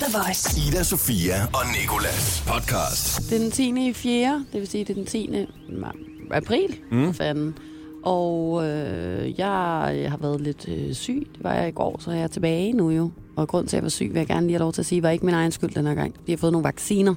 The 0.00 0.18
Voice. 0.18 0.68
Ida, 0.68 0.82
Sofia 0.82 1.34
og 1.46 1.60
Nikolas 1.80 2.44
podcast. 2.46 3.30
Det 3.30 3.36
er 3.36 3.42
den 3.42 3.50
10. 3.50 3.88
i 3.88 3.92
4. 3.92 4.44
Det 4.52 4.60
vil 4.60 4.68
sige, 4.68 4.84
det 4.84 4.90
er 4.90 4.94
den 4.94 5.06
10. 5.06 5.46
ma- 5.68 6.26
april. 6.30 6.78
Mm. 6.90 7.14
Fanden. 7.14 7.58
Og 8.04 8.64
øh, 8.66 9.38
jeg 9.38 9.46
har 10.10 10.16
været 10.20 10.40
lidt 10.40 10.68
øh, 10.68 10.94
syg. 10.94 11.26
Det 11.34 11.44
var 11.44 11.54
jeg 11.54 11.68
i 11.68 11.70
går, 11.70 11.96
så 12.00 12.10
er 12.10 12.14
jeg 12.14 12.30
tilbage 12.30 12.72
nu 12.72 12.90
jo. 12.90 13.10
Og 13.36 13.48
grund 13.48 13.68
til, 13.68 13.76
at 13.76 13.78
jeg 13.78 13.82
var 13.82 13.88
syg, 13.88 14.08
vil 14.12 14.18
jeg 14.18 14.26
gerne 14.26 14.46
lige 14.46 14.54
have 14.54 14.60
lov 14.64 14.72
til 14.72 14.82
at 14.82 14.86
sige, 14.86 15.02
var 15.02 15.10
ikke 15.10 15.24
min 15.26 15.34
egen 15.34 15.52
skyld 15.52 15.70
den 15.74 15.86
her 15.86 15.94
gang. 15.94 16.14
Vi 16.26 16.32
har 16.32 16.36
fået 16.36 16.52
nogle 16.52 16.64
vacciner, 16.64 17.14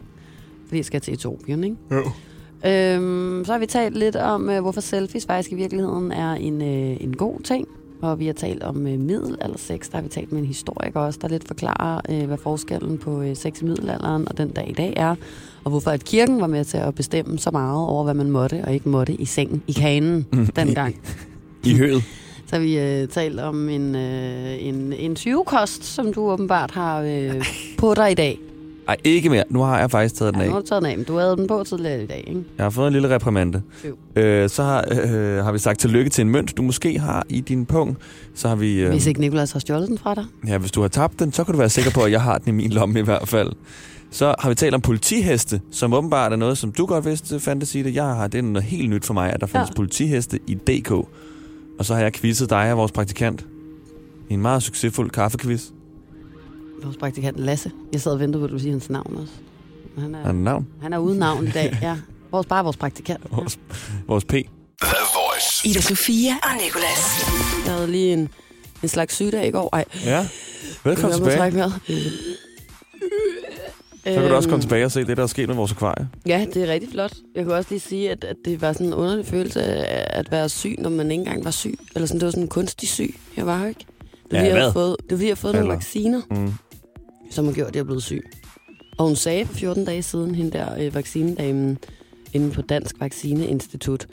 fordi 0.66 0.78
jeg 0.78 0.86
skal 0.86 1.02
til 1.02 1.14
Etiopien, 1.14 1.64
ikke? 1.64 1.76
Jo. 1.92 2.04
Øhm, 2.70 3.46
så 3.46 3.52
har 3.52 3.60
vi 3.60 3.66
talt 3.66 3.98
lidt 3.98 4.16
om, 4.16 4.50
øh, 4.50 4.62
hvorfor 4.62 4.82
selfies 4.82 5.26
faktisk 5.26 5.52
i 5.52 5.56
virkeligheden 5.56 6.12
er 6.12 6.32
en, 6.34 6.62
øh, 6.62 6.98
en 7.04 7.16
god 7.18 7.40
ting. 7.40 7.68
Og 8.02 8.20
vi 8.20 8.26
har 8.26 8.34
talt 8.34 8.64
om 8.64 8.88
øh, 8.88 9.00
middelaldersex. 9.00 9.90
Der 9.90 9.98
har 9.98 10.02
vi 10.02 10.10
talt 10.10 10.32
med 10.32 10.40
en 10.42 10.48
historiker 10.48 11.00
også, 11.00 11.20
der 11.22 11.28
lidt 11.28 11.48
forklarer, 11.48 12.02
øh, 12.10 12.28
hvad 12.28 12.38
forskellen 12.38 12.98
på 12.98 13.22
øh, 13.22 13.36
sex 13.36 13.62
i 13.62 13.66
middelalderen 13.66 14.28
og 14.28 14.38
den 14.38 14.50
dag 14.50 14.70
i 14.70 14.74
dag 14.74 14.94
er. 14.96 15.16
Og 15.64 15.70
hvorfor 15.70 15.92
at 15.92 16.04
kirken 16.04 16.42
var 16.42 16.48
med 16.48 16.66
til 16.66 16.78
at 16.78 16.96
bestemme 16.96 17.40
så 17.40 17.52
meget 17.52 17.88
over, 17.88 18.04
hvad 18.04 18.14
man 18.14 18.32
måtte 18.32 18.62
og 18.66 18.74
ikke 18.74 18.90
måtte 18.90 19.14
i 19.14 19.26
sengen, 19.26 19.64
i 19.68 19.72
kanen 19.72 20.26
dengang. 20.56 20.96
I 21.64 21.78
høet. 21.78 22.04
Så 22.48 22.56
har 22.56 22.60
vi 22.60 22.80
øh, 22.80 23.08
talt 23.08 23.40
om 23.40 23.70
en, 23.70 23.96
øh, 23.96 24.64
en, 24.64 24.94
en 24.94 25.18
20-kost, 25.20 25.84
som 25.84 26.14
du 26.14 26.32
åbenbart 26.32 26.72
har 26.72 27.02
øh, 27.02 27.46
på 27.78 27.94
dig 27.94 28.12
i 28.12 28.16
dag. 28.16 28.40
Ej, 28.88 28.98
ikke 29.04 29.30
mere. 29.30 29.44
Nu 29.50 29.62
har 29.62 29.80
jeg 29.80 29.92
faktisk 29.92 30.16
taget 30.16 30.34
den 30.34 30.42
Ja, 30.42 30.46
af. 30.46 30.50
nu 30.50 30.54
har 30.54 30.62
du 30.62 30.68
taget 30.68 30.82
den 30.84 30.92
af, 30.92 30.98
men 30.98 31.06
du 31.06 31.18
havde 31.18 31.38
den 31.38 31.48
på 31.48 31.64
tidligere 31.64 32.04
i 32.04 32.06
dag, 32.06 32.24
ikke? 32.28 32.44
Jeg 32.58 32.66
har 32.66 32.70
fået 32.70 32.88
en 32.88 32.94
lille 32.94 33.10
reprimande. 33.10 33.62
Øh, 34.16 34.50
så 34.50 34.64
har, 34.64 34.86
øh, 34.92 35.44
har 35.44 35.52
vi 35.52 35.60
sagt 35.60 35.80
tillykke 35.80 36.10
til 36.10 36.22
en 36.22 36.30
mønt, 36.30 36.58
du 36.58 36.62
måske 36.62 37.00
har 37.00 37.26
i 37.30 37.42
din 37.42 37.66
pung. 37.66 37.98
Så 38.36 38.48
har 38.48 38.56
vi... 38.56 38.80
Øh, 38.82 38.90
Hvis 38.90 39.08
ikke 39.08 39.20
Nicolas 39.20 39.52
har 39.52 39.60
stjålet 39.60 39.88
den 39.90 39.98
fra 39.98 40.16
dig. 40.16 40.26
ja, 40.48 40.58
hvis 40.58 40.72
du 40.72 40.82
har 40.82 40.88
tabt 40.88 41.20
den, 41.20 41.32
så 41.34 41.44
kan 41.44 41.52
du 41.54 41.58
være 41.58 41.70
sikker 41.70 41.92
på, 41.92 42.02
at 42.02 42.12
jeg 42.12 42.22
har 42.22 42.38
den 42.38 42.48
i 42.48 42.52
min 42.52 42.72
lomme 42.72 43.00
i 43.00 43.04
hvert 43.04 43.28
fald. 43.28 43.52
Så 44.12 44.36
har 44.40 44.50
vi 44.50 44.56
talt 44.56 44.76
om 44.76 44.82
politiheste, 44.82 45.62
som 45.72 45.94
åbenbart 45.94 46.32
er 46.32 46.36
noget, 46.36 46.58
som 46.58 46.72
du 46.72 46.86
godt 46.86 47.06
vidste, 47.06 47.40
fantasi 47.40 47.82
det. 47.84 47.96
Jeg 47.96 48.04
har, 48.06 48.28
det 48.28 48.38
er 48.38 48.42
noget 48.42 48.64
helt 48.64 48.90
nyt 48.90 49.06
for 49.06 49.14
mig, 49.14 49.34
at 49.34 49.42
der 49.42 49.48
findes 49.48 49.70
Ja. 49.70 49.74
politiheste 49.76 50.40
i 50.48 50.54
DK. 50.54 50.92
Og 50.92 51.86
så 51.86 51.94
har 51.94 52.02
jeg 52.02 52.14
quizzet 52.14 52.50
dig 52.50 52.72
og 52.72 52.78
vores 52.78 52.92
praktikant 52.92 53.46
i 54.30 54.34
en 54.34 54.42
meget 54.42 54.64
succesfuld 54.64 55.10
kaffequiz. 55.10 55.64
Vores 56.84 56.98
praktikant 56.98 57.38
Lasse. 57.40 57.72
Jeg 57.94 58.02
sad 58.02 58.12
og 58.12 58.20
ventede 58.20 58.42
på, 58.42 58.46
at 58.46 58.52
du 58.52 58.60
siger 58.60 58.72
hans 58.72 58.90
navn 58.90 59.18
også. 59.22 59.34
Han 59.98 60.16
er, 60.16 60.32
den 60.32 60.44
navn? 60.44 60.68
han 60.82 60.94
er 60.94 60.98
uden 60.98 61.20
navn 61.20 61.48
i 61.48 61.52
dag, 61.52 61.78
ja. 61.82 61.98
Vores, 62.32 62.46
bare 62.48 62.64
vores 62.64 62.78
praktikant. 62.78 63.20
Ja. 63.32 63.36
Vores, 63.36 63.60
vores 64.08 64.24
P. 64.26 64.30
The 64.30 64.44
Voice. 64.82 65.68
Ida 65.70 65.82
Sofia 65.82 66.32
og 66.44 66.50
Nicolas. 66.66 67.26
Jeg 67.66 67.74
havde 67.74 67.88
lige 67.92 68.14
en, 68.14 68.30
en 68.84 68.90
slags 68.90 69.16
sygdag 69.16 69.48
i 69.48 69.52
går. 69.52 69.70
Ej, 69.74 69.86
Ja. 70.06 70.28
Velkommen 70.84 71.18
tilbage. 71.18 71.54
vejret. 71.56 71.74
Så 74.04 74.14
kan 74.14 74.30
du 74.30 74.36
også 74.36 74.50
komme 74.50 74.56
Øhm, 74.58 74.62
tilbage 74.62 74.86
og 74.86 74.92
se 74.92 75.04
det, 75.06 75.18
der 75.18 75.24
er 75.24 75.28
sket 75.28 75.48
med 75.48 75.56
vores 75.56 75.72
akvarie. 75.72 76.08
Ja, 76.26 76.46
det 76.54 76.64
er 76.64 76.68
rigtig 76.74 76.90
flot. 76.92 77.14
Jeg 77.36 77.44
kunne 77.46 77.56
også 77.56 77.70
lige 77.70 77.80
sige, 77.80 78.12
at, 78.12 78.24
at 78.24 78.36
det 78.46 78.62
var 78.62 78.74
sådan 78.74 78.88
en 78.88 78.94
underlig 78.94 79.26
følelse 79.26 79.64
af 79.64 80.20
at 80.20 80.32
være 80.32 80.50
syg, 80.50 80.76
når 80.80 80.90
man 80.90 81.12
ikke 81.12 81.22
engang 81.22 81.46
var 81.46 81.52
syg. 81.52 81.80
Eller 81.96 82.08
sådan, 82.08 82.20
det 82.20 82.26
var 82.26 82.32
sådan 82.32 82.44
en 82.44 82.50
kunstig 82.50 82.90
syg. 82.90 83.16
Jeg 83.38 83.46
var 83.46 83.62
jo 83.62 83.68
ikke. 83.68 83.86
Det 84.32 84.32
var, 84.32 84.38
Ja, 84.38 84.44
fordi, 84.44 84.50
jeg 84.54 84.62
havde 84.62 84.74
fået, 84.74 84.96
det 85.10 85.12
var 85.12 85.16
fordi, 85.18 85.24
jeg 85.26 85.30
havde 85.30 85.36
fået 85.40 85.54
nogle 85.54 85.66
Eller? 85.68 85.76
vacciner, 85.76 86.22
Mm. 86.32 86.54
Som 87.30 87.46
har 87.46 87.54
gjort, 87.54 87.68
at 87.68 87.76
jeg 87.76 87.80
er 87.82 87.86
blevet 87.86 88.04
syg. 88.04 88.24
Og 88.98 89.06
hun 89.06 89.16
sagde 89.16 89.46
for 89.46 89.54
14 89.54 89.86
dage 89.86 90.04
siden, 90.04 90.36
hende 90.36 90.52
der 90.52 90.80
øh, 90.80 90.96
vaccinedamen 90.96 91.78
inde 92.34 92.52
på 92.52 92.62
Dansk 92.62 92.96
Vaccineinstitut, 93.00 94.08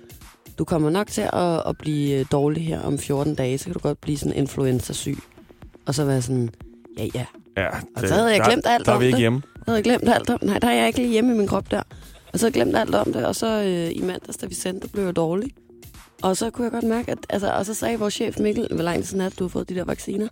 du 0.59 0.65
kommer 0.65 0.91
nok 0.91 1.07
til 1.07 1.21
at, 1.33 1.63
at 1.69 1.79
blive 1.79 2.19
øh, 2.21 2.27
dårlig 2.33 2.67
her 2.67 2.81
om 2.81 2.99
14 2.99 3.35
dage, 3.35 3.59
så 3.59 3.65
kan 3.65 3.73
du 3.75 3.79
godt 3.79 4.01
blive 4.01 4.19
sådan 4.19 4.37
influenza-syg. 4.37 5.19
Og 5.87 5.95
så 5.95 6.05
var 6.05 6.13
jeg 6.13 6.23
sådan, 6.23 6.51
ja 6.99 7.09
ja, 7.15 7.25
Ja, 7.57 7.69
Og 7.97 8.09
så 8.09 8.15
havde 8.15 8.27
jeg 8.31 8.39
der, 8.39 8.49
glemt 8.49 8.67
alt 8.67 8.87
Der 8.87 8.93
er 8.93 8.97
om 8.97 9.01
vi 9.01 9.07
ikke 9.07 9.17
det. 9.17 9.21
hjemme. 9.23 9.43
jeg 9.67 9.73
havde 9.73 9.83
glemt 9.83 10.09
alt 10.09 10.31
om 10.31 10.39
Nej, 10.43 10.59
der 10.59 10.69
er 10.69 10.73
jeg 10.75 10.87
ikke 10.87 10.99
lige 10.99 11.11
hjemme 11.13 11.35
i 11.35 11.39
min 11.39 11.47
krop 11.47 11.71
der. 11.71 11.83
Og 12.33 12.39
så 12.39 12.47
havde 12.47 12.59
jeg 12.59 12.65
glemt 12.65 12.77
alt 12.79 12.95
om 12.95 13.13
det, 13.13 13.27
og 13.27 13.37
så 13.37 13.63
øh, 13.63 13.97
i 13.97 14.01
mandags, 14.03 14.37
da 14.37 14.47
vi 14.47 14.55
sendte, 14.55 14.87
der 14.87 14.93
blev 14.93 15.05
jeg 15.05 15.17
dårlig. 15.17 15.51
Og 16.23 16.37
så 16.37 16.51
kunne 16.51 16.65
jeg 16.65 16.73
godt 16.73 16.85
mærke, 16.85 17.11
at, 17.13 17.19
altså, 17.29 17.51
og 17.53 17.67
så 17.67 17.75
sagde 17.75 17.99
vores 17.99 18.15
chef 18.15 18.39
Mikkel, 18.39 18.69
hvor 18.75 18.83
lang 18.83 19.05
tid 19.05 19.21
er 19.21 19.29
det, 19.29 19.39
du 19.39 19.45
har 19.45 19.49
fået 19.49 19.69
de 19.69 19.75
der 19.75 19.85
vacciner? 19.85 20.29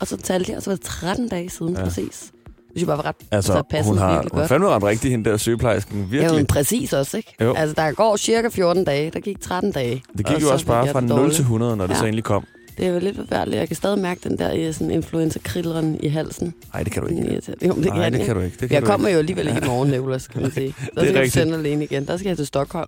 Og 0.00 0.06
så 0.06 0.16
talte 0.16 0.50
jeg, 0.50 0.56
og 0.56 0.62
så 0.62 0.70
var 0.70 0.76
det 0.76 0.84
13 0.84 1.28
dage 1.28 1.50
siden 1.50 1.72
Ja. 1.72 1.78
ja. 1.78 1.84
præcis. 1.84 2.32
Det 2.68 2.80
synes 2.80 2.80
jeg 2.80 2.86
bare 2.86 2.96
var 2.96 3.06
ret 3.06 3.16
Altså, 3.30 3.52
altså, 3.52 3.62
passede 3.70 3.88
hun 3.90 3.98
har 3.98 4.24
hun 4.32 4.48
fandme 4.48 4.68
ret 4.68 4.82
rigtig, 4.82 5.10
hende 5.10 5.30
der 5.30 5.36
sygeplejersken. 5.36 6.00
Ja, 6.00 6.06
Virkelig. 6.06 6.34
men 6.36 6.46
præcis 6.46 6.92
også, 6.92 7.16
ikke? 7.16 7.34
Jo. 7.40 7.54
Altså, 7.54 7.74
der 7.74 7.92
går 7.92 8.16
cirka 8.16 8.48
14 8.48 8.84
dage. 8.84 9.10
Der 9.10 9.20
gik 9.20 9.40
13 9.40 9.72
dage. 9.72 10.02
det 10.18 10.26
gik 10.26 10.36
og 10.36 10.42
jo 10.42 10.46
så 10.46 10.52
også 10.52 10.66
bare 10.66 10.88
fra 10.88 11.00
det 11.00 11.08
0 11.08 11.18
dårligt. 11.18 11.34
til 11.36 11.42
100, 11.42 11.76
når 11.76 11.86
det 11.86 11.94
Ja. 11.94 11.98
så 11.98 12.04
endelig 12.04 12.24
kom. 12.24 12.44
Det 12.78 12.86
er 12.86 12.90
jo 12.90 12.98
lidt 12.98 13.16
forfærdeligt. 13.16 13.58
Jeg 13.60 13.66
kan 13.68 13.76
stadig 13.76 13.98
mærke 13.98 14.20
den 14.28 14.38
der 14.38 14.54
øh, 14.56 14.74
sådan 14.74 14.90
influenza-krilleren 14.90 16.00
i 16.02 16.08
halsen. 16.08 16.54
Nej, 16.74 16.82
det 16.82 16.92
kan 16.92 17.02
du 17.02 17.08
ikke. 17.08 17.22
Jo, 17.66 17.74
men 17.74 17.84
det 17.84 17.92
Nej, 17.92 18.02
kan 18.10 18.12
det 18.12 18.26
kan 18.26 18.34
du 18.34 18.40
ikke. 18.40 18.56
Det 18.60 18.68
kan 18.68 18.74
Jeg 18.74 18.82
du 18.82 18.86
kommer 18.86 19.08
ikke. 19.08 19.14
jo 19.14 19.18
alligevel 19.18 19.48
ikke 19.48 19.60
i 19.62 19.66
morgen, 19.66 19.90
Nicolas, 19.90 20.26
kan 20.28 20.42
man 20.42 20.50
sige. 20.52 20.74
Der 20.94 21.04
skal 21.04 21.14
jeg 21.16 21.32
sende 21.32 21.54
alene 21.58 21.84
igen. 21.84 22.06
Der 22.06 22.16
skal 22.16 22.28
jeg 22.28 22.36
til 22.36 22.46
Stockholm. 22.46 22.86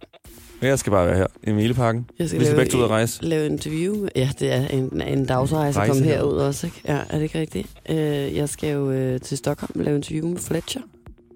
Jeg 0.62 0.78
skal 0.78 0.90
bare 0.90 1.06
være 1.06 1.16
her 1.16 1.26
i 1.44 1.52
Mileparken. 1.52 2.06
Jeg 2.18 2.28
skal 2.28 2.40
Vi 2.40 2.44
skal 2.44 2.56
begge 2.56 2.78
ud 2.78 2.82
at 2.82 2.90
rejse. 2.90 3.24
lave 3.24 3.46
interview. 3.46 4.06
Ja, 4.16 4.30
det 4.40 4.52
er 4.52 4.66
en, 4.68 5.02
en 5.08 5.24
dagsrejse 5.24 5.80
at 5.80 5.88
komme 5.88 6.02
herud 6.04 6.36
også, 6.36 6.66
ikke? 6.66 6.80
Ja, 6.88 6.98
er 7.10 7.14
det 7.16 7.22
ikke 7.22 7.40
rigtigt? 7.40 7.68
Øh, 7.90 7.96
jeg 8.36 8.48
skal 8.48 8.70
jo 8.72 8.90
øh, 8.90 9.20
til 9.20 9.38
Stockholm 9.38 9.72
og 9.78 9.84
lave 9.84 9.96
interview 9.96 10.28
med 10.28 10.38
Fletcher. 10.38 10.80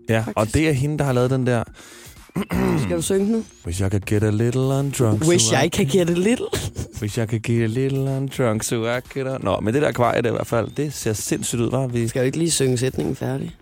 Ja, 0.08 0.18
og 0.18 0.32
faktisk. 0.34 0.54
det 0.54 0.68
er 0.68 0.72
hende, 0.72 0.98
der 0.98 1.04
har 1.04 1.12
lavet 1.12 1.30
den 1.30 1.46
der... 1.46 1.64
Skal 2.84 2.96
du 2.96 3.02
synge 3.02 3.32
nu? 3.32 3.44
Wish 3.66 3.80
I 3.80 3.88
could 3.88 4.00
get 4.06 4.22
a 4.22 4.30
little 4.30 4.60
undrunk. 4.62 5.24
Wish 5.28 5.44
so 5.44 5.56
I 5.64 5.68
can 5.68 5.86
get 5.86 6.10
a 6.10 6.12
little. 6.12 6.46
Wish 7.02 7.18
I 7.18 7.26
could 7.26 7.42
get 7.42 7.62
a 7.62 7.66
little 7.66 7.98
undrunk, 8.16 8.62
so 8.62 8.84
I 8.96 9.00
could... 9.12 9.26
a- 9.26 9.38
Nå, 9.40 9.60
men 9.60 9.74
det 9.74 9.82
der 9.82 9.88
akvarie 9.88 10.22
der 10.22 10.28
i 10.28 10.32
hvert 10.32 10.46
fald, 10.46 10.68
det 10.76 10.92
ser 10.94 11.12
sindssygt 11.12 11.60
ud, 11.60 11.70
var 11.70 11.86
Vi... 11.86 12.08
Skal 12.08 12.20
jo 12.20 12.26
ikke 12.26 12.38
lige 12.38 12.50
synge 12.50 12.76
sætningen 12.78 13.16
færdig. 13.16 13.56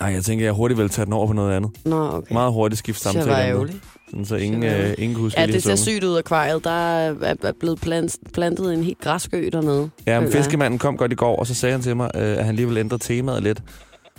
Nej, 0.00 0.08
jeg 0.12 0.24
tænker, 0.24 0.44
jeg 0.44 0.52
hurtigt 0.52 0.78
vil 0.80 0.88
tage 0.88 1.04
den 1.04 1.12
over 1.12 1.26
på 1.26 1.32
noget 1.32 1.52
andet. 1.56 1.70
Nå, 1.84 2.08
okay. 2.12 2.32
Meget 2.32 2.52
hurtigt 2.52 2.78
skifte 2.78 3.04
det 3.04 3.12
samtale. 3.12 3.30
var 3.30 3.38
ærgerligt. 3.40 3.78
Sådan, 4.10 4.24
så 4.24 4.36
ingen, 4.36 4.62
Det 4.62 4.84
øh, 4.84 4.94
ingen 4.98 5.14
kan 5.14 5.22
huske, 5.22 5.40
Ja, 5.40 5.46
det 5.46 5.62
ser 5.62 5.76
sygt 5.76 6.04
ud, 6.04 6.18
akvariet. 6.18 6.64
Der 6.64 6.70
er 6.70 7.14
er 7.42 7.52
blevet 7.60 7.80
plant, 7.80 8.16
plantet 8.34 8.74
en 8.74 8.82
helt 8.82 8.98
græskø 9.00 9.48
dernede. 9.52 9.90
Ja, 10.06 10.20
men 10.20 10.32
fiskemanden 10.32 10.78
kom 10.78 10.96
godt 10.96 11.12
i 11.12 11.14
går, 11.14 11.36
og 11.36 11.46
så 11.46 11.54
sagde 11.54 11.72
han 11.72 11.82
til 11.82 11.96
mig, 11.96 12.10
øh, 12.14 12.38
at 12.38 12.44
han 12.44 12.56
lige 12.56 12.66
ville 12.66 12.80
ændre 12.80 12.98
temaet 12.98 13.42
lidt. 13.42 13.62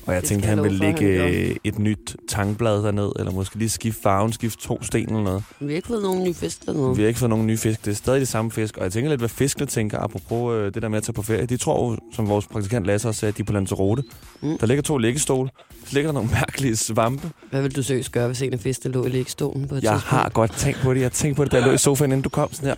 Og 0.08 0.14
jeg 0.14 0.22
Det 0.22 0.30
tænkte, 0.30 0.48
han 0.50 0.64
ville 0.64 0.78
lægge 0.78 1.18
han 1.20 1.34
øh, 1.34 1.56
et 1.64 1.80
nyt 1.80 2.16
tangblad 2.30 2.84
derned, 2.84 3.12
eller 3.20 3.32
måske 3.32 3.56
lige 3.56 3.70
skifte 3.70 4.02
farven, 4.02 4.34
skifte 4.34 4.64
to 4.68 4.84
sten 4.84 5.10
eller 5.10 5.24
noget. 5.24 5.44
Vi 5.60 5.66
har 5.68 5.76
ikke 5.76 5.88
fået 5.88 6.02
nogen 6.04 6.24
nye 6.24 6.34
fisk 6.34 6.66
dernede. 6.66 6.96
Vi 6.96 7.02
har 7.02 7.08
ikke 7.08 7.20
fået 7.20 7.30
nogen 7.30 7.48
nye 7.48 7.58
fisk. 7.58 7.86
Det 7.86 7.92
er 7.92 7.96
stadig 7.96 8.22
de 8.22 8.26
samme 8.26 8.52
fisk. 8.52 8.78
Og 8.78 8.84
jeg 8.84 8.92
tænker 8.92 9.10
lidt, 9.10 9.22
hvad 9.22 9.30
fiskene 9.30 9.66
tænker, 9.66 10.00
apropos 10.00 10.54
øh, 10.54 10.74
det 10.74 10.82
der 10.82 10.90
med 10.90 10.98
at 10.98 11.04
tage 11.04 11.14
på 11.14 11.22
ferie. 11.22 11.46
De 11.46 11.58
tror 11.58 11.92
jo, 11.92 11.98
som 12.14 12.30
vores 12.30 12.48
praktikant 12.48 12.86
Lasse 12.86 13.08
også 13.08 13.20
sagde, 13.20 13.30
at 13.32 13.38
de 13.38 13.42
er 13.42 13.46
på 13.46 13.54
Lanzarote. 13.54 14.04
Mm. 14.42 14.58
Der 14.58 14.66
ligger 14.68 14.82
to 14.82 14.98
liggestole. 14.98 15.50
Så 15.86 15.94
ligger 15.94 16.08
der 16.08 16.14
nogle 16.14 16.30
mærkelige 16.40 16.76
svampe. 16.76 17.30
Hvad 17.50 17.62
vil 17.62 17.76
du 17.76 17.84
seriøst 17.84 18.12
gøre, 18.12 18.28
hvis 18.28 18.42
en 18.42 18.54
af 18.54 18.60
fiskene 18.60 18.94
lå 18.94 19.06
i 19.06 19.10
læggestolen 19.10 19.68
på 19.68 19.76
et 19.76 19.84
Jeg 19.84 19.92
tidspunkt? 19.92 20.10
har 20.10 20.30
godt 20.30 20.52
tænkt 20.52 20.80
på 20.80 20.94
det. 20.94 21.02
Jeg 21.02 21.12
tænkte 21.12 21.36
på 21.38 21.44
det, 21.44 21.52
da 21.52 21.58
jeg 21.58 21.66
lå 21.66 21.72
i 21.74 21.78
sofaen, 21.78 22.12
inden 22.12 22.22
du 22.22 22.30
kom 22.30 22.54
sådan 22.54 22.68
her. 22.68 22.76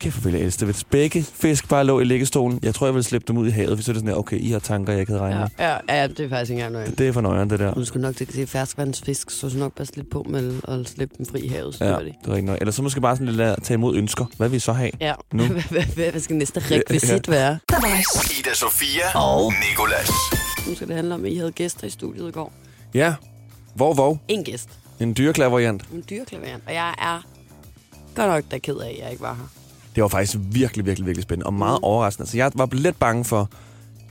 Kæft, 0.00 0.14
hvor 0.16 0.22
ville 0.24 0.38
jeg 0.38 0.46
elske 0.46 0.58
det. 0.60 0.66
Hvis 0.66 0.84
begge 0.84 1.22
fisk 1.22 1.68
bare 1.68 1.84
lå 1.84 2.00
i 2.00 2.04
liggestolen, 2.04 2.58
jeg 2.62 2.74
tror, 2.74 2.86
jeg 2.86 2.94
ville 2.94 3.04
slippe 3.04 3.24
dem 3.28 3.36
ud 3.36 3.46
i 3.46 3.50
havet, 3.50 3.74
hvis 3.74 3.84
det 3.84 3.92
er 3.92 3.94
sådan 3.94 4.08
her, 4.08 4.16
okay, 4.16 4.38
I 4.40 4.50
har 4.50 4.58
tanker, 4.58 4.92
jeg 4.92 5.00
ikke 5.00 5.12
havde 5.12 5.22
regnet 5.22 5.50
Ja, 5.58 5.68
ja, 5.72 5.78
ja, 6.00 6.06
det 6.06 6.20
er 6.20 6.28
faktisk 6.28 6.50
ikke 6.50 6.62
engang 6.64 6.72
noget. 6.72 6.98
Det 6.98 7.08
er 7.08 7.12
for 7.12 7.20
nøjeren, 7.20 7.50
det 7.50 7.58
der. 7.58 7.74
Du 7.74 7.84
skulle 7.84 8.02
nok 8.02 8.16
til 8.16 8.24
at 8.24 8.32
se 8.34 8.46
ferskvandsfisk, 8.46 9.30
så 9.30 9.48
skal 9.48 9.58
nok 9.60 9.72
bare 9.74 9.86
slippe 9.86 10.10
på 10.10 10.26
med 10.28 10.54
at 10.68 10.88
slippe 10.88 11.14
dem 11.18 11.26
fri 11.26 11.40
i 11.40 11.48
havet. 11.48 11.74
Så 11.74 11.84
Ja, 11.84 11.90
ja. 11.90 11.96
det 11.98 12.04
det. 12.06 12.14
er 12.24 12.34
rigtig 12.34 12.44
nok. 12.44 12.58
Eller 12.60 12.72
så 12.72 12.82
måske 12.82 13.00
bare 13.00 13.16
sådan 13.16 13.28
lidt 13.28 13.40
at 13.40 13.62
tage 13.62 13.74
imod 13.74 13.96
ønsker. 13.96 14.24
Hvad 14.36 14.48
vil 14.48 14.56
I 14.56 14.60
så 14.60 14.72
have? 14.72 14.90
Ja. 15.00 15.14
Nu. 15.32 15.44
Hvad, 15.94 16.20
skal 16.20 16.36
næste 16.36 16.60
rekvisit 16.70 17.30
være? 17.30 17.58
Ida 18.40 18.54
Sofia 18.54 19.18
og 19.18 19.52
Nikolas. 19.70 20.10
Nu 20.68 20.74
skal 20.74 20.88
det 20.88 20.96
handle 20.96 21.14
om, 21.14 21.24
at 21.24 21.32
I 21.32 21.36
havde 21.36 21.52
gæster 21.52 21.86
i 21.86 21.90
studiet 21.90 22.28
i 22.28 22.32
går. 22.32 22.52
Ja. 22.94 23.14
Hvor, 23.74 23.94
hvor? 23.94 24.18
En 24.28 24.44
gæst. 24.44 24.68
En 25.00 25.14
dyreklaverjant. 25.18 25.82
En 25.94 26.04
dyreklaverant. 26.10 26.62
Og 26.66 26.74
jeg 26.74 26.88
er 26.98 27.26
godt 28.14 28.28
nok 28.28 28.44
da 28.50 28.58
ked 28.58 28.76
af, 28.76 28.88
at 28.90 28.98
jeg 29.02 29.10
ikke 29.10 29.22
var 29.22 29.34
her. 29.34 29.44
Det 29.96 30.02
var 30.02 30.08
faktisk 30.08 30.38
virkelig, 30.50 30.86
virkelig, 30.86 31.06
virkelig 31.06 31.22
spændende. 31.22 31.46
Og 31.46 31.54
meget 31.54 31.78
overraskende. 31.82 32.30
Så 32.30 32.36
jeg 32.36 32.50
var 32.54 32.68
lidt 32.72 32.98
bange 32.98 33.24
for, 33.24 33.50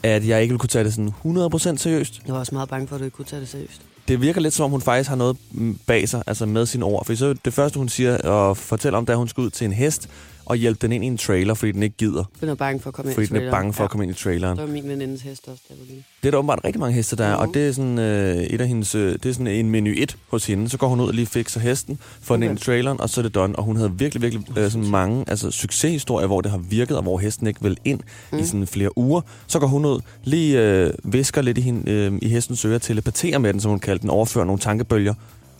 at 0.04 0.28
jeg 0.28 0.42
ikke 0.42 0.52
ville 0.52 0.60
kunne 0.60 0.70
tage 0.70 0.86
det 0.86 0.94
sådan 0.94 1.14
100% 1.26 1.78
seriøst. 1.78 2.22
Jeg 2.26 2.34
var 2.34 2.40
også 2.40 2.56
meget 2.56 2.70
bange 2.70 2.88
for, 2.88 2.96
at 2.96 3.00
du 3.00 3.06
ikke 3.06 3.16
kunne 3.16 3.26
tage 3.26 3.40
det 3.40 3.50
seriøst. 3.50 3.82
Det 4.08 4.22
virker 4.22 4.42
lidt 4.42 4.54
som 4.54 4.64
om, 4.64 4.72
hun 4.72 4.82
faktisk 4.82 5.10
har 5.10 5.16
noget 5.16 5.38
mm, 5.52 5.80
bag 5.88 6.10
sig, 6.10 6.24
altså 6.28 6.46
med 6.46 6.66
sine 6.66 6.86
ord. 6.86 7.06
For 7.06 7.16
så 7.16 7.36
det 7.46 7.54
første, 7.54 7.78
hun 7.78 7.90
siger 7.90 8.18
og 8.18 8.58
fortæller 8.58 8.98
om, 8.98 9.06
da 9.06 9.16
hun 9.16 9.28
skal 9.28 9.42
ud 9.42 9.50
til 9.50 9.66
en 9.66 9.74
hest 9.74 10.10
og 10.46 10.56
hjælpe 10.56 10.80
den 10.82 10.92
ind 10.92 11.04
i 11.04 11.08
en 11.08 11.18
trailer, 11.18 11.54
fordi 11.54 11.72
den 11.72 11.84
ikke 11.84 11.96
gider. 11.98 12.24
Den 12.42 12.50
er 12.50 12.56
bange 12.56 12.80
for 12.80 12.88
at 12.90 12.94
komme 12.94 13.12
ind 13.12 13.16
Fordi 13.16 13.26
i 13.26 13.28
den 13.28 13.36
er 13.36 13.40
traileren. 13.40 13.52
bange 13.62 13.74
for 13.74 13.84
at 13.84 13.90
komme 13.90 14.04
ind 14.06 14.12
i 14.16 14.16
traileren. 14.24 14.58
Det 14.58 14.68
var 14.68 14.74
min 14.74 14.90
venindes 14.90 15.22
hest 15.22 15.48
også, 15.48 15.64
der 15.70 15.76
var 15.80 15.86
lille. 15.88 16.04
Det 16.22 16.28
er 16.28 16.32
der 16.32 16.38
åbenbart 16.38 16.60
rigtig 16.66 16.80
mange 16.80 16.96
heste, 16.96 17.16
der 17.16 17.26
er, 17.26 17.36
Mhm. 17.40 17.48
og 17.50 17.54
det 17.54 17.68
er 17.68 17.72
sådan 17.72 18.00
øh, 18.00 18.36
et 18.38 18.62
af 18.62 18.68
hendes, 18.68 18.96
øh, 18.96 19.14
det 19.14 19.26
er 19.26 19.34
sådan 19.34 19.48
en 19.48 19.70
menu 19.70 19.92
1 19.98 20.18
hos 20.30 20.46
hende. 20.46 20.70
Så 20.70 20.78
går 20.78 20.88
hun 20.88 21.00
ud 21.00 21.08
og 21.08 21.14
lige 21.14 21.26
fikser 21.28 21.60
hesten, 21.60 22.00
får 22.22 22.36
den 22.36 22.44
Okay. 22.44 22.50
ind 22.52 22.60
i 22.60 22.64
traileren, 22.64 23.02
og 23.02 23.10
så 23.10 23.22
er 23.22 23.24
det 23.24 23.36
done. 23.36 23.56
Og 23.56 23.64
hun 23.64 23.76
havde 23.76 23.92
virkelig, 23.98 24.22
virkelig 24.22 24.58
øh, 24.58 24.72
sådan 24.72 24.88
mange 24.90 25.26
altså, 25.28 25.52
succeshistorier, 25.52 26.28
hvor 26.28 26.42
det 26.42 26.52
har 26.52 26.58
virket, 26.58 26.98
og 26.98 27.04
hvor 27.04 27.18
hesten 27.18 27.48
ikke 27.48 27.62
vil 27.64 27.78
ind 27.86 28.00
mm. 28.32 28.38
i 28.38 28.42
Mm. 28.42 28.48
sådan 28.48 28.68
flere 28.68 28.98
uger. 28.98 29.22
Så 29.48 29.60
går 29.60 29.68
hun 29.68 29.86
ud, 29.86 30.00
lige 30.24 30.62
øh, 30.62 30.94
visker 31.04 31.42
lidt 31.42 31.58
i, 31.58 31.62
hende, 31.62 31.92
øh, 31.92 32.14
i 32.22 32.28
hestens 32.30 32.66
øre, 32.66 32.80
telepaterer 32.80 33.38
med 33.38 33.54
den, 33.54 33.62
som 33.62 33.70
hun 33.72 33.80
kaldte 33.80 34.02
den, 34.02 34.10
overfører 34.10 34.46
nogle 34.46 34.60
tankebølger. 34.60 35.14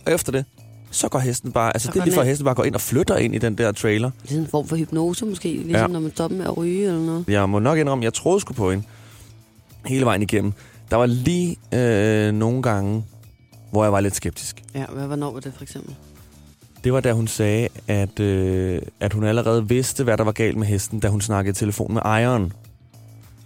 Og 0.06 0.12
efter 0.12 0.32
det, 0.32 0.44
så 0.90 1.08
går 1.08 1.18
hesten 1.18 1.52
bare, 1.52 1.76
altså 1.76 1.86
Så 1.86 1.92
det 1.92 2.00
er 2.00 2.04
lige 2.04 2.14
for, 2.14 2.20
at 2.20 2.26
hesten 2.26 2.44
bare 2.44 2.54
går 2.54 2.64
ind 2.64 2.74
og 2.74 2.80
flytter 2.80 3.16
ind 3.16 3.34
i 3.34 3.38
den 3.38 3.58
der 3.58 3.72
trailer. 3.72 4.10
Det 4.22 4.36
er 4.36 4.40
en 4.40 4.46
form 4.46 4.68
for 4.68 4.76
hypnose 4.76 5.26
måske, 5.26 5.48
ligesom 5.48 5.74
ja. 5.74 5.86
når 5.86 6.00
man 6.00 6.10
stopper 6.10 6.36
med 6.36 6.46
at 6.46 6.56
ryge 6.56 6.86
eller 6.86 7.00
noget. 7.00 7.24
Jeg 7.28 7.48
må 7.48 7.58
nok 7.58 7.78
indrømme, 7.78 8.04
jeg 8.04 8.14
troede 8.14 8.40
sgu 8.40 8.52
på 8.52 8.70
hende 8.70 8.84
hele 9.86 10.04
vejen 10.04 10.22
igennem. 10.22 10.52
Der 10.90 10.96
var 10.96 11.06
lige 11.06 11.56
øh, 11.74 12.32
nogle 12.32 12.62
gange, 12.62 13.04
hvor 13.70 13.82
jeg 13.82 13.92
var 13.92 14.00
lidt 14.00 14.16
skeptisk. 14.16 14.62
Ja, 14.74 14.84
hvad, 14.92 15.06
hvornår 15.06 15.32
var 15.32 15.40
det 15.40 15.52
for 15.56 15.62
eksempel? 15.62 15.94
Det 16.84 16.92
var 16.92 17.00
da 17.00 17.12
hun 17.12 17.28
sagde, 17.28 17.68
at, 17.88 18.20
øh, 18.20 18.82
at 19.00 19.12
hun 19.12 19.24
allerede 19.24 19.68
vidste, 19.68 20.04
hvad 20.04 20.16
der 20.18 20.24
var 20.24 20.32
galt 20.32 20.56
med 20.56 20.66
hesten, 20.66 21.00
da 21.00 21.08
hun 21.08 21.20
snakkede 21.20 21.50
i 21.50 21.54
telefon 21.54 21.94
med 21.94 22.02
ejeren. 22.04 22.52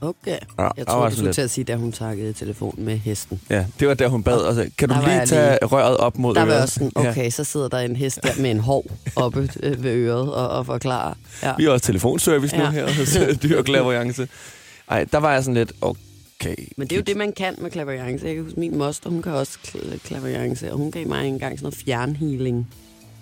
Okay. 0.00 0.30
Ja, 0.30 0.36
Jeg 0.58 0.70
der 0.76 0.84
var 0.84 0.84
tror, 0.92 1.08
du 1.08 1.14
skulle 1.14 1.26
lidt- 1.28 1.34
til 1.34 1.42
at 1.42 1.50
sige, 1.50 1.64
da 1.64 1.76
hun 1.76 1.92
takkede 1.92 2.30
i 2.30 2.32
telefon 2.32 2.74
med 2.78 2.98
hesten. 2.98 3.40
Ja, 3.50 3.66
det 3.80 3.88
var 3.88 3.94
der 3.94 4.08
hun 4.08 4.22
bad. 4.22 4.38
Og 4.38 4.54
sagde, 4.54 4.70
kan 4.78 4.88
du 4.88 4.94
Der 4.94 5.00
var 5.00 5.08
lige 5.08 5.26
tage 5.26 5.58
røret 5.66 5.96
op 5.96 6.18
mod 6.18 6.34
Der 6.34 6.40
var 6.40 6.48
øret? 6.52 6.62
også 6.62 6.74
sådan, 6.74 6.92
okay, 6.94 7.30
så 7.30 7.44
sidder 7.44 7.68
der 7.68 7.78
en 7.78 7.96
hest 7.96 8.20
der 8.22 8.42
med 8.42 8.50
en 8.50 8.60
hov 8.60 8.84
oppe 9.16 9.48
øh, 9.62 9.84
ved 9.84 9.90
øret 9.92 10.32
og, 10.34 10.48
og 10.48 10.66
forklarer. 10.66 11.14
Ja. 11.42 11.52
Vi 11.58 11.64
har 11.64 11.70
også 11.70 11.86
telefonservice 11.86 12.56
nu 12.56 12.62
Ja. 12.64 12.70
her 12.70 12.86
hos 12.98 13.18
Dyr 13.42 13.62
Klaverjance. 13.62 14.28
Ej, 14.90 15.04
der 15.12 15.18
var 15.18 15.32
jeg 15.32 15.44
sådan 15.44 15.54
lidt, 15.54 15.72
okay. 15.80 16.56
Men 16.76 16.86
det 16.86 16.92
er 16.92 16.96
jo 16.96 17.02
det, 17.02 17.16
man 17.16 17.32
kan 17.32 17.54
med 17.58 17.70
klaverjance. 17.70 18.26
Jeg 18.26 18.34
kan 18.34 18.44
huske, 18.44 18.60
min 18.60 18.78
moster, 18.78 19.10
hun 19.10 19.22
kan 19.22 19.32
også 19.32 19.58
kl- 19.66 19.98
klaverjance, 19.98 20.72
og 20.72 20.78
hun 20.78 20.90
gav 20.90 21.06
mig 21.08 21.26
engang 21.28 21.58
sådan 21.58 21.64
noget 21.64 21.74
fjernhealing. 21.84 22.68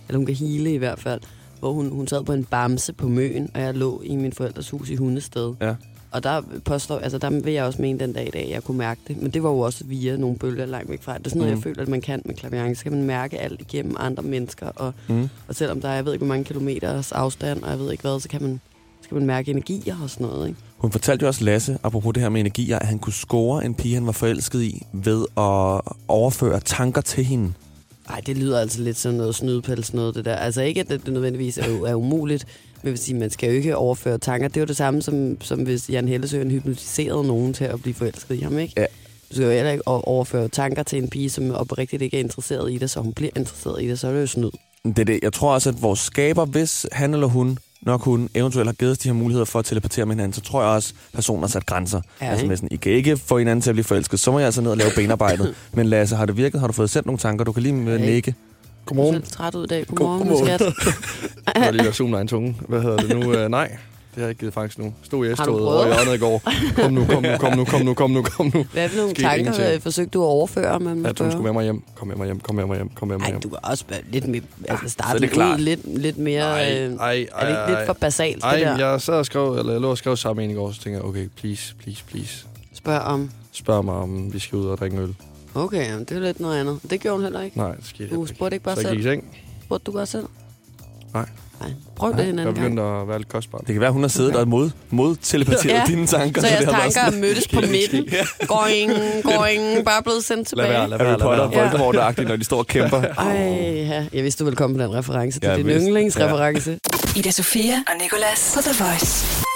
Eller 0.08 0.16
hun 0.18 0.26
kan 0.26 0.34
hele 0.34 0.74
i 0.74 0.76
hvert 0.76 0.98
fald. 1.00 1.20
Hvor 1.60 1.72
hun, 1.72 1.90
hun 1.90 2.08
sad 2.08 2.24
på 2.24 2.32
en 2.32 2.44
bamse 2.44 2.92
på 2.92 3.08
Møen, 3.08 3.50
og 3.54 3.60
jeg 3.60 3.74
lå 3.74 4.02
i 4.04 4.16
min 4.16 4.32
forældres 4.32 4.70
hus 4.70 4.88
i 4.90 4.94
Hundested. 4.96 5.54
Ja. 5.60 5.74
Og 6.10 6.22
der 6.22 6.42
påstår, 6.64 6.98
altså 6.98 7.18
der 7.18 7.30
vil 7.30 7.52
jeg 7.52 7.64
også 7.64 7.82
mene 7.82 7.98
den 7.98 8.12
dag 8.12 8.26
i 8.26 8.30
dag, 8.30 8.42
at 8.44 8.50
jeg 8.50 8.64
kunne 8.64 8.78
mærke 8.78 9.00
det. 9.08 9.22
Men 9.22 9.30
det 9.30 9.42
var 9.42 9.50
jo 9.50 9.58
også 9.58 9.84
via 9.84 10.16
nogle 10.16 10.36
bølger 10.36 10.66
langt 10.66 10.90
væk 10.90 11.02
fra. 11.02 11.18
Det 11.18 11.26
er 11.26 11.30
sådan 11.30 11.38
noget, 11.40 11.52
Mm. 11.52 11.56
jeg 11.58 11.62
føler, 11.62 11.82
at 11.82 11.88
man 11.88 12.00
kan 12.00 12.22
med 12.24 12.34
klaverjance. 12.34 12.78
Så 12.78 12.82
kan 12.82 12.92
man 12.92 13.02
mærke 13.02 13.38
alt 13.38 13.60
igennem 13.60 13.96
andre 13.98 14.22
mennesker. 14.22 14.66
Og, 14.66 14.92
Mm. 15.08 15.28
og 15.48 15.54
selvom 15.54 15.80
der 15.80 15.88
er, 15.88 15.94
jeg 15.94 16.04
ved 16.04 16.12
ikke, 16.12 16.24
hvor 16.24 16.34
mange 16.34 16.44
kilometers 16.44 17.12
afstand, 17.12 17.62
og 17.62 17.70
jeg 17.70 17.78
ved 17.78 17.92
ikke 17.92 18.02
hvad, 18.02 18.20
så 18.20 18.28
kan 18.28 18.42
man, 18.42 18.60
så 19.02 19.08
kan 19.08 19.16
man 19.18 19.26
mærke 19.26 19.50
energier 19.50 19.96
og 20.02 20.10
sådan 20.10 20.26
noget. 20.26 20.48
Ikke? 20.48 20.60
Hun 20.76 20.92
fortalte 20.92 21.22
jo 21.22 21.28
også 21.28 21.44
Lasse, 21.44 21.78
apropos 21.82 22.14
det 22.14 22.22
her 22.22 22.28
med 22.30 22.40
energier, 22.40 22.78
at 22.78 22.86
han 22.86 22.98
kunne 22.98 23.12
score 23.12 23.64
en 23.64 23.74
pige, 23.74 23.94
han 23.94 24.06
var 24.06 24.12
forelsket 24.12 24.62
i, 24.62 24.82
ved 24.92 25.20
at 25.36 25.80
overføre 26.08 26.60
tanker 26.60 27.00
til 27.00 27.24
hende. 27.24 27.52
Ej, 28.10 28.20
det 28.26 28.36
lyder 28.36 28.60
altså 28.60 28.82
lidt 28.82 28.96
som 28.96 29.14
noget 29.14 29.34
snydepels 29.34 29.94
noget, 29.94 30.14
det 30.14 30.24
der. 30.24 30.36
Altså 30.36 30.62
ikke, 30.62 30.80
at 30.80 30.88
det, 30.88 31.04
det 31.06 31.12
nødvendigvis 31.12 31.58
er, 31.58 31.64
er 31.86 31.94
umuligt, 31.94 32.46
men 32.82 32.90
vil 32.90 32.98
sige, 32.98 33.18
man 33.18 33.30
skal 33.30 33.48
jo 33.48 33.56
ikke 33.56 33.76
overføre 33.76 34.18
tanker. 34.18 34.48
Det 34.48 34.56
er 34.56 34.60
jo 34.60 34.66
det 34.66 34.76
samme, 34.76 35.02
som, 35.02 35.40
som 35.40 35.62
hvis 35.62 35.90
Jan 35.90 36.08
Hellesøen 36.08 36.50
hypnotiserede 36.50 37.26
nogen 37.26 37.54
til 37.54 37.64
at 37.64 37.82
blive 37.82 37.94
forelsket 37.94 38.34
i 38.34 38.40
ham, 38.40 38.58
ikke? 38.58 38.74
Ja. 38.76 38.86
Du 39.30 39.34
skal 39.34 39.44
jo 39.44 39.50
heller 39.50 39.70
ikke 39.70 39.88
overføre 39.88 40.48
tanker 40.48 40.82
til 40.82 41.02
en 41.02 41.08
pige, 41.08 41.30
som 41.30 41.50
oprigtigt 41.50 42.02
ikke 42.02 42.16
er 42.16 42.20
interesseret 42.20 42.72
i 42.72 42.78
det, 42.78 42.90
så 42.90 43.00
hun 43.00 43.12
bliver 43.12 43.30
interesseret 43.36 43.82
i 43.82 43.88
det, 43.88 43.98
så 43.98 44.08
er 44.08 44.12
det 44.12 44.20
jo 44.20 44.26
snyd. 44.26 44.50
Det 44.84 44.98
er 44.98 45.04
det. 45.04 45.18
Jeg 45.22 45.32
tror 45.32 45.54
også, 45.54 45.68
at 45.68 45.82
vores 45.82 46.00
skaber, 46.00 46.44
hvis 46.44 46.86
han 46.92 47.14
eller 47.14 47.26
hun, 47.26 47.58
nok 47.82 48.02
hun, 48.02 48.28
eventuelt 48.34 48.68
har 48.68 48.72
givet 48.72 48.92
os 48.92 48.98
de 48.98 49.08
her 49.08 49.14
muligheder 49.14 49.44
for 49.44 49.58
at 49.58 49.64
teleportere 49.64 50.06
med 50.06 50.14
hinanden, 50.14 50.32
så 50.32 50.40
tror 50.40 50.62
jeg 50.62 50.70
også, 50.70 50.94
at 50.96 51.14
personen 51.14 51.42
har 51.42 51.48
sat 51.48 51.66
grænser. 51.66 52.00
Ja, 52.20 52.30
altså 52.30 52.46
med 52.46 52.56
sådan, 52.56 52.68
I 52.72 52.76
kan 52.76 52.92
ikke 52.92 53.16
få 53.16 53.38
hinanden 53.38 53.62
til 53.62 53.70
at 53.70 53.74
blive 53.74 53.84
forelsket, 53.84 54.20
så 54.20 54.30
må 54.30 54.38
jeg 54.38 54.46
altså 54.46 54.60
ned 54.60 54.70
og 54.70 54.76
lave 54.76 54.90
benarbejdet. 54.96 55.54
Men 55.74 55.86
Lasse, 55.86 56.16
har 56.16 56.26
det 56.26 56.36
virket? 56.36 56.60
Har 56.60 56.66
du 56.66 56.72
fået 56.72 56.90
sendt 56.90 57.06
nogle 57.06 57.18
tanker? 57.18 57.44
Du 57.44 57.52
kan 57.52 57.62
lige 57.62 57.74
Ja, 57.84 57.94
øh, 57.94 58.32
nikke. 58.94 59.02
Du 59.02 59.08
Godmorgen. 59.08 59.24
ser 59.24 59.30
træt 59.36 59.54
ud 59.54 59.64
i 59.64 59.66
dag. 59.66 59.86
God- 59.86 59.96
Godmorgen, 59.96 60.28
godmorgen. 60.28 60.58
skat. 60.58 61.54
Jeg 61.54 61.62
har 61.64 61.70
lige 61.70 61.82
været 61.82 61.96
zoom 61.96 62.14
egen 62.14 62.28
tunge. 62.28 62.56
Hvad 62.68 62.80
hedder 62.82 62.96
det 62.96 63.08
nu? 63.18 63.44
Uh, 63.44 63.48
nej, 63.50 63.66
det 63.68 63.76
har 64.14 64.22
jeg 64.22 64.28
ikke 64.28 64.38
givet 64.40 64.54
faktisk 64.54 64.78
nu. 64.78 64.92
Stod 65.02 65.26
i 65.26 65.28
du 65.28 65.34
S-toget 65.36 65.66
over 65.66 65.84
i 65.84 65.88
hjørnet 65.88 66.14
i 66.14 66.18
går. 66.18 66.42
Kom 66.82 66.92
nu, 66.92 67.04
kom 67.04 67.22
nu, 67.22 67.36
kom 67.38 67.56
nu, 67.56 67.64
kom 67.64 67.80
nu, 67.80 67.94
kom 67.94 68.10
nu, 68.10 68.22
kom 68.22 68.50
nu. 68.54 68.64
Hvad 68.72 68.88
for 68.88 68.96
nogle 68.96 69.10
Skete 69.10 69.22
tanker 69.22 69.38
ingenting. 69.38 69.68
øh, 69.74 69.80
forsøgte 69.80 70.10
du 70.10 70.22
at 70.22 70.26
overføre? 70.26 70.80
Man 70.80 71.06
At 71.06 71.18
hun 71.18 71.30
skulle 71.30 71.44
med 71.44 71.52
mig 71.52 71.64
hjem. 71.64 71.82
Kom 71.94 72.08
med 72.08 72.16
mig 72.16 72.24
hjem, 72.26 72.40
kom 72.40 72.54
med 72.56 72.66
mig 72.66 72.76
hjem, 72.76 72.88
kom 72.94 73.08
med 73.08 73.18
mig 73.18 73.26
hjem. 73.28 73.40
du 73.40 73.48
kan 73.48 73.58
også 73.62 73.84
lidt 74.12 74.28
mere, 74.28 74.42
altså 74.68 74.82
så 74.86 74.92
starte 74.92 75.18
lidt, 75.20 75.36
ud, 75.36 75.58
lidt, 75.58 75.98
lidt 75.98 76.18
mere... 76.18 76.42
Ej, 76.42 76.78
øh, 76.82 76.92
ej, 76.94 77.10
ej, 77.10 77.26
er 77.34 77.40
det 77.40 77.48
ikke 77.48 77.62
lidt 77.66 77.78
ej. 77.78 77.86
for 77.86 77.92
basalt, 77.92 78.44
Ej, 78.44 78.56
det 78.56 78.66
der? 78.66 78.88
jeg 78.90 79.00
sad 79.00 79.14
og 79.14 79.26
skrev, 79.26 79.56
eller 79.58 79.72
jeg 79.72 79.80
lå 79.80 79.90
og 79.90 79.98
skrev 79.98 80.16
sammen 80.16 80.44
en 80.44 80.50
i 80.50 80.54
går, 80.54 80.72
så 80.72 80.80
tænker 80.82 80.98
jeg, 80.98 81.04
okay, 81.06 81.28
please, 81.36 81.74
please, 81.82 82.02
please. 82.10 82.44
Spørg 82.74 83.00
om... 83.00 83.30
Spørg 83.52 83.84
mig, 83.84 83.94
om 83.94 84.32
vi 84.32 84.38
skal 84.38 84.58
ud 84.58 84.66
og 84.66 84.78
drikke 84.78 84.96
en 84.96 85.02
øl. 85.02 85.14
Okay, 85.58 85.86
jamen, 85.88 86.04
det 86.04 86.16
er 86.16 86.20
lidt 86.20 86.40
noget 86.40 86.60
andet. 86.60 86.80
Det 86.90 87.00
gjorde 87.00 87.16
hun 87.16 87.22
heller 87.24 87.40
ikke. 87.42 87.58
Nej, 87.58 87.72
det 87.74 88.00
jeg 88.00 88.10
Du 88.10 88.26
spurgte 88.26 88.54
ikke 88.54 88.64
bare 88.64 88.76
Så 88.76 88.82
jeg 88.88 88.90
gik 88.96 89.02
selv. 89.02 89.12
i 89.12 89.16
seng. 89.16 89.36
Spurgte 89.64 89.84
du 89.84 89.92
bare 89.92 90.06
selv? 90.06 90.24
Nej. 91.14 91.24
Nej. 91.60 91.70
Prøv 91.96 92.10
det 92.10 92.14
en 92.14 92.18
Jeg 92.20 92.28
anden 92.28 92.44
gang. 92.44 92.54
begyndte 92.56 92.82
at 92.82 93.08
være 93.08 93.18
lidt 93.18 93.28
kostbart. 93.28 93.60
Det 93.66 93.72
kan 93.74 93.80
være, 93.80 93.90
hun 93.92 94.02
har 94.02 94.08
siddet 94.08 94.36
og 94.36 94.48
mod, 94.48 94.70
mod 94.90 95.16
teleporteret 95.16 95.74
Ja. 95.74 95.82
dine 95.86 96.06
tanker. 96.06 96.40
Så 96.40 96.46
jeres 96.46 96.58
det 96.64 96.66
har 96.74 96.80
været 96.80 96.94
tanker 96.94 97.10
sådan- 97.10 97.14
er 97.14 97.26
mødtes 97.26 97.48
på 97.48 97.60
midten. 97.60 98.08
Going, 98.46 98.92
going, 99.22 99.84
bare 99.84 100.02
blevet 100.02 100.24
sendt 100.24 100.38
Lad 100.38 100.44
tilbage. 100.44 100.68
være, 100.70 100.88
lad 100.88 100.98
Harry 100.98 101.06
være, 101.08 101.18
lad 101.18 101.26
Potter 101.26 101.48
være. 101.50 101.64
og 101.64 101.70
Voldemort-agtigt, 101.72 102.28
når 102.28 102.36
de 102.36 102.44
står 102.44 102.58
og 102.58 102.66
kæmper. 102.66 103.02
Ej, 103.18 103.36
ja. 103.90 104.06
jeg 104.12 104.24
vidste, 104.24 104.38
du 104.38 104.44
ville 104.44 104.56
komme 104.56 104.76
på 104.76 104.82
den 104.82 104.94
reference. 104.94 105.40
Det 105.40 105.46
er 105.48 105.50
Ja, 105.52 105.56
din 105.58 105.66
yndlingsreference. 105.68 106.78
Ida 107.16 107.30
Sofia 107.30 107.74
og 107.88 107.94
Nicolas 108.02 108.52
på 108.56 108.60
The 108.62 108.84
Voice. 108.84 109.47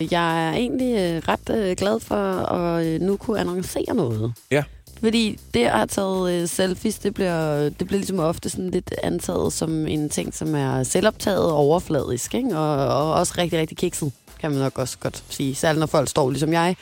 Jeg 0.00 0.48
er 0.48 0.52
egentlig 0.52 0.94
øh, 0.98 1.22
ret 1.28 1.50
øh, 1.50 1.76
glad 1.76 2.00
for 2.00 2.16
at 2.52 2.86
øh, 2.86 3.00
nu 3.00 3.16
kunne 3.16 3.40
annoncere 3.40 3.94
noget. 3.94 4.32
Ja. 4.50 4.62
Fordi 5.00 5.38
det 5.54 5.64
at 5.64 5.70
have 5.70 5.86
taget 5.86 6.32
øh, 6.32 6.48
selfies, 6.48 6.98
det 6.98 7.14
bliver, 7.14 7.68
det 7.68 7.86
bliver 7.86 7.98
ligesom 7.98 8.18
ofte 8.18 8.50
sådan 8.50 8.70
lidt 8.70 8.94
antaget 9.02 9.52
som 9.52 9.86
en 9.86 10.08
ting, 10.08 10.34
som 10.34 10.54
er 10.54 10.82
selvoptaget 10.82 11.44
og 11.44 11.56
overfladisk, 11.56 12.34
ikke? 12.34 12.58
Og, 12.58 12.76
og 12.86 13.14
også 13.14 13.34
rigtig, 13.38 13.58
rigtig 13.58 13.76
kikset, 13.76 14.12
kan 14.40 14.50
man 14.50 14.60
nok 14.60 14.78
også 14.78 14.98
godt 14.98 15.24
sige. 15.28 15.54
Særligt 15.54 15.80
når 15.80 15.86
folk 15.86 16.08
står 16.08 16.30
ligesom 16.30 16.52
jeg 16.52 16.76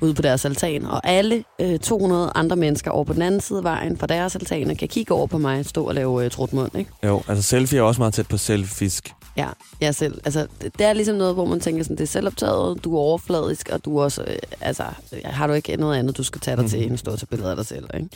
ude 0.00 0.14
på 0.14 0.22
deres 0.22 0.44
altan, 0.44 0.86
og 0.86 1.08
alle 1.08 1.44
øh, 1.60 1.78
200 1.78 2.32
andre 2.34 2.56
mennesker 2.56 2.90
over 2.90 3.04
på 3.04 3.12
den 3.12 3.22
anden 3.22 3.40
side 3.40 3.58
af 3.58 3.64
vejen 3.64 3.96
fra 3.96 4.06
deres 4.06 4.36
altaner 4.36 4.74
kan 4.74 4.88
kigge 4.88 5.14
over 5.14 5.26
på 5.26 5.38
mig, 5.38 5.66
stå 5.66 5.84
og 5.84 5.94
lave 5.94 6.24
øh, 6.24 6.30
trutmund, 6.30 6.78
ikke? 6.78 6.90
Jo, 7.04 7.22
altså 7.28 7.42
selfie 7.42 7.78
er 7.78 7.82
også 7.82 8.00
meget 8.00 8.14
tæt 8.14 8.28
på 8.28 8.36
selfisk. 8.36 9.12
Ja, 9.36 9.48
jeg 9.80 9.94
selv. 9.94 10.20
Altså, 10.24 10.46
det, 10.62 10.78
det 10.78 10.86
er 10.86 10.92
ligesom 10.92 11.16
noget, 11.16 11.34
hvor 11.34 11.44
man 11.44 11.60
tænker 11.60 11.82
sådan, 11.82 11.96
det 11.96 12.02
er 12.02 12.08
selvoptaget, 12.08 12.84
du 12.84 12.96
er 12.96 13.00
overfladisk, 13.00 13.68
og 13.72 13.84
du 13.84 13.98
er 13.98 14.02
også, 14.02 14.22
øh, 14.26 14.36
altså, 14.60 14.84
har 15.24 15.46
du 15.46 15.52
ikke 15.52 15.76
noget 15.76 15.98
andet, 15.98 16.16
du 16.16 16.22
skal 16.22 16.40
tage 16.40 16.56
dig 16.56 16.70
til, 16.70 16.82
end 16.82 16.92
at 16.92 16.98
stå 16.98 17.10
og 17.10 17.18
tage 17.18 17.26
billeder 17.26 17.50
af 17.50 17.56
dig 17.56 17.66
selv, 17.66 17.84
ikke? 17.94 18.08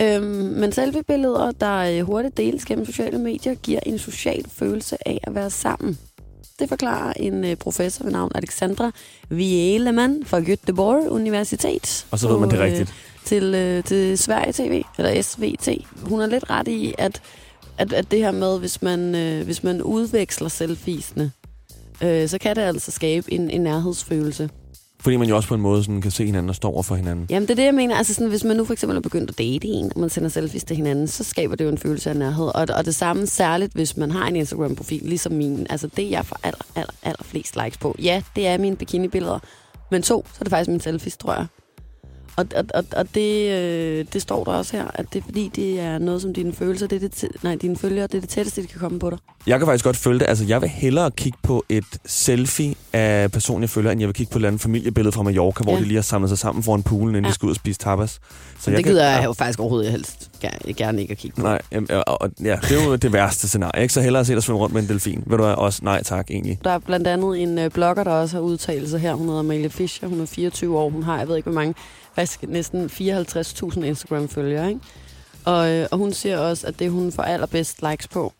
Øhm, 0.00 0.24
men 0.26 0.72
selfie-billeder, 0.72 1.50
der 1.50 1.76
øh, 1.76 2.06
hurtigt 2.06 2.36
deles 2.36 2.64
gennem 2.64 2.86
sociale 2.86 3.18
medier, 3.18 3.54
giver 3.54 3.80
en 3.86 3.98
social 3.98 4.44
følelse 4.48 5.08
af 5.08 5.20
at 5.22 5.34
være 5.34 5.50
sammen. 5.50 5.98
Det 6.60 6.68
forklarer 6.68 7.12
en 7.12 7.44
øh, 7.44 7.56
professor 7.56 8.04
ved 8.04 8.12
navn 8.12 8.32
Alexandra 8.34 8.90
Vielemann 9.28 10.24
fra 10.24 10.40
Göteborg 10.40 11.08
Universitet. 11.08 12.06
Og 12.10 12.18
så 12.18 12.28
ved 12.28 12.38
man 12.38 12.50
det 12.50 12.58
på, 12.58 12.64
øh, 12.64 12.70
rigtigt. 12.70 12.94
Til, 13.24 13.54
øh, 13.54 13.84
til 13.84 14.18
Sverige 14.18 14.52
TV, 14.52 14.82
eller 14.98 15.22
SVT. 15.22 15.68
Hun 16.02 16.20
har 16.20 16.26
lidt 16.26 16.50
ret 16.50 16.68
i, 16.68 16.94
at, 16.98 17.22
at, 17.78 17.92
at 17.92 18.10
det 18.10 18.18
her 18.18 18.30
med, 18.30 18.58
hvis 18.58 18.82
man, 18.82 19.14
øh, 19.14 19.44
hvis 19.44 19.62
man 19.62 19.82
udveksler 19.82 20.48
selfiesne, 20.48 21.32
øh, 22.02 22.28
så 22.28 22.38
kan 22.38 22.56
det 22.56 22.62
altså 22.62 22.90
skabe 22.90 23.32
en, 23.32 23.50
en 23.50 23.60
nærhedsfølelse. 23.60 24.50
Fordi 25.00 25.16
man 25.16 25.28
jo 25.28 25.36
også 25.36 25.48
på 25.48 25.54
en 25.54 25.60
måde 25.60 25.84
sådan 25.84 26.00
kan 26.00 26.10
se 26.10 26.26
hinanden 26.26 26.48
og 26.48 26.54
stå 26.54 26.68
over 26.68 26.82
for 26.82 26.94
hinanden. 26.94 27.26
Jamen, 27.30 27.42
det 27.42 27.50
er 27.50 27.56
det, 27.56 27.64
jeg 27.64 27.74
mener. 27.74 27.96
Altså, 27.96 28.14
sådan, 28.14 28.28
hvis 28.28 28.44
man 28.44 28.56
nu 28.56 28.64
for 28.64 28.72
eksempel 28.72 28.96
er 28.96 29.00
begyndt 29.00 29.30
at 29.30 29.38
date 29.38 29.68
en, 29.68 29.92
og 29.94 30.00
man 30.00 30.10
sender 30.10 30.28
selfies 30.28 30.64
til 30.64 30.76
hinanden, 30.76 31.08
så 31.08 31.24
skaber 31.24 31.56
det 31.56 31.64
jo 31.64 31.68
en 31.68 31.78
følelse 31.78 32.10
af 32.10 32.16
nærhed. 32.16 32.46
Og, 32.54 32.66
og 32.76 32.84
det 32.84 32.94
samme 32.94 33.26
særligt, 33.26 33.72
hvis 33.72 33.96
man 33.96 34.10
har 34.10 34.26
en 34.26 34.36
Instagram-profil, 34.36 35.02
ligesom 35.02 35.32
min. 35.32 35.66
Altså, 35.70 35.88
det 35.96 36.10
jeg 36.10 36.26
får 36.26 36.36
aller, 36.42 36.64
aller, 36.74 36.92
aller 37.02 37.24
flest 37.24 37.56
likes 37.64 37.78
på. 37.78 37.96
Ja, 37.98 38.22
det 38.36 38.46
er 38.46 38.58
mine 38.58 38.76
bikini-billeder. 38.76 39.38
Men 39.90 40.02
to, 40.02 40.26
så 40.32 40.36
er 40.40 40.44
det 40.44 40.50
faktisk 40.50 40.68
mine 40.68 40.80
selfies, 40.80 41.16
tror 41.16 41.32
jeg. 41.32 41.46
Og, 42.36 42.46
og, 42.56 42.64
og, 42.74 42.84
og 42.96 43.14
det, 43.14 43.50
øh, 43.50 44.04
det 44.12 44.22
står 44.22 44.44
der 44.44 44.52
også 44.52 44.76
her, 44.76 44.84
at 44.94 45.06
det 45.12 45.18
er 45.18 45.22
fordi, 45.24 45.50
det 45.56 45.80
er 45.80 45.98
noget, 45.98 46.22
som 46.22 46.34
dine 46.34 46.52
følelser, 46.52 46.86
det 46.86 47.04
er 47.04 47.08
det, 47.08 47.24
nej, 47.42 47.54
dine 47.54 47.76
følgere, 47.76 48.06
det 48.06 48.14
er 48.14 48.20
det 48.20 48.28
tætteste, 48.28 48.62
de 48.62 48.66
kan 48.66 48.80
komme 48.80 48.98
på 48.98 49.10
dig. 49.10 49.18
Jeg 49.46 49.58
kan 49.58 49.66
faktisk 49.66 49.84
godt 49.84 49.96
følge 49.96 50.18
det. 50.18 50.26
Altså, 50.28 50.44
jeg 50.44 50.60
vil 50.60 50.68
hellere 50.68 51.10
kigge 51.10 51.38
på 51.42 51.64
et 51.68 51.84
selfie 52.06 52.74
af 52.92 53.32
personen, 53.32 53.62
jeg 53.62 53.70
følger, 53.70 53.90
end 53.90 54.00
jeg 54.00 54.06
vil 54.08 54.14
kigge 54.14 54.30
på 54.32 54.36
et 54.36 54.40
eller 54.40 54.48
andet 54.48 54.62
familiebillede 54.62 55.12
fra 55.12 55.22
Mallorca, 55.22 55.62
hvor 55.64 55.72
Ja. 55.72 55.78
de 55.78 55.84
lige 55.84 55.94
har 55.96 56.02
samlet 56.02 56.28
sig 56.30 56.38
sammen 56.38 56.62
foran 56.62 56.82
poolen, 56.82 57.08
inden 57.08 57.24
Ja. 57.24 57.28
de 57.28 57.34
skal 57.34 57.46
ud 57.46 57.50
og 57.50 57.56
spise 57.56 57.78
tapas. 57.78 58.10
Så 58.58 58.70
Men 58.70 58.76
det 58.76 58.84
kan- 58.84 58.92
gider 58.92 59.10
jeg 59.10 59.24
jo 59.24 59.32
faktisk 59.32 59.60
overhovedet 59.60 59.90
helst 59.92 60.29
gerne, 60.40 60.74
gerne 60.74 61.02
ikke 61.02 61.12
at 61.12 61.18
kigge 61.18 61.36
på. 61.36 61.42
Nej, 61.42 61.62
og, 61.90 62.22
og, 62.22 62.30
ja, 62.44 62.58
det 62.62 62.78
er 62.78 62.84
jo 62.84 62.96
det 63.06 63.12
værste 63.12 63.48
scenarie, 63.48 63.82
ikke? 63.82 63.94
Så 63.94 64.00
hellere 64.00 64.24
se 64.24 64.34
dig 64.34 64.42
svømme 64.42 64.60
rundt 64.60 64.74
med 64.74 64.82
en 64.82 64.88
delfin. 64.88 65.22
Ved 65.26 65.38
du 65.38 65.44
også 65.44 65.80
nej 65.82 66.02
tak, 66.02 66.30
egentlig. 66.30 66.58
Der 66.64 66.70
er 66.70 66.78
blandt 66.78 67.06
andet 67.06 67.42
en 67.42 67.58
øh, 67.58 67.70
blogger, 67.70 68.04
der 68.04 68.10
også 68.10 68.36
har 68.36 68.42
udtalt 68.42 68.88
sig 68.88 69.00
her. 69.00 69.14
Hun 69.14 69.26
hedder 69.26 69.40
Amalie 69.40 69.70
Fischer. 69.70 70.08
Hun 70.08 70.20
er 70.20 70.26
24 70.26 70.78
år. 70.78 70.90
Hun 70.90 71.02
har, 71.02 71.18
jeg 71.18 71.28
ved 71.28 71.36
ikke 71.36 71.50
hvor 71.50 71.60
mange, 71.60 71.74
faktisk 72.14 72.42
næsten 72.48 72.84
54.000 72.84 73.84
Instagram-følgere. 73.84 74.68
Ikke? 74.68 74.80
Og, 75.44 75.70
øh, 75.70 75.86
og 75.90 75.98
hun 75.98 76.12
siger 76.12 76.38
også, 76.38 76.66
at 76.66 76.78
det, 76.78 76.90
hun 76.90 77.12
får 77.12 77.22
allerbedst 77.22 77.82
likes 77.90 78.08
på, 78.08 78.32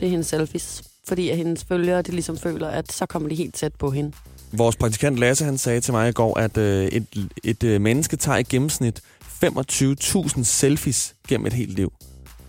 det 0.00 0.06
er 0.06 0.10
hendes 0.10 0.26
selfies. 0.26 0.82
Fordi 1.08 1.28
at 1.28 1.36
hendes 1.36 1.64
følgere, 1.64 2.02
de 2.02 2.10
ligesom 2.10 2.38
føler, 2.38 2.68
at 2.68 2.92
så 2.92 3.06
kommer 3.06 3.28
de 3.28 3.34
helt 3.34 3.54
tæt 3.54 3.74
på 3.74 3.90
hende. 3.90 4.12
Vores 4.52 4.76
praktikant 4.76 5.18
Lasse, 5.18 5.44
han 5.44 5.58
sagde 5.58 5.80
til 5.80 5.92
mig 5.92 6.08
i 6.08 6.12
går, 6.12 6.38
at 6.38 6.56
øh, 6.56 6.84
et, 6.86 7.28
et 7.44 7.64
øh, 7.64 7.80
menneske 7.80 8.16
tager 8.16 8.38
i 8.38 8.42
gennemsnit 8.42 9.00
25.000 9.44 10.42
selfies 10.44 11.14
gennem 11.28 11.46
et 11.46 11.52
helt 11.52 11.72
liv. 11.74 11.92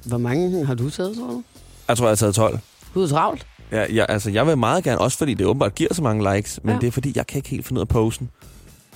Hvor 0.05 0.17
mange 0.17 0.65
har 0.65 0.75
du 0.75 0.89
taget, 0.89 1.15
tror 1.17 1.27
du? 1.27 1.43
Jeg 1.87 1.97
tror, 1.97 2.05
jeg 2.05 2.11
har 2.11 2.15
taget 2.15 2.35
12. 2.35 2.59
Du 2.93 3.01
er 3.01 3.07
travlt. 3.07 3.45
Ja, 3.71 3.85
jeg, 3.93 4.05
altså, 4.09 4.29
jeg 4.29 4.47
vil 4.47 4.57
meget 4.57 4.83
gerne, 4.83 4.97
også 5.01 5.17
fordi 5.17 5.33
det 5.33 5.45
åbenbart 5.47 5.75
giver 5.75 5.93
så 5.93 6.01
mange 6.01 6.35
likes, 6.35 6.59
men 6.63 6.73
Ja. 6.73 6.79
det 6.81 6.87
er 6.87 6.91
fordi, 6.91 7.11
jeg 7.15 7.27
kan 7.27 7.37
ikke 7.37 7.49
helt 7.49 7.65
finde 7.65 7.79
ud 7.79 7.81
af 7.83 7.87
posen. 7.87 8.29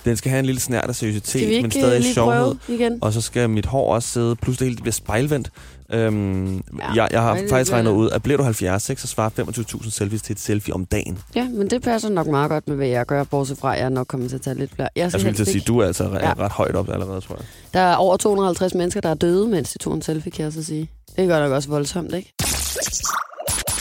Den 0.04 0.16
skal 0.16 0.30
have 0.30 0.38
en 0.40 0.46
lille 0.46 0.60
snært 0.60 0.84
af 0.88 0.94
seriøsitet, 0.96 1.62
men 1.62 1.70
stadig 1.70 1.94
øh, 1.96 2.00
lige 2.02 2.14
sjovhed. 2.14 2.40
prøve 2.42 2.56
igen? 2.78 2.98
Og 3.02 3.12
så 3.12 3.20
skal 3.20 3.50
mit 3.50 3.66
hår 3.66 3.94
også 3.94 4.08
sidde, 4.08 4.36
plus 4.36 4.56
det 4.56 4.66
hele 4.66 4.76
bliver 4.80 4.92
spejlvendt. 4.92 5.50
Øhm, 5.92 6.54
Ja, 6.56 6.60
jeg, 6.94 7.08
jeg 7.12 7.22
har 7.22 7.34
det 7.36 7.48
faktisk 7.50 7.72
regnet 7.72 7.90
ud, 7.90 8.10
at 8.10 8.22
bliver 8.22 8.36
du 8.36 8.42
70, 8.44 8.90
ikke, 8.90 9.02
så 9.02 9.08
svarer 9.08 9.30
25.000 9.40 9.90
selfies 9.90 10.22
til 10.22 10.32
et 10.32 10.40
selfie 10.40 10.74
om 10.74 10.84
dagen. 10.84 11.18
Ja, 11.34 11.48
men 11.48 11.70
det 11.70 11.82
passer 11.82 12.08
nok 12.08 12.26
meget 12.26 12.50
godt 12.50 12.68
med, 12.68 12.76
hvad 12.76 12.86
jeg 12.88 13.06
gør, 13.06 13.24
bortset 13.24 13.58
fra, 13.58 13.74
at 13.76 13.80
jeg 13.82 13.90
nok 13.90 14.06
kommer 14.06 14.28
til 14.28 14.36
at 14.36 14.42
tage 14.42 14.58
lidt 14.58 14.74
flere. 14.74 14.88
Jeg 14.96 15.02
Jeg 15.02 15.10
skal 15.10 15.20
skulle 15.20 15.30
lige 15.30 15.36
til 15.36 15.42
at 15.42 15.46
sige, 15.48 15.56
ikke. 15.56 15.66
du 15.66 15.78
er 15.78 15.86
altså 15.86 16.04
ja. 16.04 16.32
ret 16.38 16.52
højt 16.52 16.74
op 16.76 16.88
allerede, 16.92 17.20
tror 17.20 17.34
jeg. 17.36 17.44
Der 17.74 17.80
er 17.80 17.94
over 17.96 18.16
250 18.16 18.74
mennesker, 18.74 19.00
der 19.00 19.08
er 19.10 19.14
døde, 19.14 19.48
mens 19.48 19.70
de 19.72 19.78
tog 19.78 19.94
en 19.94 20.02
selfie, 20.02 20.32
kan 20.32 20.44
jeg 20.44 20.52
så 20.52 20.64
sige. 20.64 20.90
Det 21.16 21.28
gør 21.28 21.40
nok 21.40 21.52
også 21.52 21.68
voldsomt, 21.68 22.14
ikke? 22.14 22.32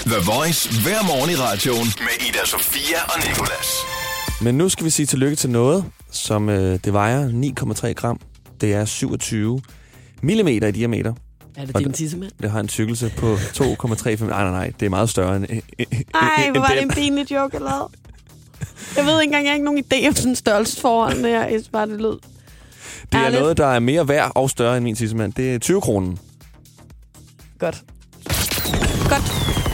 The 0.06 0.20
Voice 0.32 0.70
hver 0.84 1.04
morgen 1.08 1.30
i 1.30 1.36
radioen 1.36 1.88
med 2.00 2.28
Ida 2.30 2.46
Sofia 2.46 2.98
og 3.06 3.20
Nicolas. 3.28 3.68
Men 4.42 4.56
nu 4.58 4.70
skal 4.70 4.86
vi 4.86 4.90
sige 4.90 5.06
tillykke 5.06 5.36
til 5.36 5.50
noget, 5.50 5.86
som 6.12 6.50
øh, 6.50 6.80
det 6.86 6.94
vejer 6.94 7.30
9,3 7.90 7.94
gram. 7.94 8.20
Det 8.62 8.74
er 8.74 8.86
27 8.86 9.62
millimeter 10.22 10.68
i 10.68 10.72
diameter. 10.72 11.14
Er 11.56 11.66
det 11.66 11.76
Og 11.76 11.80
din 11.82 11.88
det- 11.88 11.96
tissemand? 11.96 12.32
Det 12.42 12.52
har 12.52 12.60
en 12.60 12.68
tykkelse 12.68 13.14
på 13.18 13.34
2,35. 13.36 14.26
Nej, 14.26 14.44
nej, 14.44 14.52
nej. 14.52 14.72
Det 14.80 14.86
er 14.86 14.90
meget 14.90 15.10
større 15.10 15.36
end, 15.36 15.46
end, 15.50 15.62
Ej, 16.14 16.50
hvor 16.52 16.60
var 16.60 16.68
det 16.68 16.78
den. 16.78 16.84
en 16.84 16.90
pinlig 16.94 17.32
joke, 17.32 17.56
jeg 17.56 17.62
lavede. 17.62 17.88
Jeg 18.98 19.06
ved 19.06 19.22
ikke 19.22 19.30
engang, 19.30 19.44
jeg 19.46 19.52
har 19.52 19.56
ikke 19.56 19.66
nogen 19.66 19.84
idé 19.94 20.08
om 20.08 20.16
sådan 20.16 20.36
størrelsesforholdene 20.36 21.28
her. 21.28 21.44
Jeg 21.48 21.62
bare, 21.72 21.88
det 21.88 22.02
lød. 22.02 22.18
Det 23.12 23.18
er 23.18 23.26
Ærligt. 23.26 23.42
noget, 23.42 23.58
der 23.58 23.66
er 23.68 23.80
mere 23.80 24.08
værd 24.08 24.32
og 24.36 24.50
større 24.50 24.78
end 24.78 24.84
min 24.84 24.96
tissemand. 24.96 25.34
Det 25.34 25.56
er 25.56 25.60
20 25.60 25.82
kroner. 25.82 26.16
Godt. 27.60 27.84
Godt. 29.10 29.24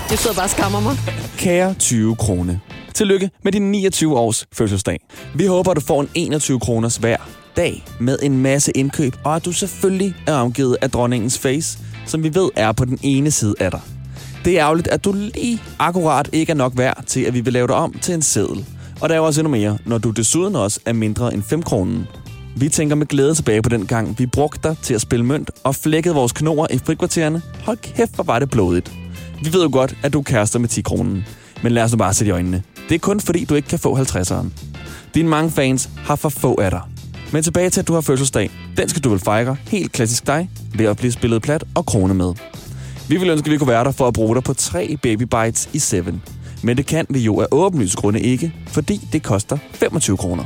Jeg 0.09 0.19
sidder 0.19 0.35
bare 0.35 0.45
og 0.45 0.49
skammer 0.49 0.79
mig. 0.79 0.95
Kære 1.37 1.73
20 1.73 2.15
kroner. 2.15 2.57
Tillykke 2.97 3.29
med 3.43 3.51
din 3.51 3.71
29 3.71 4.17
års 4.17 4.45
fødselsdag. 4.53 4.99
Vi 5.35 5.45
håber, 5.45 5.73
du 5.73 5.81
får 5.81 6.01
en 6.01 6.09
21 6.13 6.59
kroners 6.59 6.97
hver 6.97 7.17
dag 7.55 7.85
med 7.99 8.19
en 8.23 8.41
masse 8.41 8.71
indkøb, 8.71 9.15
og 9.23 9.35
at 9.35 9.45
du 9.45 9.51
selvfølgelig 9.51 10.15
er 10.27 10.33
omgivet 10.33 10.77
af 10.81 10.91
dronningens 10.91 11.39
face, 11.39 11.79
som 12.05 12.23
vi 12.23 12.35
ved 12.35 12.49
er 12.55 12.71
på 12.71 12.85
den 12.85 12.99
ene 13.03 13.31
side 13.31 13.55
af 13.59 13.71
dig. 13.71 13.81
Det 14.45 14.59
er 14.59 14.65
ærgerligt, 14.65 14.87
at 14.87 15.05
du 15.05 15.13
lige 15.13 15.61
akkurat 15.79 16.29
ikke 16.33 16.51
er 16.51 16.55
nok 16.55 16.73
værd 16.75 17.03
til, 17.05 17.21
at 17.21 17.33
vi 17.33 17.39
vil 17.39 17.53
lave 17.53 17.67
dig 17.67 17.75
om 17.75 17.93
til 17.93 18.13
en 18.13 18.21
seddel. 18.21 18.65
Og 19.01 19.09
der 19.09 19.15
er 19.15 19.19
jo 19.19 19.25
også 19.25 19.41
endnu 19.41 19.51
mere, 19.51 19.77
når 19.85 19.97
du 19.97 20.11
desuden 20.11 20.55
også 20.55 20.79
er 20.85 20.93
mindre 20.93 21.33
end 21.33 21.43
5 21.43 21.63
kronen. 21.63 22.07
Vi 22.55 22.69
tænker 22.69 22.95
med 22.95 23.07
glæde 23.07 23.35
tilbage 23.35 23.61
på 23.61 23.69
den 23.69 23.85
gang, 23.85 24.19
vi 24.19 24.25
brugte 24.25 24.69
dig 24.69 24.77
til 24.81 24.93
at 24.93 25.01
spille 25.01 25.25
mønt 25.25 25.51
og 25.63 25.75
flækkede 25.75 26.15
vores 26.15 26.31
knoger 26.31 26.67
i 26.71 26.77
frikvartererne. 26.77 27.41
Hold 27.63 27.77
kæft, 27.77 28.15
hvor 28.15 28.23
var 28.23 28.39
det 28.39 28.49
blodigt. 28.49 28.91
Vi 29.43 29.53
ved 29.53 29.63
jo 29.63 29.69
godt, 29.71 29.95
at 30.03 30.13
du 30.13 30.19
er 30.19 30.23
kærester 30.23 30.59
med 30.59 30.69
10 30.69 30.81
kronen. 30.81 31.25
Men 31.63 31.71
lad 31.71 31.83
os 31.83 31.91
nu 31.91 31.97
bare 31.97 32.13
sætte 32.13 32.29
i 32.29 32.31
øjnene. 32.31 32.63
Det 32.89 32.95
er 32.95 32.99
kun 32.99 33.19
fordi, 33.19 33.45
du 33.45 33.55
ikke 33.55 33.67
kan 33.67 33.79
få 33.79 33.97
50'eren. 33.97 34.45
Dine 35.13 35.29
mange 35.29 35.51
fans 35.51 35.89
har 35.97 36.15
for 36.15 36.29
få 36.29 36.61
af 36.61 36.71
dig. 36.71 36.81
Men 37.33 37.43
tilbage 37.43 37.69
til, 37.69 37.79
at 37.79 37.87
du 37.87 37.93
har 37.93 38.01
fødselsdag. 38.01 38.51
Den 38.77 38.89
skal 38.89 39.03
du 39.03 39.09
vel 39.09 39.19
fejre 39.19 39.57
helt 39.67 39.91
klassisk 39.91 40.27
dig 40.27 40.49
ved 40.75 40.85
at 40.85 40.97
blive 40.97 41.11
spillet 41.11 41.41
plat 41.41 41.63
og 41.75 41.85
krone 41.85 42.13
med. 42.13 42.33
Vi 43.09 43.17
vil 43.17 43.29
ønske, 43.29 43.45
at 43.45 43.51
vi 43.51 43.57
kunne 43.57 43.67
være 43.67 43.83
der 43.83 43.91
for 43.91 44.07
at 44.07 44.13
bruge 44.13 44.35
dig 44.35 44.43
på 44.43 44.53
tre 44.53 44.97
baby 45.01 45.21
bites 45.21 45.69
i 45.73 45.79
7. 45.79 46.03
Men 46.63 46.77
det 46.77 46.85
kan 46.85 47.05
vi 47.09 47.19
jo 47.19 47.41
af 47.41 47.47
åbenlyse 47.51 47.97
grunde 47.97 48.21
ikke, 48.21 48.53
fordi 48.67 49.07
det 49.11 49.23
koster 49.23 49.57
25 49.73 50.17
kroner. 50.17 50.43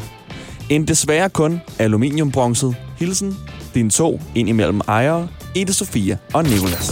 En 0.69 0.87
desværre 0.87 1.29
kun 1.29 1.61
aluminiumbronzet 1.79 2.75
hilsen, 2.97 3.37
din 3.73 3.89
to 3.89 4.21
ind 4.35 4.49
imellem 4.49 4.81
ejere, 4.87 5.27
Ida 5.55 5.71
Sofia 5.71 6.17
og 6.33 6.43
Nicolas. 6.43 6.89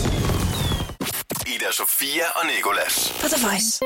Ida 1.47 1.71
Sofia 1.71 2.23
og 2.35 2.45
Nicolas. 2.55 3.13
På 3.21 3.27
The 3.27 3.47
Voice. 3.47 3.79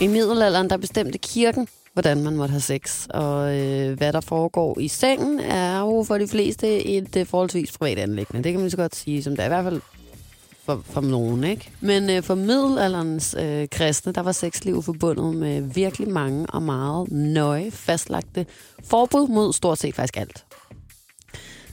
I 0.00 0.06
middelalderen, 0.06 0.70
der 0.70 0.76
bestemte 0.76 1.18
kirken, 1.18 1.68
hvordan 1.92 2.22
man 2.22 2.36
måtte 2.36 2.52
have 2.52 2.60
sex. 2.60 3.06
Og 3.10 3.58
øh, 3.58 3.98
hvad 3.98 4.12
der 4.12 4.20
foregår 4.20 4.78
i 4.80 4.88
sengen, 4.88 5.40
er 5.40 5.80
jo 5.80 6.04
for 6.06 6.18
de 6.18 6.28
fleste 6.28 6.84
et 6.86 7.16
øh, 7.16 7.26
forholdsvis 7.26 7.78
privat 7.78 7.98
anlæggende. 7.98 8.44
Det 8.44 8.52
kan 8.52 8.60
man 8.60 8.70
så 8.70 8.76
godt 8.76 8.96
sige, 8.96 9.22
som 9.22 9.36
det 9.36 9.40
er 9.40 9.44
i 9.44 9.48
hvert 9.48 9.64
fald 9.64 9.80
for, 10.64 10.82
for 10.84 11.00
nogen, 11.00 11.44
ikke? 11.44 11.70
Men 11.80 12.10
øh, 12.10 12.22
for 12.22 12.34
middelalderens 12.34 13.36
øh, 13.38 13.68
kristne, 13.68 14.12
der 14.12 14.20
var 14.20 14.32
sexliv 14.32 14.82
forbundet 14.82 15.36
med 15.36 15.60
virkelig 15.60 16.08
mange 16.08 16.46
og 16.46 16.62
meget 16.62 17.10
nøje 17.12 17.70
fastlagte 17.70 18.46
forbud 18.84 19.28
mod 19.28 19.52
stort 19.52 19.78
set 19.78 19.94
faktisk 19.94 20.16
alt. 20.16 20.44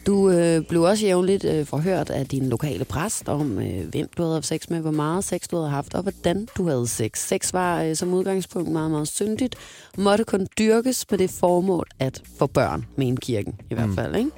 Du 0.06 0.30
øh, 0.30 0.62
blev 0.66 0.82
også 0.82 1.06
jævnligt 1.06 1.46
øh, 1.46 1.66
forhørt 1.66 2.10
af 2.10 2.26
din 2.26 2.50
lokale 2.50 2.86
præst 2.86 3.30
om, 3.30 3.60
øh, 3.60 3.88
hvem 3.92 4.10
du 4.18 4.24
havde 4.24 4.34
haft 4.34 4.46
sex 4.46 4.70
med, 4.70 4.80
hvor 4.80 4.92
meget 4.92 5.24
sex 5.24 5.48
du 5.48 5.56
havde 5.56 5.70
haft, 5.70 5.94
og 5.94 6.02
hvordan 6.02 6.48
du 6.58 6.68
havde 6.68 6.88
sex. 6.88 7.28
Sex 7.28 7.54
var 7.54 7.84
øh, 7.84 7.96
som 7.96 8.14
udgangspunkt 8.14 8.72
meget, 8.72 8.92
meget 8.92 9.08
syndigt, 9.08 9.56
måtte 9.98 10.24
kun 10.24 10.48
dyrkes 10.60 11.06
med 11.12 11.20
det 11.20 11.30
formål 11.30 11.88
at 12.00 12.22
få 12.40 12.48
børn 12.48 12.86
med 12.96 13.08
en 13.08 13.18
kirken, 13.18 13.56
i 13.70 13.74
hvert 13.74 13.90
fald. 13.96 14.16
Ikke? 14.16 14.32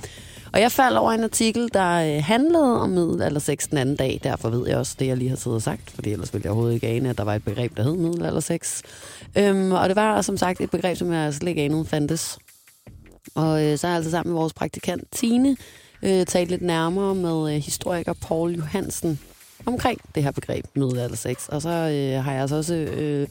Og 0.53 0.62
jeg 0.62 0.72
faldt 0.72 0.98
over 0.98 1.12
en 1.12 1.24
artikel, 1.24 1.70
der 1.74 2.15
øh, 2.15 2.24
handlede 2.24 2.82
om 2.82 2.89
middelalder 2.89 3.39
sex 3.39 3.67
den 3.70 3.77
anden 3.77 3.96
dag. 3.96 4.20
Derfor 4.24 4.50
ved 4.50 4.67
jeg 4.67 4.77
også 4.77 4.96
det, 5.00 5.08
jeg 5.08 5.17
lige 5.17 5.29
har 5.29 5.38
siddet 5.38 5.55
og 5.55 5.62
sagt, 5.62 5.91
fordi 5.91 6.12
ellers 6.12 6.34
ville 6.34 6.46
jeg 6.46 6.51
overhovedet 6.51 6.75
ikke 6.75 6.88
ane, 6.88 7.10
at 7.10 7.17
der 7.17 7.24
var 7.24 7.36
et 7.36 7.43
begreb, 7.43 7.77
der 7.77 7.84
hed 7.84 7.96
middelalder 7.96 8.39
sex. 8.39 8.82
Øhm, 9.38 9.72
og 9.72 9.89
det 9.89 9.96
var 9.96 10.22
som 10.22 10.38
sagt 10.38 10.62
et 10.62 10.72
begreb, 10.72 10.98
som 10.98 11.13
jeg 11.13 11.34
slet 11.34 11.50
ikke 11.50 11.62
anede 11.62 11.86
fandtes. 11.86 12.38
Og 13.36 13.65
øh, 13.65 13.77
så 13.77 13.88
har 13.88 13.92
jeg 13.92 13.98
altså 13.98 14.12
sammen 14.12 14.34
med 14.34 14.39
vores 14.39 14.53
praktikant 14.53 15.03
Tine 15.12 15.58
øh, 16.03 16.25
talt 16.25 16.50
lidt 16.50 16.62
nærmere 16.62 17.15
med 17.15 17.56
øh, 17.56 17.62
historiker 17.62 18.13
Paul 18.13 18.56
Johansen 18.56 19.20
omkring 19.65 20.01
det 20.15 20.24
her 20.24 20.32
begreb 20.32 20.65
middelalder 20.75 21.15
sex. 21.15 21.48
Og 21.48 21.62
så 21.62 21.70
øh, 21.70 22.24
har 22.24 22.32
jeg 22.32 22.42
altså 22.42 22.56
også 22.56 22.75
øh, 22.75 23.27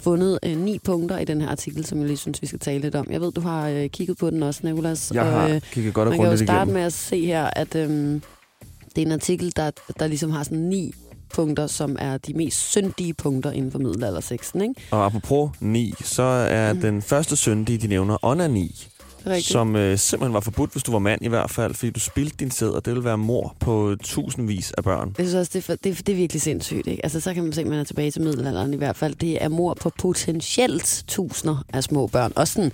fundet 0.00 0.38
øh, 0.42 0.56
ni 0.56 0.78
punkter 0.78 1.18
i 1.18 1.24
den 1.24 1.40
her 1.40 1.48
artikel, 1.48 1.86
som 1.86 1.98
jeg 1.98 2.06
lige 2.06 2.16
synes, 2.16 2.42
vi 2.42 2.46
skal 2.46 2.58
tale 2.58 2.80
lidt 2.80 2.94
om. 2.94 3.06
Jeg 3.10 3.20
ved, 3.20 3.32
du 3.32 3.40
har 3.40 3.68
øh, 3.68 3.88
kigget 3.88 4.18
på 4.18 4.30
den 4.30 4.42
også, 4.42 4.60
Nicolas. 4.64 5.12
Jeg 5.14 5.24
har 5.24 5.42
og, 5.42 5.50
øh, 5.50 5.60
kigget 5.60 5.94
godt 5.94 6.08
og 6.08 6.10
man 6.10 6.20
kan 6.20 6.30
jo 6.30 6.36
starte 6.36 6.52
igennem. 6.52 6.74
med 6.74 6.82
at 6.82 6.92
se 6.92 7.26
her, 7.26 7.50
at 7.52 7.74
øhm, 7.74 8.22
det 8.96 9.02
er 9.02 9.06
en 9.06 9.12
artikel, 9.12 9.52
der, 9.56 9.70
der 9.98 10.06
ligesom 10.06 10.30
har 10.30 10.42
sådan 10.42 10.58
ni 10.58 10.94
punkter, 11.34 11.66
som 11.66 11.96
er 11.98 12.18
de 12.18 12.34
mest 12.34 12.70
syndige 12.70 13.14
punkter 13.14 13.50
inden 13.50 13.72
for 13.72 13.78
middelaldersexen, 13.78 14.60
ikke? 14.60 14.74
Og 14.90 15.06
apropos 15.06 15.50
9, 15.60 15.94
så 16.04 16.22
er 16.22 16.72
mm. 16.72 16.80
den 16.80 17.02
første 17.02 17.36
syndige, 17.36 17.78
de 17.78 17.86
nævner, 17.86 18.24
onani, 18.24 18.86
Det 19.26 19.32
er 19.32 19.36
rigtigt. 19.36 19.52
som 19.52 19.76
øh, 19.76 19.98
simpelthen 19.98 20.34
var 20.34 20.40
forbudt, 20.40 20.72
hvis 20.72 20.82
du 20.82 20.92
var 20.92 20.98
mand 20.98 21.22
i 21.22 21.28
hvert 21.28 21.50
fald, 21.50 21.74
fordi 21.74 21.90
du 21.90 22.00
spildte 22.00 22.36
din 22.40 22.50
sæd, 22.50 22.68
og 22.68 22.84
det 22.84 22.92
ville 22.92 23.04
være 23.04 23.18
mor 23.18 23.56
på 23.60 23.96
tusindvis 24.02 24.72
af 24.72 24.84
børn. 24.84 25.14
Jeg 25.18 25.26
synes 25.26 25.34
også, 25.34 25.50
det 25.52 25.58
er, 25.58 25.62
for, 25.62 25.74
det, 25.74 25.90
er, 25.90 25.94
det 25.94 26.08
er 26.08 26.16
virkelig 26.16 26.42
sindssygt. 26.42 26.86
Ikke? 26.86 27.04
Altså, 27.04 27.20
så 27.20 27.34
kan 27.34 27.42
man 27.42 27.52
se, 27.52 27.60
at 27.60 27.66
man 27.66 27.78
er 27.78 27.84
tilbage 27.84 28.10
til 28.10 28.22
middelalderen 28.22 28.74
i 28.74 28.76
hvert 28.76 28.96
fald. 28.96 29.14
Det 29.14 29.44
er 29.44 29.48
mor 29.48 29.74
på 29.74 29.90
potentielt 29.98 31.04
tusinder 31.08 31.64
af 31.72 31.84
små 31.84 32.06
børn. 32.06 32.32
Også 32.36 32.52
sådan, 32.52 32.72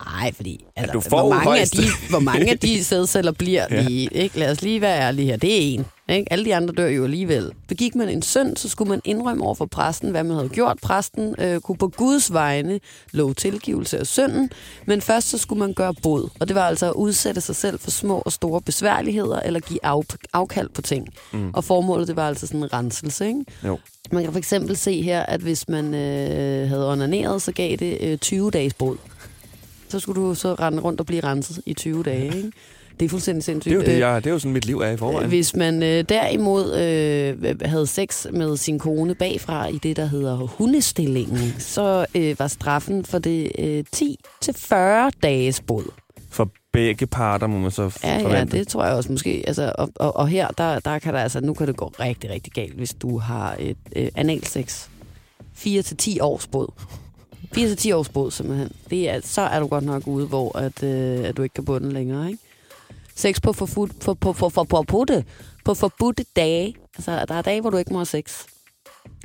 ej, 0.00 0.32
fordi 0.32 0.64
altså, 0.76 0.92
du 0.92 1.00
får 1.00 1.20
hvor, 1.20 1.28
mange 1.34 1.60
af 1.60 1.66
de, 1.68 1.82
hvor 2.10 2.18
mange 2.18 2.50
af 2.50 2.58
de 2.58 2.84
sædceller 2.84 3.32
bliver 3.32 3.66
Ja. 3.70 3.82
lige, 3.82 4.08
ikke? 4.12 4.38
Lad 4.38 4.50
os 4.50 4.62
lige 4.62 4.80
være 4.80 5.00
ærlige 5.00 5.26
her. 5.26 5.36
Det 5.36 5.54
er 5.56 5.60
en. 5.74 5.84
Ikke? 6.08 6.32
Alle 6.32 6.44
de 6.44 6.54
andre 6.54 6.74
dør 6.74 6.88
jo 6.88 7.04
alligevel. 7.04 7.52
Begik 7.68 7.94
man 7.94 8.08
en 8.08 8.22
synd, 8.22 8.56
så 8.56 8.68
skulle 8.68 8.88
man 8.88 9.00
indrømme 9.04 9.44
over 9.44 9.54
for 9.54 9.66
præsten, 9.66 10.10
hvad 10.10 10.24
man 10.24 10.36
havde 10.36 10.48
gjort. 10.48 10.78
Præsten 10.82 11.34
øh, 11.38 11.60
kunne 11.60 11.78
på 11.78 11.88
Guds 11.88 12.32
vegne 12.32 12.80
love 13.12 13.34
tilgivelse 13.34 13.98
af 13.98 14.06
synden, 14.06 14.50
men 14.86 15.00
først 15.00 15.28
så 15.30 15.38
skulle 15.38 15.58
man 15.58 15.74
gøre 15.74 15.94
bod. 16.02 16.28
Og 16.40 16.48
det 16.48 16.56
var 16.56 16.62
altså 16.66 16.86
at 16.86 16.92
udsætte 16.92 17.40
sig 17.40 17.56
selv 17.56 17.78
for 17.80 17.90
små 17.90 18.22
og 18.26 18.32
store 18.32 18.60
besværligheder, 18.60 19.40
eller 19.40 19.60
give 19.60 19.78
af, 19.86 20.00
afkald 20.32 20.68
på 20.68 20.82
ting. 20.82 21.08
Mm. 21.32 21.50
Og 21.54 21.64
formålet, 21.64 22.08
det 22.08 22.16
var 22.16 22.28
altså 22.28 22.46
sådan 22.46 22.62
en 22.62 22.72
renselse, 22.72 23.26
ikke? 23.26 23.44
Jo. 23.66 23.78
Man 24.12 24.22
kan 24.22 24.32
for 24.32 24.38
eksempel 24.38 24.76
se 24.76 25.02
her, 25.02 25.22
at 25.22 25.40
hvis 25.40 25.68
man 25.68 25.94
øh, 25.94 26.68
havde 26.68 26.92
onaneret, 26.92 27.42
så 27.42 27.52
gav 27.52 27.76
det 27.76 27.98
øh, 28.00 28.18
20 28.18 28.50
dages 28.50 28.74
bod. 28.74 28.96
Så 29.94 30.00
skulle 30.00 30.22
du 30.22 30.34
så 30.34 30.54
rende 30.54 30.82
rundt 30.82 31.00
og 31.00 31.06
blive 31.06 31.20
renset 31.24 31.60
i 31.66 31.74
20 31.74 32.02
dage, 32.02 32.24
ikke? 32.36 32.52
Det 33.00 33.04
er 33.06 33.08
fuldstændig 33.10 33.44
sindssygt. 33.44 33.70
Det 33.70 33.76
er 33.78 33.80
jo, 33.82 33.86
det, 33.86 33.92
Øh, 33.92 33.98
jeg, 33.98 34.24
det 34.24 34.30
er 34.30 34.34
jo 34.34 34.38
sådan, 34.38 34.52
mit 34.52 34.64
liv 34.64 34.78
er 34.80 34.90
i 34.90 34.96
forvejen. 34.96 35.28
hvis 35.28 35.56
man 35.56 35.82
øh, 35.82 36.04
derimod 36.08 36.74
øh, 36.74 37.60
havde 37.64 37.86
sex 37.86 38.26
med 38.32 38.56
sin 38.56 38.78
kone 38.78 39.14
bagfra 39.14 39.66
i 39.66 39.78
det, 39.78 39.96
der 39.96 40.06
hedder 40.06 40.36
hundestillingen, 40.36 41.54
så 41.58 42.06
øh, 42.14 42.38
var 42.38 42.46
straffen 42.48 43.04
for 43.04 43.18
det 43.18 43.52
øh, 43.58 43.84
10-40 43.96 44.74
dages 45.22 45.60
bod. 45.60 45.84
For 46.30 46.48
begge 46.72 47.06
parter 47.06 47.46
må 47.46 47.58
man 47.58 47.70
så 47.70 47.98
Ja, 48.04 48.16
ja, 48.18 48.22
forvente. 48.24 48.58
det 48.58 48.68
tror 48.68 48.84
jeg 48.84 48.94
også 48.94 49.12
måske. 49.12 49.44
Altså, 49.46 49.72
og, 49.78 49.90
og, 49.96 50.16
og 50.16 50.28
her, 50.28 50.48
der, 50.48 50.78
der 50.80 50.98
kan 50.98 51.14
der 51.14 51.20
altså, 51.20 51.40
nu 51.40 51.54
kan 51.54 51.66
det 51.66 51.76
gå 51.76 51.92
rigtig, 52.00 52.30
rigtig 52.30 52.52
galt, 52.52 52.74
hvis 52.74 52.94
du 52.94 53.18
har 53.18 53.56
et 53.58 53.76
øh, 53.96 54.08
analsex. 54.14 54.86
4-10 55.56 56.16
års 56.20 56.46
bod. 56.46 56.66
4-10 57.56 57.94
års 57.94 58.08
bod, 58.08 58.30
simpelthen. 58.30 58.72
Det 58.90 59.10
er, 59.10 59.20
så 59.22 59.40
er 59.40 59.60
du 59.60 59.66
godt 59.66 59.84
nok 59.84 60.06
ude, 60.06 60.26
hvor 60.26 60.58
at, 60.58 60.82
øh, 60.82 61.28
at 61.28 61.36
du 61.36 61.42
ikke 61.42 61.54
kan 61.54 61.64
bunde 61.64 61.92
længere, 61.92 62.30
ikke? 62.30 62.42
Sex 63.14 63.42
på 63.42 63.52
forfud, 63.52 63.88
for, 64.00 64.14
på, 64.14 64.32
for, 64.32 64.48
for, 64.48 64.66
for, 64.70 64.82
på, 64.82 65.04
det, 65.08 65.24
på 65.64 65.74
forbudte 65.74 66.24
dage. 66.36 66.76
Altså, 66.96 67.24
der 67.28 67.34
er 67.34 67.42
dage, 67.42 67.60
hvor 67.60 67.70
du 67.70 67.76
ikke 67.76 67.92
må 67.92 67.98
have 67.98 68.06
sex. 68.06 68.44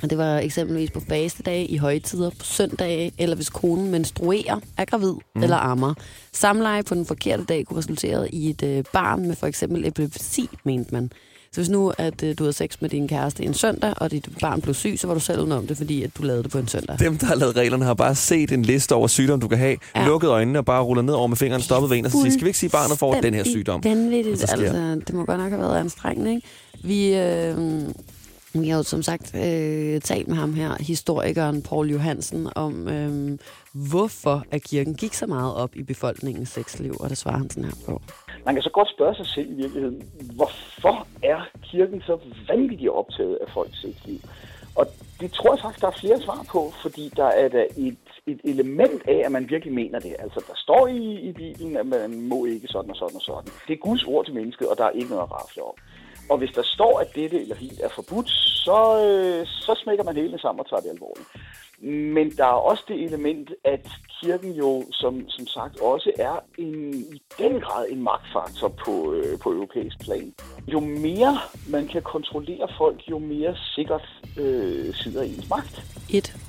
Og 0.02 0.10
det 0.10 0.18
var 0.18 0.38
eksempelvis 0.38 0.90
på 0.90 1.00
fastedage, 1.00 1.66
i 1.66 1.76
højtider, 1.76 2.30
på 2.30 2.44
søndage, 2.44 3.12
eller 3.18 3.36
hvis 3.36 3.50
konen 3.50 3.90
menstruerer, 3.90 4.60
er 4.76 4.84
gravid 4.84 5.14
mm. 5.34 5.42
eller 5.42 5.56
ammer. 5.56 5.94
Samleje 6.32 6.82
på 6.82 6.94
den 6.94 7.06
forkerte 7.06 7.44
dag 7.44 7.66
kunne 7.66 7.78
resultere 7.78 8.34
i 8.34 8.50
et 8.50 8.62
øh, 8.62 8.84
barn 8.92 9.26
med 9.26 9.36
for 9.36 9.46
eksempel 9.46 9.86
epilepsi, 9.86 10.48
mente 10.64 10.94
man. 10.94 11.12
Så 11.52 11.60
hvis 11.60 11.68
nu, 11.68 11.92
at 11.98 12.22
øh, 12.22 12.38
du 12.38 12.42
havde 12.44 12.52
sex 12.52 12.76
med 12.80 12.90
din 12.90 13.08
kæreste 13.08 13.42
en 13.44 13.54
søndag, 13.54 13.94
og 13.96 14.10
dit 14.10 14.28
barn 14.40 14.60
blev 14.60 14.74
syg, 14.74 14.94
så 14.98 15.06
var 15.06 15.14
du 15.14 15.20
selv 15.20 15.40
udenom 15.40 15.66
det, 15.66 15.76
fordi 15.76 16.02
at 16.02 16.10
du 16.18 16.22
lavede 16.22 16.42
det 16.42 16.50
på 16.50 16.58
en 16.58 16.68
søndag. 16.68 16.98
Dem, 16.98 17.18
der 17.18 17.26
har 17.26 17.34
lavet 17.34 17.56
reglerne, 17.56 17.84
har 17.84 17.94
bare 17.94 18.14
set 18.14 18.52
en 18.52 18.62
liste 18.62 18.94
over 18.94 19.06
sygdomme, 19.08 19.42
du 19.42 19.48
kan 19.48 19.58
have, 19.58 19.76
Ja. 19.96 20.06
lukket 20.06 20.28
øjnene 20.28 20.58
og 20.58 20.64
bare 20.64 20.82
rullet 20.82 21.04
ned 21.04 21.14
over 21.14 21.26
med 21.26 21.36
fingeren, 21.36 21.62
stoppet 21.62 21.90
ved 21.90 21.96
en 21.98 22.04
og 22.04 22.10
så 22.10 22.18
siger, 22.20 22.30
skal 22.32 22.44
vi 22.44 22.48
ikke 22.48 22.58
sige, 22.58 22.68
at 22.68 22.72
barnet 22.72 22.98
får 22.98 23.14
den 23.14 23.34
her 23.34 23.44
sygdom? 23.44 23.84
Vanvittigt. 23.84 24.40
Altså, 24.52 25.00
det 25.06 25.14
må 25.14 25.24
godt 25.24 25.38
nok 25.38 25.50
have 25.50 25.60
været 25.62 25.76
anstrengende, 25.80 26.30
ikke? 26.34 26.46
Vi, 26.84 27.14
øh, 27.14 27.54
vi 28.54 28.68
har 28.68 28.76
jo 28.76 28.82
som 28.82 29.02
sagt 29.02 29.34
øh, 29.34 30.00
talt 30.00 30.28
med 30.28 30.36
ham 30.36 30.54
her, 30.54 30.70
historikeren 30.80 31.62
Paul 31.62 31.90
Johansen, 31.90 32.48
om 32.56 32.88
øh, 32.88 33.38
hvorfor 33.90 34.44
at 34.50 34.62
kirken 34.62 34.94
gik 34.94 35.14
så 35.14 35.26
meget 35.26 35.54
op 35.54 35.76
i 35.76 35.82
befolkningens 35.82 36.48
sexliv, 36.48 36.94
og 37.00 37.10
det 37.10 37.18
svarer 37.18 37.38
han 37.38 37.50
sådan 37.50 37.64
her 37.64 37.76
på. 37.86 38.02
Man 38.46 38.54
kan 38.54 38.62
så 38.62 38.70
godt 38.70 38.88
spørge 38.96 39.14
sig 39.14 39.26
selv 39.26 39.50
i 39.50 39.54
virkeligheden, 39.54 40.02
hvorfor 40.34 41.06
er 41.22 41.40
kirken 41.62 42.02
så 42.06 42.18
vanvittigt 42.48 42.90
optaget 42.90 43.38
af 43.40 43.52
folks 43.54 43.80
sexliv? 43.80 44.18
Og 44.74 44.86
det 45.20 45.32
tror 45.32 45.54
jeg 45.54 45.60
faktisk, 45.62 45.80
der 45.80 45.86
er 45.86 46.00
flere 46.00 46.20
svar 46.20 46.44
på, 46.52 46.72
fordi 46.82 47.12
der 47.16 47.24
er 47.42 47.48
da 47.48 47.66
et, 47.76 47.98
et 48.26 48.40
element 48.44 49.02
af, 49.08 49.22
at 49.24 49.32
man 49.32 49.50
virkelig 49.50 49.74
mener 49.74 49.98
det. 49.98 50.16
Altså, 50.18 50.44
der 50.48 50.54
står 50.56 50.86
i, 50.86 51.28
i 51.28 51.32
Bibelen, 51.32 51.76
at 51.76 51.86
man 51.86 52.20
må 52.20 52.44
ikke 52.44 52.68
sådan 52.68 52.90
og 52.90 52.96
sådan 52.96 53.16
og 53.16 53.22
sådan. 53.22 53.52
Det 53.66 53.72
er 53.72 53.86
Guds 53.88 54.04
ord 54.04 54.24
til 54.24 54.34
mennesket, 54.34 54.68
og 54.68 54.78
der 54.78 54.84
er 54.84 54.90
ikke 54.90 55.10
noget 55.10 55.22
at 55.22 55.32
rafle 55.32 55.62
om. 55.62 55.74
Og 56.30 56.38
hvis 56.38 56.52
der 56.58 56.62
står, 56.62 57.00
at 57.00 57.14
dette 57.14 57.40
eller 57.42 57.56
helt 57.56 57.80
er 57.80 57.88
forbudt, 57.88 58.30
så, 58.66 58.78
øh, 59.06 59.46
så 59.46 59.72
smækker 59.82 60.04
man 60.04 60.16
hele 60.16 60.38
sammen 60.38 60.60
og 60.60 60.68
tager 60.68 60.80
det 60.80 60.90
alvorligt. 60.90 61.28
Men 61.82 62.30
der 62.30 62.44
er 62.44 62.60
også 62.70 62.84
det 62.88 63.04
element, 63.04 63.50
at 63.64 63.88
kirken 64.22 64.52
jo, 64.52 64.84
som, 64.92 65.28
som 65.28 65.46
sagt, 65.46 65.80
også 65.80 66.12
er 66.18 66.44
en, 66.58 66.94
i 66.94 67.22
den 67.38 67.60
grad 67.60 67.86
en 67.90 68.02
magtfaktor 68.02 68.68
på, 68.68 69.12
øh, 69.12 69.38
på 69.38 69.52
europæisk 69.52 70.00
plan. 70.00 70.32
Jo 70.66 70.80
mere 70.80 71.38
man 71.68 71.86
kan 71.86 72.02
kontrollere 72.02 72.68
folk, 72.78 73.00
jo 73.10 73.18
mere 73.18 73.56
sikkert 73.74 74.08
øh, 74.38 74.94
sidder 74.94 75.22
ens 75.22 75.48
magt. 75.48 75.82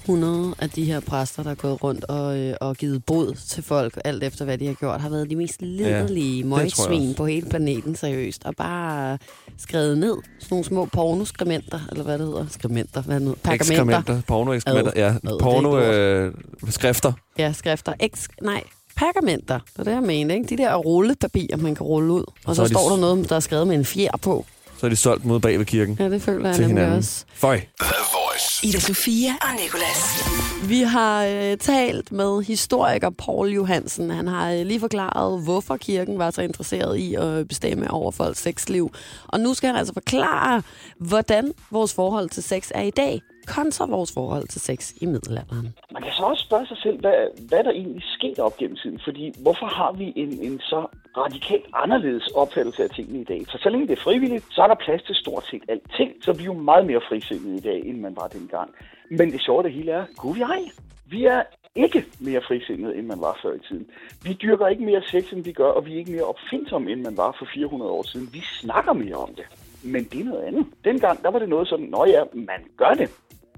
100 0.02 0.56
af 0.60 0.70
de 0.70 0.84
her 0.84 1.00
præster, 1.00 1.44
der 1.44 1.52
er 1.52 1.56
gået 1.56 1.84
rundt 1.84 2.06
og, 2.06 2.40
øh, 2.40 2.54
og 2.62 2.76
givet 2.76 3.06
bod 3.06 3.36
til 3.36 3.64
folk, 3.64 3.98
alt 4.06 4.24
efter 4.24 4.46
hvad 4.46 4.58
de 4.58 4.68
har 4.68 4.74
gjort, 4.74 5.02
har 5.02 5.10
været 5.10 5.30
de 5.30 5.36
mest 5.36 5.62
liderlige 5.62 6.38
jeg 6.40 6.48
møgsvin 6.48 7.16
på 7.16 7.26
hele 7.26 7.50
planeten, 7.50 7.96
seriøst. 7.96 8.46
Og 8.46 8.56
bare 8.56 9.18
skrevet 9.58 9.98
ned 9.98 10.18
sådan 10.40 10.48
nogle 10.50 10.66
små 10.66 10.86
pornoskrementer, 10.86 11.80
eller 11.92 12.04
hvad 12.04 12.18
det 12.18 12.28
hedder. 12.28 12.46
Skrementer, 12.50 13.02
hvad 13.02 13.20
nu? 13.20 13.36
Pergamenter. 13.44 13.54
Ekskrementer, 13.54 14.22
porno-ekskrementer, 14.28 14.92
ja, 14.96 15.16
Er 15.28 15.38
porno 15.42 15.78
øh, 15.80 16.34
skrifter. 16.70 17.14
Ja, 17.38 17.54
skrifter. 17.54 17.94
Eks, 18.00 18.28
nej, 18.42 18.64
pergamenter. 18.96 19.60
Det 19.74 19.80
er 19.80 19.84
det, 19.84 19.92
jeg 19.92 20.02
mener. 20.04 20.36
Ikke? 20.36 20.48
De 20.50 20.58
der 20.58 20.76
rullepapirer, 20.76 21.58
man 21.58 21.76
kan 21.76 21.86
rulle 21.86 22.14
ud. 22.14 22.22
Og, 22.24 22.34
Og 22.46 22.56
så, 22.56 22.62
så 22.62 22.68
de 22.68 22.74
står 22.74 22.90
der 22.90 22.98
noget, 22.98 23.30
der 23.30 23.36
er 23.36 23.40
skrevet 23.40 23.68
med 23.68 23.76
en 23.76 23.86
fjer 23.86 24.18
på. 24.22 24.46
Så 24.80 24.86
er 24.86 24.90
de 24.90 24.96
solgt 24.96 25.26
mod 25.26 25.40
bag 25.40 25.58
ved 25.60 25.66
kirken 25.66 25.96
Ja, 26.00 26.10
det 26.10 26.22
føler 26.22 26.46
jeg 26.48 26.56
til 26.56 26.62
nemlig 26.68 26.78
hinanden. 26.78 26.98
også. 26.98 27.26
Føj. 27.34 27.58
The 27.82 27.94
Voice. 28.14 28.68
Ida 28.68 28.80
Sofia 28.80 29.32
og 29.42 29.48
Nicolas. 29.64 30.24
Vi 30.70 30.82
har 30.82 31.26
øh, 31.26 31.58
talt 31.58 32.12
med 32.12 32.44
historiker 32.44 33.10
Paul 33.10 33.50
Johansen. 33.50 34.10
Han 34.10 34.28
har 34.28 34.52
øh, 34.52 34.66
lige 34.66 34.80
forklaret, 34.80 35.44
hvorfor 35.44 35.78
kirken 35.78 36.20
var 36.20 36.32
så 36.32 36.42
interesseret 36.42 36.98
i 36.98 37.16
at 37.16 37.48
bestemme 37.48 37.92
over 37.92 38.12
folks 38.12 38.40
sexliv. 38.42 38.92
Og 39.28 39.40
nu 39.40 39.54
skal 39.54 39.68
han 39.68 39.76
altså 39.76 39.94
forklare, 39.94 40.62
hvordan 41.00 41.52
vores 41.72 41.94
forhold 41.94 42.30
til 42.30 42.44
sex 42.44 42.70
er 42.76 42.82
i 42.82 42.90
dag, 42.90 43.22
kontra 43.48 43.86
vores 43.86 44.14
forhold 44.14 44.48
til 44.48 44.62
sex 44.62 44.94
i 45.02 45.06
middelalderen. 45.06 45.74
Man 45.92 46.04
kan 46.04 46.12
så 46.12 46.24
også 46.24 46.44
spørge 46.44 46.68
sig 46.68 46.78
selv, 46.78 47.00
hvad, 47.00 47.18
hvad 47.50 47.64
der 47.64 47.72
egentlig 47.72 48.04
skete 48.18 48.40
op 48.40 48.58
gennem 48.58 48.78
tiden. 48.78 49.00
Fordi 49.04 49.34
hvorfor 49.42 49.66
har 49.66 49.92
vi 49.92 50.14
en, 50.16 50.32
en 50.48 50.60
så 50.60 50.86
radikalt 51.18 51.66
anderledes 51.74 52.28
opfattelse 52.28 52.84
af 52.84 52.90
tingene 52.90 53.22
i 53.22 53.24
dag? 53.24 53.42
For 53.52 53.58
så 53.58 53.70
længe 53.70 53.88
det 53.88 53.98
er 53.98 54.02
frivilligt, 54.02 54.46
så 54.50 54.62
er 54.62 54.68
der 54.68 54.76
plads 54.86 55.04
til 55.04 55.16
stort 55.16 55.46
set 55.52 55.64
alting. 55.68 56.12
Så 56.22 56.34
vi 56.34 56.42
er 56.42 56.46
jo 56.46 56.54
meget 56.54 56.86
mere 56.86 57.02
frisindede 57.10 57.56
i 57.56 57.60
dag, 57.60 57.80
end 57.86 58.00
man 58.00 58.16
var 58.16 58.28
dengang. 58.28 58.70
Men 59.10 59.32
det 59.32 59.42
sjove 59.42 59.64
det 59.64 59.74
hele 59.74 59.92
er, 59.92 60.06
gud 60.18 60.36
vi 60.36 60.42
ej, 60.42 60.62
vi 61.06 61.26
er 61.26 61.44
ikke 61.76 62.06
mere 62.20 62.42
frisindede, 62.48 62.96
end 62.96 63.08
man 63.08 63.22
var 63.22 63.40
før 63.42 63.54
i 63.54 63.60
tiden. 63.60 63.88
Vi 64.24 64.34
dyrker 64.34 64.68
ikke 64.68 64.84
mere 64.84 65.02
sex, 65.02 65.32
end 65.34 65.44
vi 65.44 65.52
gør, 65.52 65.72
og 65.78 65.86
vi 65.86 65.94
er 65.94 65.98
ikke 65.98 66.12
mere 66.12 66.24
opfindsomme, 66.24 66.92
end 66.92 67.02
man 67.02 67.18
var 67.18 67.36
for 67.40 67.48
400 67.54 67.92
år 67.92 68.04
siden. 68.04 68.30
Vi 68.34 68.42
snakker 68.62 68.94
mere 68.94 69.16
om 69.16 69.36
det. 69.36 69.46
Men 69.84 70.04
det 70.04 70.20
er 70.20 70.24
noget 70.24 70.44
andet. 70.44 70.66
Dengang, 70.84 71.24
der 71.24 71.32
var 71.32 71.40
det 71.40 71.50
noget 71.50 71.68
sådan, 71.68 71.86
nå 71.86 72.06
ja, 72.06 72.24
man 72.34 72.62
gør 72.78 72.94
det. 72.94 73.10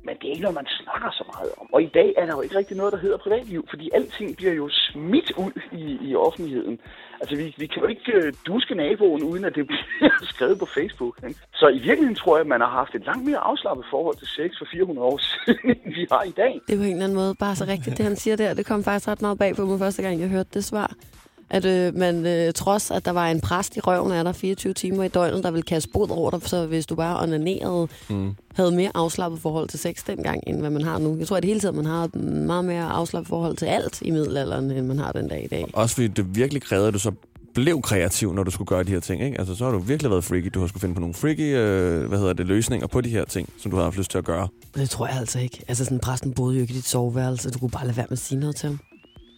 Men 0.05 0.13
det 0.19 0.25
er 0.27 0.33
ikke 0.35 0.45
noget, 0.47 0.61
man 0.61 0.69
snakker 0.81 1.11
så 1.11 1.23
meget 1.33 1.51
om. 1.61 1.65
Og 1.73 1.81
i 1.83 1.91
dag 1.99 2.13
er 2.17 2.25
der 2.25 2.33
jo 2.37 2.41
ikke 2.41 2.57
rigtig 2.57 2.77
noget, 2.77 2.93
der 2.93 2.99
hedder 2.99 3.17
privatliv, 3.17 3.61
fordi 3.69 3.89
alting 3.93 4.37
bliver 4.37 4.53
jo 4.53 4.69
smidt 4.69 5.31
ud 5.43 5.53
i, 5.71 5.85
i 6.09 6.15
offentligheden. 6.15 6.79
Altså, 7.21 7.35
vi, 7.35 7.55
vi 7.57 7.67
kan 7.67 7.81
jo 7.83 7.87
ikke 7.87 8.11
øh, 8.13 8.33
duske 8.47 8.75
naboen, 8.75 9.23
uden 9.23 9.45
at 9.45 9.55
det 9.55 9.67
bliver 9.67 10.09
skrevet 10.33 10.59
på 10.59 10.65
Facebook. 10.65 11.15
Ikke? 11.27 11.39
Så 11.53 11.67
i 11.67 11.79
virkeligheden 11.87 12.15
tror 12.15 12.35
jeg, 12.35 12.41
at 12.41 12.47
man 12.47 12.61
har 12.61 12.69
haft 12.69 12.95
et 12.95 13.05
langt 13.05 13.25
mere 13.25 13.37
afslappet 13.37 13.85
forhold 13.89 14.15
til 14.17 14.27
sex 14.27 14.49
for 14.59 14.67
400 14.71 15.07
år 15.07 15.17
siden, 15.27 15.69
end 15.85 15.93
vi 15.99 16.07
har 16.11 16.23
i 16.23 16.31
dag. 16.43 16.53
Det 16.67 16.73
er 16.73 16.77
på 16.77 16.83
en 16.83 16.91
eller 16.91 17.03
anden 17.03 17.17
måde 17.21 17.35
bare 17.39 17.55
så 17.55 17.65
rigtigt, 17.67 17.97
det 17.97 18.05
han 18.05 18.15
siger 18.15 18.35
der. 18.35 18.53
Det 18.53 18.65
kom 18.65 18.83
faktisk 18.83 19.07
ret 19.07 19.21
meget 19.21 19.37
bag 19.39 19.55
på 19.55 19.65
mig 19.65 19.79
første 19.79 20.01
gang, 20.03 20.19
jeg 20.19 20.29
hørte 20.29 20.49
det 20.53 20.63
svar. 20.63 20.93
At 21.49 21.65
øh, 21.65 21.95
man, 21.95 22.25
øh, 22.25 22.53
trods 22.53 22.91
at 22.91 23.05
der 23.05 23.11
var 23.11 23.27
en 23.27 23.41
præst 23.41 23.77
i 23.77 23.79
røven 23.79 24.11
af 24.11 24.23
dig 24.23 24.35
24 24.35 24.73
timer 24.73 25.03
i 25.03 25.07
døgnet, 25.07 25.43
der 25.43 25.51
ville 25.51 25.63
kaste 25.63 25.89
bod 25.93 26.09
over 26.09 26.31
dig, 26.31 26.41
så 26.41 26.65
hvis 26.65 26.85
du 26.85 26.95
bare 26.95 27.23
onanerede, 27.23 27.87
mm. 28.09 28.35
havde 28.55 28.71
mere 28.71 28.91
afslappet 28.93 29.41
forhold 29.41 29.69
til 29.69 29.79
sex 29.79 30.03
dengang, 30.07 30.43
end 30.47 30.59
hvad 30.59 30.69
man 30.69 30.81
har 30.81 30.97
nu. 30.97 31.17
Jeg 31.17 31.27
tror, 31.27 31.37
at 31.37 31.43
det 31.43 31.47
hele 31.47 31.59
tiden, 31.59 31.75
man 31.75 31.85
har 31.85 32.03
et 32.03 32.15
meget 32.15 32.65
mere 32.65 32.83
afslappet 32.83 33.29
forhold 33.29 33.57
til 33.57 33.65
alt 33.65 34.01
i 34.01 34.11
middelalderen, 34.11 34.71
end 34.71 34.87
man 34.87 34.99
har 34.99 35.11
den 35.11 35.27
dag 35.27 35.43
i 35.43 35.47
dag. 35.47 35.65
Også 35.73 35.95
fordi 35.95 36.07
det 36.07 36.35
virkelig 36.35 36.61
krævede, 36.61 36.87
at 36.87 36.93
du 36.93 36.99
så 36.99 37.11
blev 37.53 37.81
kreativ, 37.81 38.33
når 38.33 38.43
du 38.43 38.51
skulle 38.51 38.67
gøre 38.67 38.83
de 38.83 38.91
her 38.91 38.99
ting. 38.99 39.23
Ikke? 39.23 39.39
Altså, 39.39 39.55
så 39.55 39.65
har 39.65 39.71
du 39.71 39.79
virkelig 39.79 40.11
været 40.11 40.23
freaky. 40.23 40.51
Du 40.53 40.59
har 40.59 40.67
skulle 40.67 40.81
finde 40.81 40.95
på 40.95 40.99
nogle 40.99 41.13
freaky 41.13 41.55
øh, 41.55 42.07
hvad 42.07 42.19
hedder 42.19 42.33
det, 42.33 42.47
løsninger 42.47 42.87
på 42.87 43.01
de 43.01 43.09
her 43.09 43.25
ting, 43.25 43.49
som 43.57 43.71
du 43.71 43.77
har 43.77 43.83
haft 43.83 43.97
lyst 43.97 44.11
til 44.11 44.17
at 44.17 44.23
gøre. 44.23 44.47
Det 44.75 44.89
tror 44.89 45.07
jeg 45.07 45.17
altså 45.17 45.39
ikke. 45.39 45.61
Altså 45.67 45.83
sådan, 45.83 45.99
præsten 45.99 46.33
boede 46.33 46.55
jo 46.55 46.61
ikke 46.61 46.73
i 46.73 46.77
dit 46.77 46.87
soveværelse, 46.87 47.51
du 47.51 47.59
kunne 47.59 47.69
bare 47.69 47.85
lade 47.85 47.97
være 47.97 48.05
med 48.09 48.17
at 48.17 48.23
sige 48.23 48.39
noget 48.39 48.55
til 48.55 48.69
ham. 48.69 48.79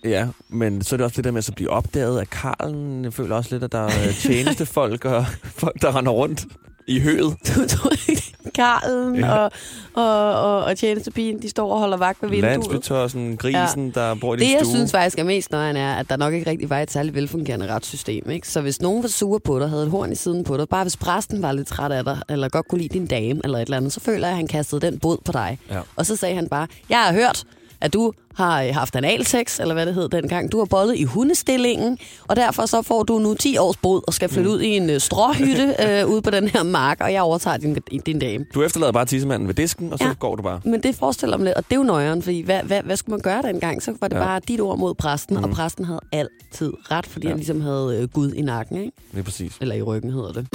Ja, 0.05 0.27
men 0.49 0.81
så 0.83 0.95
er 0.95 0.97
det 0.97 1.03
også 1.05 1.15
det 1.15 1.23
der 1.23 1.31
med 1.31 1.37
at 1.37 1.43
så 1.45 1.51
blive 1.53 1.69
opdaget 1.69 2.19
af 2.19 2.29
Karlen. 2.29 3.03
Jeg 3.03 3.13
føler 3.13 3.35
også 3.35 3.49
lidt, 3.51 3.63
at 3.63 3.71
der 3.71 3.79
er 3.79 4.11
tjenestefolk 4.21 5.05
og 5.05 5.25
folk, 5.43 5.81
der 5.81 5.95
render 5.97 6.11
rundt 6.11 6.45
i 6.87 6.99
høet. 6.99 7.35
Du 7.55 7.67
tror 7.67 7.91
ikke, 8.09 8.23
Karlen 8.55 9.15
Ja. 9.15 9.37
og, 9.37 9.51
og, 9.93 10.33
og, 10.41 10.63
og 10.63 10.77
tjenestepigen, 10.77 11.41
de 11.41 11.49
står 11.49 11.71
og 11.73 11.79
holder 11.79 11.97
vagt 11.97 12.21
ved 12.21 12.29
vinduet. 12.29 12.51
Landsbytørsen, 12.51 13.37
grisen, 13.37 13.93
ja. 13.95 14.01
der 14.01 14.15
bor 14.15 14.33
i 14.35 14.37
Det, 14.37 14.51
jeg 14.51 14.59
stue. 14.63 14.73
synes 14.75 14.91
faktisk 14.91 15.19
er 15.19 15.23
mest 15.23 15.51
nøjeren, 15.51 15.75
er, 15.77 15.93
at 15.95 16.09
der 16.09 16.17
nok 16.17 16.33
ikke 16.33 16.49
rigtig 16.49 16.69
var 16.69 16.79
et 16.79 16.91
særligt 16.91 17.15
velfungerende 17.15 17.67
retssystem. 17.73 18.29
Ikke? 18.29 18.47
Så 18.47 18.61
hvis 18.61 18.81
nogen 18.81 19.03
var 19.03 19.09
sure 19.09 19.39
på 19.39 19.59
dig, 19.59 19.69
havde 19.69 19.83
et 19.83 19.89
horn 19.89 20.11
i 20.11 20.15
siden 20.15 20.43
på 20.43 20.57
dig, 20.57 20.69
bare 20.69 20.83
hvis 20.83 20.97
præsten 20.97 21.41
var 21.41 21.51
lidt 21.51 21.67
træt 21.67 21.91
af 21.91 22.03
dig, 22.03 22.17
eller 22.29 22.49
godt 22.49 22.67
kunne 22.67 22.81
lide 22.81 22.93
din 22.93 23.07
dame, 23.07 23.41
eller 23.43 23.57
et 23.57 23.61
eller 23.61 23.77
andet, 23.77 23.93
så 23.93 23.99
føler 23.99 24.19
jeg, 24.27 24.29
at 24.29 24.35
han 24.37 24.47
kastede 24.47 24.81
den 24.81 24.99
bod 24.99 25.17
på 25.25 25.31
dig. 25.31 25.59
Ja. 25.69 25.79
Og 25.95 26.05
så 26.05 26.15
sagde 26.15 26.35
han 26.35 26.47
bare, 26.49 26.67
jeg 26.89 26.97
har 26.99 27.13
hørt, 27.13 27.43
at 27.85 27.93
du 27.93 28.11
har 28.35 28.61
øh, 28.63 28.73
haft 28.73 28.95
analsex, 28.95 29.59
eller 29.59 29.73
hvad 29.73 29.85
det 29.85 29.93
hed 29.93 30.09
dengang. 30.09 30.51
Du 30.51 30.57
har 30.57 30.65
bollet 30.65 30.95
i 30.97 31.03
hundestillingen, 31.03 31.97
og 32.27 32.35
derfor 32.35 32.65
så 32.65 32.81
får 32.81 33.03
du 33.03 33.19
nu 33.19 33.33
10 33.33 33.57
års 33.57 33.77
bod 33.77 34.01
og 34.07 34.13
skal 34.13 34.29
flytte 34.29 34.49
mm. 34.49 34.55
ud 34.55 34.61
i 34.61 34.67
en 34.67 34.89
øh, 34.89 34.99
stråhytte 34.99 35.75
øh, 35.87 36.07
ude 36.07 36.21
på 36.21 36.29
den 36.29 36.47
her 36.47 36.63
mark, 36.63 36.97
og 37.01 37.13
jeg 37.13 37.21
overtager 37.21 37.57
din, 37.57 37.77
din 38.05 38.19
dame. 38.19 38.45
Du 38.53 38.63
efterlader 38.63 38.91
bare 38.91 39.05
tissemanden 39.05 39.47
ved 39.47 39.55
disken, 39.55 39.93
og 39.93 39.99
så 39.99 40.05
ja. 40.05 40.13
Går 40.19 40.35
du 40.35 40.41
bare. 40.43 40.61
Men 40.65 40.83
det 40.83 40.95
forestiller 40.95 41.37
mig 41.37 41.45
lidt, 41.45 41.55
og 41.55 41.63
det 41.69 41.71
er 41.71 41.75
jo 41.79 41.83
nøjeren, 41.83 42.21
fordi 42.21 42.41
hvad, 42.41 42.63
hvad, 42.63 42.81
hvad 42.81 42.97
skulle 42.97 43.13
man 43.13 43.21
gøre 43.21 43.41
dengang? 43.41 43.83
Så 43.83 43.93
var 44.01 44.07
det 44.07 44.15
Ja. 44.15 44.23
bare 44.23 44.41
dit 44.47 44.61
ord 44.61 44.77
mod 44.79 44.93
præsten, 44.95 45.37
mm. 45.37 45.43
og 45.43 45.49
præsten 45.49 45.85
havde 45.85 45.99
altid 46.11 46.73
ret, 46.91 47.05
fordi 47.05 47.25
Ja. 47.27 47.29
han 47.31 47.37
ligesom 47.37 47.61
havde 47.61 47.97
øh, 48.01 48.07
Gud 48.09 48.33
i 48.33 48.41
nakken, 48.41 48.77
ikke? 48.77 48.91
Det 49.11 49.19
er 49.19 49.23
præcis. 49.23 49.53
Eller 49.61 49.75
i 49.75 49.81
ryggen 49.81 50.11
hedder 50.11 50.31
det. 50.33 50.47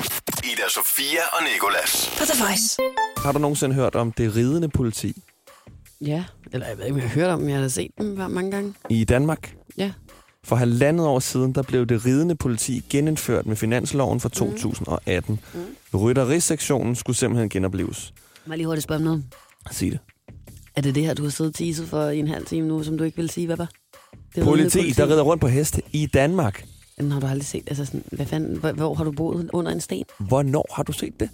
Ida 0.45 0.63
Sofia 0.69 1.21
og 1.33 1.43
Nicolas. 1.55 2.11
På 2.19 2.25
The 2.25 2.45
Voice. 2.45 2.77
Har 3.17 3.33
du 3.33 3.39
nogensinde 3.39 3.75
hørt 3.75 3.95
om 3.95 4.13
det 4.13 4.37
ridende 4.37 4.69
politi 4.69 5.13
Ja, 6.01 6.25
eller 6.53 6.67
jeg 6.67 6.79
ved 6.79 6.85
ikke, 6.85 6.95
om 6.95 7.01
jeg 7.01 7.09
har 7.09 7.15
hørt 7.15 7.31
om, 7.31 7.41
men 7.41 7.51
jeg 7.51 7.61
har 7.61 7.69
set 7.69 7.91
dem 7.99 8.07
mange 8.31 8.51
gange. 8.51 8.75
i 8.89 9.05
Danmark? 9.05 9.57
Ja. 9.77 9.93
For 10.45 10.57
halvandet 10.57 11.07
år 11.07 11.19
siden, 11.19 11.53
der 11.55 11.63
blev 11.63 11.87
det 11.87 12.07
ridende 12.07 12.35
politi 12.35 12.85
genindført 12.91 13.47
med 13.47 13.57
finansloven 13.57 14.21
for 14.21 14.29
2018. 14.29 15.41
Mm. 15.55 15.99
Rytterisektionen 15.99 16.95
skulle 16.97 17.17
simpelthen 17.17 17.49
genopleves. 17.49 18.15
Må 18.47 18.53
jeg 18.53 18.57
lige 18.59 18.67
hurtigt 18.67 18.85
spørge 18.85 18.99
om 18.99 19.05
noget? 19.05 19.25
Sig 19.71 19.91
det. 19.93 19.99
Er 20.77 20.81
det 20.81 20.95
det 20.95 21.05
her, 21.05 21.15
du 21.15 21.23
har 21.23 21.31
siddet 21.31 21.55
teaset 21.55 21.89
for 21.89 22.09
i 22.09 22.19
en 22.19 22.29
halv 22.29 22.47
time 22.47 22.69
nu, 22.69 22.83
som 22.83 22.99
du 22.99 23.05
ikke 23.05 23.17
vil 23.17 23.31
sige, 23.31 23.47
hvad 23.47 23.57
var? 23.57 23.69
Det 24.35 24.45
Politi, 24.45 24.79
ridende 24.79 24.95
der 24.95 25.09
rider 25.09 25.23
rundt 25.23 25.41
på 25.41 25.49
heste 25.49 25.83
i 25.93 26.07
Danmark. 26.07 26.65
Den 26.99 27.13
har 27.13 27.21
du 27.21 27.27
aldrig 27.27 27.47
set. 27.47 27.63
Altså 27.67 27.85
sådan, 27.85 28.05
hvad 28.13 28.27
fanden, 28.27 28.57
hvor, 28.57 28.73
hvor 28.73 28.95
har 28.95 29.05
du 29.05 29.13
boet 29.13 29.51
under 29.53 29.73
en 29.73 29.81
sten? 29.81 30.05
Hvornår 30.19 30.67
har 30.75 30.83
du 30.83 30.93
set 30.93 31.21
det? 31.21 31.31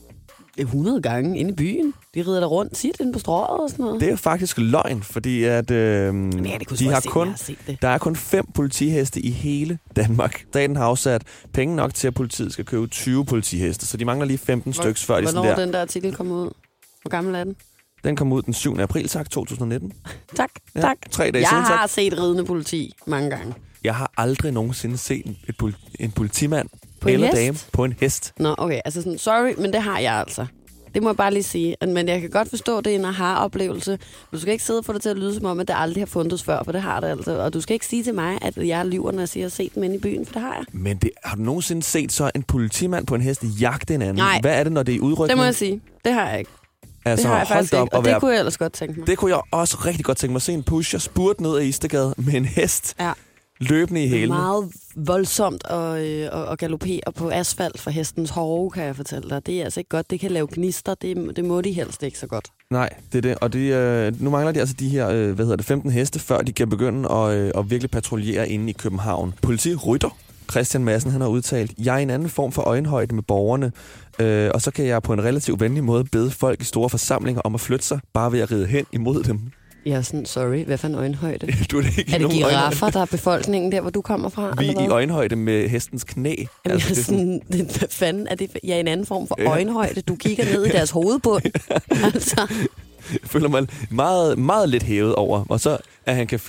100 0.58 1.02
gange 1.02 1.38
inde 1.38 1.50
i 1.50 1.54
byen. 1.54 1.94
De 2.14 2.22
rider 2.22 2.40
der 2.40 2.46
rundt 2.46 2.74
tit 2.76 3.00
inde 3.00 3.12
på 3.12 3.18
strået 3.18 3.46
og 3.46 3.70
sådan 3.70 3.84
noget. 3.84 4.00
Det 4.00 4.10
er 4.12 4.16
faktisk 4.16 4.58
løgn, 4.58 5.02
fordi 5.02 5.44
at, 5.44 5.70
øh, 5.70 6.14
Men 6.14 6.46
jeg 6.46 6.60
kan 6.68 6.76
de 6.78 6.88
har 6.88 7.00
se, 7.00 7.08
kun, 7.08 7.28
har 7.28 7.52
det. 7.66 7.82
der 7.82 7.88
er 7.88 7.98
kun 7.98 8.16
fem 8.16 8.46
politiheste 8.54 9.20
i 9.20 9.30
hele 9.30 9.78
Danmark. 9.96 10.44
Staten 10.50 10.76
har 10.76 10.84
afsat 10.84 11.22
penge 11.52 11.76
nok 11.76 11.94
til, 11.94 12.06
at 12.06 12.14
politiet 12.14 12.52
skal 12.52 12.64
købe 12.64 12.86
20 12.86 13.24
politiheste, 13.24 13.86
så 13.86 13.96
de 13.96 14.04
mangler 14.04 14.26
lige 14.26 14.38
15 14.38 14.72
stykker 14.72 15.00
før 15.06 15.16
de 15.16 15.22
Hvornår 15.22 15.42
sådan 15.42 15.58
der. 15.58 15.64
den 15.64 15.72
der 15.74 15.80
artikel 15.80 16.14
kom 16.14 16.30
ud? 16.30 16.50
Hvor 17.02 17.08
gammel 17.08 17.34
er 17.34 17.44
den? 17.44 17.56
Den 18.04 18.16
kom 18.16 18.32
ud 18.32 18.42
den 18.42 18.54
7. 18.54 18.78
april, 18.78 19.08
tak, 19.08 19.30
2019. 19.30 19.92
Tak, 20.36 20.50
Ja, 20.74 20.80
tak. 20.80 20.96
tre 21.10 21.24
dage 21.30 21.40
jeg 21.42 21.48
siden, 21.48 21.64
tak. 21.64 21.78
har 21.78 21.86
set 21.86 22.18
ridende 22.18 22.44
politi 22.44 22.92
mange 23.06 23.30
gange. 23.30 23.54
Jeg 23.84 23.94
har 23.94 24.12
aldrig 24.16 24.52
nogensinde 24.52 24.96
set 24.98 25.36
et 25.48 25.54
pol- 25.62 25.96
en 26.00 26.10
politimand 26.10 26.68
På 27.06 27.08
en 27.08 27.14
eller 27.14 27.26
hest? 27.26 27.36
dame 27.36 27.58
på 27.72 27.84
en 27.84 27.94
hest. 28.00 28.32
Nå, 28.38 28.54
okay. 28.58 28.80
Altså 28.84 29.02
sådan, 29.02 29.18
sorry, 29.18 29.52
men 29.58 29.72
det 29.72 29.82
har 29.82 29.98
jeg 29.98 30.14
altså. 30.14 30.46
Det 30.94 31.02
må 31.02 31.08
jeg 31.08 31.16
bare 31.16 31.32
lige 31.32 31.42
sige. 31.42 31.76
Men 31.86 32.08
jeg 32.08 32.20
kan 32.20 32.30
godt 32.30 32.48
forstå, 32.50 32.78
at 32.78 32.84
det 32.84 32.92
er 32.94 32.98
en 32.98 33.04
aha-oplevelse. 33.04 33.98
Du 34.32 34.40
skal 34.40 34.52
ikke 34.52 34.64
sidde 34.64 34.78
og 34.78 34.84
få 34.84 34.92
det 34.92 35.02
til 35.02 35.08
at 35.08 35.16
lyde 35.16 35.34
som 35.34 35.44
om, 35.44 35.60
at 35.60 35.68
det 35.68 35.74
aldrig 35.78 36.00
har 36.00 36.06
fundet 36.06 36.42
før, 36.42 36.62
for 36.64 36.72
det 36.72 36.82
har 36.82 37.00
det 37.00 37.08
altså. 37.08 37.38
Og 37.38 37.52
du 37.54 37.60
skal 37.60 37.74
ikke 37.74 37.86
sige 37.86 38.04
til 38.04 38.14
mig, 38.14 38.38
at 38.42 38.56
jeg 38.56 38.86
lyver, 38.86 39.12
når 39.12 39.18
jeg 39.18 39.28
siger, 39.28 39.46
at 39.46 39.58
jeg 39.58 39.64
har 39.66 39.70
set 39.74 39.82
inde 39.84 39.94
i 39.96 39.98
byen, 39.98 40.26
for 40.26 40.32
det 40.32 40.42
har 40.42 40.54
jeg. 40.54 40.64
Men 40.72 40.96
det, 40.96 41.10
har 41.24 41.36
du 41.36 41.42
nogensinde 41.42 41.82
set 41.82 42.12
så 42.12 42.30
en 42.34 42.42
politimand 42.42 43.06
på 43.06 43.14
en 43.14 43.20
hest 43.20 43.44
jagte 43.60 43.94
en 43.94 44.02
anden? 44.02 44.16
Nej. 44.16 44.38
Hvad 44.40 44.58
er 44.58 44.62
det, 44.62 44.72
når 44.72 44.82
det 44.82 44.94
er 44.94 45.00
udrykning? 45.00 45.28
Det 45.28 45.36
må 45.36 45.44
jeg 45.44 45.54
sige. 45.54 45.80
Det 46.04 46.12
har 46.12 46.28
jeg 46.28 46.38
ikke. 46.38 46.50
altså, 47.04 47.22
det 47.22 47.30
har 47.30 47.38
jeg 47.38 47.48
faktisk 47.48 47.74
op 47.74 47.84
ikke. 47.86 47.94
Og 47.94 47.98
at 47.98 48.04
det 48.04 48.10
være- 48.10 48.20
kunne 48.20 48.30
jeg 48.32 48.38
ellers 48.38 48.58
godt 48.58 48.72
tænke 48.72 48.98
mig. 49.00 49.06
det 49.06 49.18
kunne 49.18 49.30
jeg 49.30 49.40
også 49.50 49.76
rigtig 49.86 50.04
godt 50.04 50.18
tænke 50.18 50.32
mig 50.32 50.36
at 50.38 50.42
se 50.42 50.52
en 50.52 50.62
pusher 50.62 50.98
spurt 50.98 51.40
ned 51.40 51.56
ad 51.56 51.62
Istegade 51.62 52.14
med 52.16 52.34
en 52.34 52.44
hest 52.44 52.94
Ja. 53.00 53.12
Løbende 53.60 54.04
i 54.04 54.08
hælene. 54.08 54.28
Meget 54.28 54.72
voldsomt 54.96 55.66
at, 55.70 56.06
øh, 56.06 56.28
at, 56.32 56.52
at 56.52 56.58
galopere 56.58 57.00
på 57.14 57.30
asfalt 57.30 57.80
for 57.80 57.90
hestens 57.90 58.30
hove, 58.30 58.70
kan 58.70 58.84
jeg 58.84 58.96
fortælle 58.96 59.30
dig. 59.30 59.46
Det 59.46 59.60
er 59.60 59.64
altså 59.64 59.80
ikke 59.80 59.88
godt. 59.88 60.10
Det 60.10 60.20
kan 60.20 60.30
lave 60.30 60.48
gnister. 60.52 60.94
Det, 60.94 61.36
det 61.36 61.44
må 61.44 61.60
de 61.60 61.72
helst 61.72 62.02
ikke 62.02 62.18
så 62.18 62.26
godt. 62.26 62.48
Nej, 62.70 62.90
det 63.12 63.18
er 63.18 63.22
det. 63.22 63.38
Og 63.38 63.52
det, 63.52 63.74
øh, 63.74 64.22
nu 64.22 64.30
mangler 64.30 64.52
de 64.52 64.60
altså 64.60 64.74
de 64.78 64.88
her 64.88 65.08
øh, 65.08 65.32
hvad 65.32 65.44
hedder 65.44 65.56
det, 65.56 65.66
15 65.66 65.90
heste, 65.90 66.18
før 66.18 66.38
de 66.38 66.52
kan 66.52 66.70
begynde 66.70 67.12
at, 67.12 67.36
øh, 67.36 67.50
at 67.58 67.70
virkelig 67.70 67.90
patruljere 67.90 68.48
inde 68.48 68.70
i 68.70 68.72
København. 68.72 69.34
Politirytter 69.42 70.16
Christian 70.50 70.84
Madsen 70.84 71.10
han 71.10 71.20
har 71.20 71.28
udtalt, 71.28 71.74
jeg 71.78 71.94
er 71.94 71.98
i 71.98 72.02
en 72.02 72.10
anden 72.10 72.28
form 72.28 72.52
for 72.52 72.62
øjenhøjde 72.62 73.14
med 73.14 73.22
borgerne, 73.22 73.72
øh, 74.18 74.50
og 74.54 74.62
så 74.62 74.70
kan 74.70 74.86
jeg 74.86 75.02
på 75.02 75.12
en 75.12 75.24
relativt 75.24 75.60
venlig 75.60 75.84
måde 75.84 76.04
bede 76.04 76.30
folk 76.30 76.60
i 76.60 76.64
store 76.64 76.90
forsamlinger 76.90 77.40
om 77.44 77.54
at 77.54 77.60
flytte 77.60 77.84
sig, 77.84 78.00
bare 78.12 78.32
ved 78.32 78.40
at 78.40 78.52
ride 78.52 78.66
hen 78.66 78.86
imod 78.92 79.22
dem. 79.22 79.40
Jeg 79.86 79.94
er 79.94 80.02
sådan, 80.02 80.26
sorry, 80.26 80.64
hvad 80.64 80.78
for 80.78 80.86
en 80.86 80.94
øjenhøjde? 80.94 81.46
du 81.70 81.78
er 81.78 81.82
det 81.82 81.98
ikke 81.98 82.14
Er 82.14 82.18
det 82.18 82.30
giraffer, 82.30 82.90
der 82.90 83.00
er 83.00 83.04
befolkningen 83.04 83.72
der, 83.72 83.80
hvor 83.80 83.90
du 83.90 84.00
kommer 84.00 84.28
fra? 84.28 84.54
Vi 84.58 84.68
er 84.68 84.80
i 84.80 84.88
øjenhøjde 84.88 85.36
med 85.36 85.68
hestens 85.68 86.04
knæ. 86.04 86.34
Jamen, 86.34 86.46
Altså, 86.64 86.88
jeg 86.88 86.98
er 86.98 87.02
sådan, 87.02 87.42
sådan, 87.50 87.66
hvad 87.78 87.88
fanden 87.90 88.26
er 88.30 88.34
det? 88.34 88.50
for- 88.50 88.58
Jeg 88.64 88.72
er 88.72 88.76
i 88.76 88.80
en 88.80 88.88
anden 88.88 89.06
form 89.06 89.28
for 89.28 89.36
Ja. 89.38 89.50
øjenhøjde. 89.50 90.00
Du 90.00 90.16
kigger 90.16 90.44
ned 90.44 90.66
i 90.66 90.68
deres 90.68 90.90
hovedbund. 90.98 91.42
altså, 92.04 92.46
jeg 93.12 93.18
føler 93.24 93.48
mig 93.48 93.66
meget, 93.90 94.38
meget 94.38 94.68
lidt 94.68 94.82
hævet 94.82 95.14
over, 95.14 95.44
og 95.48 95.60
så 95.60 95.78
at 96.06 96.14
han 96.16 96.26
kan, 96.26 96.40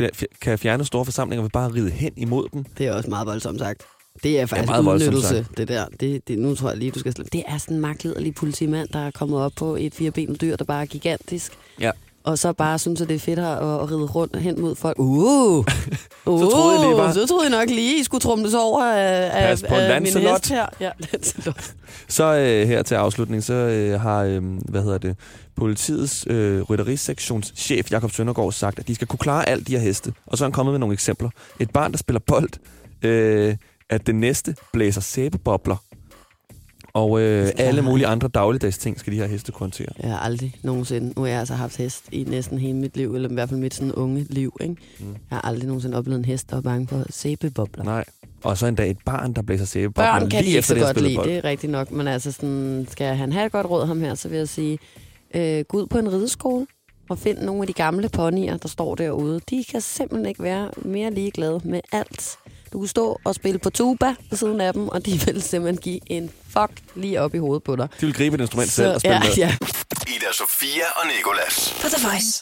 kan 0.41 0.59
fjerne 0.59 0.85
store 0.85 1.05
forsamlinger 1.05 1.41
ved 1.43 1.49
bare 1.49 1.65
at 1.65 1.73
ride 1.75 1.89
hen 1.89 2.11
imod 2.17 2.47
dem. 2.53 2.65
det 2.77 2.85
er 2.87 2.93
også 2.93 3.09
meget 3.09 3.27
voldsomt 3.27 3.59
sagt. 3.59 3.81
Det 4.23 4.39
er 4.39 4.45
faktisk 4.45 4.71
ja, 4.71 4.81
voldsomt 4.81 5.15
udnyttelse, 5.15 5.45
det 5.57 5.67
der. 5.67 5.85
Det, 5.99 6.27
det, 6.27 6.39
nu 6.39 6.55
tror 6.55 6.69
jeg 6.69 6.77
lige, 6.77 6.91
du 6.91 6.99
skal 6.99 7.13
slippe. 7.13 7.29
Det 7.33 7.43
er 7.47 7.57
sådan 7.57 7.75
en 7.75 7.81
magtliderlig 7.81 8.35
politimand, 8.35 8.89
der 8.93 8.99
er 8.99 9.11
kommet 9.11 9.39
op 9.41 9.51
på 9.55 9.75
et 9.75 9.93
firebenet 9.93 10.41
dyr, 10.41 10.55
der 10.55 10.65
bare 10.65 10.81
er 10.81 10.85
gigantisk. 10.85 11.51
Ja. 11.79 11.91
Og 12.27 12.39
så 12.39 12.53
bare 12.53 12.79
synes, 12.79 13.01
at 13.01 13.09
det 13.09 13.15
er 13.15 13.19
fedt 13.19 13.39
at, 13.39 13.45
at 13.51 13.91
ride 13.91 14.05
rundt 14.05 14.35
hen 14.35 14.61
mod 14.61 14.75
folk. 14.75 14.99
Uh! 14.99 15.57
uh 15.57 15.63
Så 16.25 16.49
troede 16.51 16.79
jeg 16.79 16.87
lige 16.87 16.97
bare- 16.97 17.13
Så 17.13 17.27
troede 17.27 17.43
jeg 17.49 17.59
nok 17.59 17.69
lige, 17.69 17.99
I 17.99 18.03
skulle 18.03 18.21
trumles 18.21 18.53
over 18.53 18.83
af, 18.85 19.31
Pas 19.31 19.63
på 19.69 19.75
af 19.75 20.01
min 20.01 20.13
hest 20.13 20.49
her. 20.49 20.65
Ja, 20.79 20.89
Lancelot. 21.11 21.73
Så 22.07 22.23
øh, 22.23 22.67
her 22.67 22.83
til 22.83 22.95
afslutning, 22.95 23.43
så 23.43 23.53
øh, 23.53 24.01
har, 24.01 24.23
øh, 24.23 24.41
hvad 24.69 24.83
hedder 24.83 24.97
det, 24.97 25.15
politiets 25.55 26.25
øh, 26.29 26.61
rytterisektionschef 26.61 27.91
Jakob 27.91 28.11
Søndergaard 28.11 28.51
sagt, 28.51 28.79
at 28.79 28.87
de 28.87 28.95
skal 28.95 29.07
kunne 29.07 29.19
klare 29.19 29.49
alt 29.49 29.67
de 29.67 29.71
her 29.71 29.79
heste. 29.79 30.13
Og 30.25 30.37
så 30.37 30.43
er 30.43 30.47
han 30.47 30.53
kommet 30.53 30.73
med 30.73 30.79
nogle 30.79 30.93
eksempler. 30.93 31.29
Et 31.59 31.69
barn, 31.69 31.91
der 31.91 31.97
spiller 31.97 32.19
bold, 32.27 32.49
øh, 33.01 33.55
at 33.89 34.07
det 34.07 34.15
næste 34.15 34.55
blæser 34.73 35.01
sæbebobler. 35.01 35.75
Og 36.97 37.21
øh, 37.21 37.49
alle 37.57 37.81
mulige 37.81 38.07
andre 38.07 38.27
dagligdags 38.27 38.77
ting 38.77 38.99
skal 38.99 39.13
de 39.13 39.17
her 39.17 39.27
heste 39.27 39.51
kunne 39.51 39.59
håndtere. 39.59 39.87
Jeg 39.99 40.09
har 40.09 40.19
aldrig 40.19 40.55
nogensinde, 40.63 41.13
nu 41.15 41.21
har 41.21 41.29
jeg 41.29 41.39
altså 41.39 41.53
haft 41.53 41.77
hest 41.77 42.03
i 42.11 42.23
næsten 42.23 42.57
hele 42.57 42.73
mit 42.73 42.97
liv, 42.97 43.15
eller 43.15 43.29
i 43.29 43.33
hvert 43.33 43.49
fald 43.49 43.59
mit 43.59 43.73
sådan 43.73 43.91
unge 43.91 44.25
liv, 44.29 44.57
ikke? 44.61 44.75
Mm. 44.99 45.07
Jeg 45.07 45.15
har 45.29 45.41
aldrig 45.41 45.67
nogensinde 45.67 45.97
oplevet 45.97 46.19
en 46.19 46.25
hest, 46.25 46.49
der 46.49 46.55
var 46.55 46.61
bange 46.61 46.87
for 46.87 47.03
sæbebobler. 47.09 47.83
Nej. 47.83 48.05
Og 48.43 48.57
så 48.57 48.67
endda 48.67 48.89
et 48.89 48.97
barn, 49.05 49.33
der 49.33 49.41
blæser 49.41 49.65
sæbebobler 49.65 50.11
Børn 50.11 50.29
kan 50.29 50.39
de 50.39 50.45
lige 50.45 50.47
ikke 50.47 50.57
efter 50.57 50.67
så 50.67 50.75
det 50.75 50.95
godt 50.95 51.01
lide, 51.01 51.15
bold. 51.15 51.27
det 51.29 51.37
er 51.37 51.43
rigtigt 51.43 51.71
nok. 51.71 51.91
Men 51.91 52.07
altså, 52.07 52.31
sådan, 52.31 52.87
skal 52.89 53.15
han 53.15 53.31
have 53.31 53.45
et 53.45 53.51
godt 53.51 53.69
råd, 53.69 53.85
ham 53.85 54.01
her, 54.01 54.15
så 54.15 54.29
vil 54.29 54.37
jeg 54.37 54.47
sige, 54.47 54.79
øh, 55.35 55.65
gå 55.67 55.77
ud 55.77 55.87
på 55.87 55.97
en 55.97 56.13
rideskole 56.13 56.67
og 57.09 57.19
find 57.19 57.37
nogle 57.39 57.61
af 57.61 57.67
de 57.67 57.73
gamle 57.73 58.09
ponyer, 58.09 58.57
der 58.57 58.67
står 58.67 58.95
derude. 58.95 59.39
De 59.49 59.63
kan 59.71 59.81
simpelthen 59.81 60.25
ikke 60.25 60.43
være 60.43 60.69
mere 60.85 61.11
ligeglade 61.11 61.61
med 61.63 61.81
alt. 61.91 62.37
Du 62.73 62.79
kan 62.79 62.87
stå 62.87 63.19
og 63.23 63.35
spille 63.35 63.59
på 63.59 63.69
tuba 63.69 64.15
ved 64.29 64.37
siden 64.37 64.61
af 64.61 64.73
dem, 64.73 64.87
og 64.87 65.05
de 65.05 65.11
vil 65.25 65.41
simpelthen 65.41 65.81
give 65.81 65.99
en 66.05 66.31
fuck 66.49 66.71
lige 66.95 67.21
op 67.21 67.35
i 67.35 67.37
hovedet 67.37 67.63
på 67.63 67.75
dig. 67.75 67.87
De 68.01 68.05
vil 68.05 68.15
gribe 68.15 68.35
et 68.35 68.41
instrument 68.41 68.71
selv 68.71 68.93
og 68.93 68.99
spille 69.01 69.15
ja, 69.15 69.23
med. 69.23 69.33
ja. 69.37 69.55
Ida 70.07 70.31
Sofia 70.33 70.85
og 70.95 71.07
Nikolas. 71.17 71.75
På 71.81 71.87
The 71.87 72.07
Voice. 72.07 72.41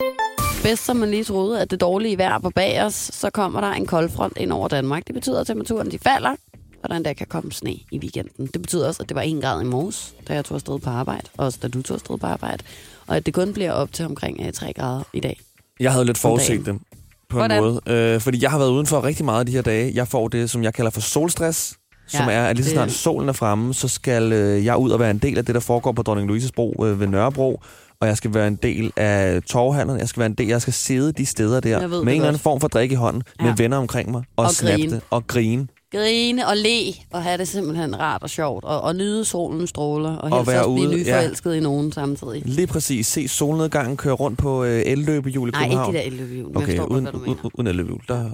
Bedst 0.64 0.86
som 0.86 0.98
man 0.98 1.12
lige 1.12 1.24
troede, 1.24 1.62
at 1.62 1.72
det 1.72 1.82
dårlige 1.82 2.18
vejr 2.18 2.40
var 2.40 2.50
bag 2.50 2.82
os, 2.84 2.94
så 2.94 3.30
kommer 3.30 3.62
der 3.62 3.68
en 3.72 3.86
koldfront 3.86 4.38
ind 4.38 4.52
over 4.52 4.68
Danmark. 4.68 5.08
Det 5.08 5.16
betyder, 5.16 5.42
at 5.42 5.48
temperaturen 5.48 5.92
de 5.92 6.00
falder, 6.00 6.36
og 6.84 6.90
der 6.90 6.96
endda 6.96 7.14
kan 7.14 7.28
komme 7.28 7.52
sne 7.52 7.72
i 7.92 8.00
weekenden. 8.00 8.48
Det 8.48 8.62
betyder 8.62 8.88
også, 8.88 9.04
at 9.04 9.10
det 9.10 9.16
var 9.16 9.22
1 9.22 9.42
grad 9.42 9.62
i 9.62 9.66
morges, 9.66 10.14
da 10.28 10.34
jeg 10.34 10.46
tog 10.46 10.56
afsted 10.56 10.80
på 10.80 10.90
arbejde, 10.90 11.28
og 11.38 11.46
også 11.46 11.60
da 11.62 11.68
du 11.68 11.82
tog 11.82 11.96
afsted 11.96 12.18
på 12.18 12.28
arbejde, 12.28 12.64
og 13.08 13.16
at 13.16 13.26
det 13.26 13.34
kun 13.34 13.54
bliver 13.54 13.72
op 13.72 13.94
til 13.94 14.06
omkring 14.06 14.40
øh, 14.48 14.54
3 14.54 14.74
grader 14.74 15.04
i 15.14 15.20
dag. 15.20 15.40
Jeg 15.80 15.92
havde 15.92 16.06
lidt 16.06 16.18
forudset 16.18 16.66
dagen. 16.66 16.82
På 17.30 17.38
Hvordan? 17.38 17.64
en 17.64 17.70
måde. 17.70 17.82
Øh, 17.88 18.22
fordi 18.22 18.44
jeg 18.44 18.52
har 18.52 18.58
været 18.58 18.70
udenfor 18.72 19.04
rigtig 19.04 19.26
meget 19.26 19.48
de 19.48 19.52
her 19.52 19.62
dage. 19.62 19.92
Jeg 19.96 20.08
får 20.08 20.28
det, 20.28 20.50
som 20.50 20.64
jeg 20.64 20.74
kalder 20.74 20.92
for 20.92 21.02
solstress. 21.02 21.74
Som 22.08 22.26
Ja, 22.30 22.32
er, 22.36 22.46
at 22.46 22.56
lige 22.56 22.64
så 22.66 22.70
det- 22.70 22.76
snart 22.76 22.92
solen 22.92 23.30
er 23.30 23.34
fremme, 23.34 23.74
så 23.74 23.88
skal 23.88 24.34
øh, 24.34 24.66
jeg 24.66 24.78
ud 24.78 24.90
og 24.92 25.00
være 25.00 25.12
en 25.12 25.18
del 25.18 25.38
af 25.38 25.46
det, 25.46 25.56
der 25.56 25.62
foregår 25.62 25.92
på 25.92 26.02
Dronning 26.02 26.28
Louises 26.28 26.52
Bro 26.52 26.86
øh, 26.86 27.00
ved 27.00 27.08
Nørrebro. 27.08 27.62
Og 28.02 28.08
jeg 28.08 28.18
skal 28.18 28.34
være 28.34 28.48
en 28.48 28.56
del 28.56 28.92
af 28.96 29.42
torvhandlerne. 29.44 30.00
Jeg 30.00 30.10
skal 30.10 30.20
være 30.20 30.26
en 30.30 30.34
del. 30.34 30.48
Jeg 30.48 30.62
skal 30.62 30.74
sidde 30.74 31.12
de 31.12 31.26
steder 31.26 31.60
der 31.60 31.88
med 31.88 31.98
en 32.00 32.08
det 32.08 32.14
eller 32.14 32.28
anden 32.28 32.40
form 32.42 32.60
for 32.60 32.68
drik 32.68 32.92
i 32.92 32.96
hånden, 32.96 33.24
med 33.40 33.48
Ja. 33.50 33.56
venner 33.58 33.78
omkring 33.78 34.12
mig 34.12 34.24
og, 34.38 34.46
Og 34.46 34.52
snappe 34.52 34.82
det 34.90 35.02
og 35.10 35.28
grine. 35.28 35.68
Grine 35.96 36.48
og 36.48 36.58
le, 36.58 36.94
og 37.12 37.24
have 37.24 37.38
det 37.38 37.48
simpelthen 37.48 38.00
rart 38.00 38.24
og 38.24 38.30
sjovt, 38.30 38.64
og, 38.64 38.82
og 38.82 38.96
nyde 38.96 39.26
solens 39.26 39.70
stråler, 39.70 40.16
og 40.16 40.32
Og 40.32 40.38
helst 40.38 40.52
være 40.52 40.66
også 40.66 40.74
blive 40.76 40.88
ude, 40.90 40.98
nyforelsket 40.98 41.52
ja. 41.52 41.58
i 41.58 41.60
nogen 41.60 41.92
samtidig. 41.92 42.42
Lige 42.46 42.68
præcis. 42.68 43.08
Se 43.08 43.28
solnedgangen 43.28 43.98
køre 43.98 44.14
rundt 44.14 44.40
på 44.40 44.64
øh, 44.64 44.84
elløbehjul 44.86 45.50
i 45.50 45.52
Nej, 45.52 45.62
ikke 45.62 45.70
København. 45.70 45.94
det 45.94 46.02
der 46.02 46.08
elløbehjul. 46.08 46.58
Okay, 46.58 46.66
forstår 46.68 46.88
godt, 46.88 47.16
uden, 47.16 47.22
uden, 47.28 47.52
uden 47.54 47.68
elløbehjul. 47.68 48.02
Der, 48.08 48.30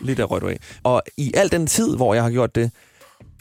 lige 0.00 0.16
der 0.16 0.24
røg 0.24 0.40
du 0.40 0.48
af. 0.48 0.58
Og 0.82 1.02
i 1.16 1.32
al 1.34 1.52
den 1.52 1.66
tid, 1.66 1.96
hvor 1.96 2.14
jeg 2.14 2.22
har 2.22 2.30
gjort 2.30 2.54
det, 2.54 2.70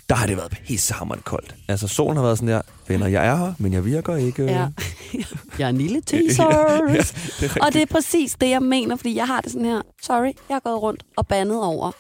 der 0.10 0.16
har 0.16 0.28
det 0.28 0.38
været 0.38 0.52
pissehammerende 0.68 1.24
koldt. 1.24 1.56
Altså, 1.68 1.88
solen 1.88 2.18
har 2.18 2.24
været 2.24 2.38
sådan 2.38 2.54
der, 2.54 2.62
venner, 2.88 3.08
jeg 3.08 3.28
er 3.28 3.36
her, 3.36 3.54
men 3.58 3.74
jeg 3.74 3.86
virker 3.86 4.16
ikke. 4.16 4.44
Ja. 4.44 4.68
jeg 5.60 5.66
er 5.66 5.70
en 5.70 5.78
lille 5.78 6.02
teasers. 6.02 6.40
ja, 6.40 6.46
det 7.40 7.56
er 7.58 7.66
Og 7.66 7.74
det 7.74 7.82
er 7.82 7.86
præcis 7.86 8.36
det, 8.42 8.50
jeg 8.50 8.62
mener, 8.62 8.96
fordi 8.96 9.16
jeg 9.16 9.28
har 9.28 9.42
det 9.42 9.52
sådan 9.52 9.66
her. 9.66 9.82
Sorry, 10.04 10.32
jeg 10.50 10.56
har 10.56 10.60
gået 10.60 10.82
rundt 10.82 11.04
og 11.18 11.28
bandet 11.28 11.64
over 11.64 11.92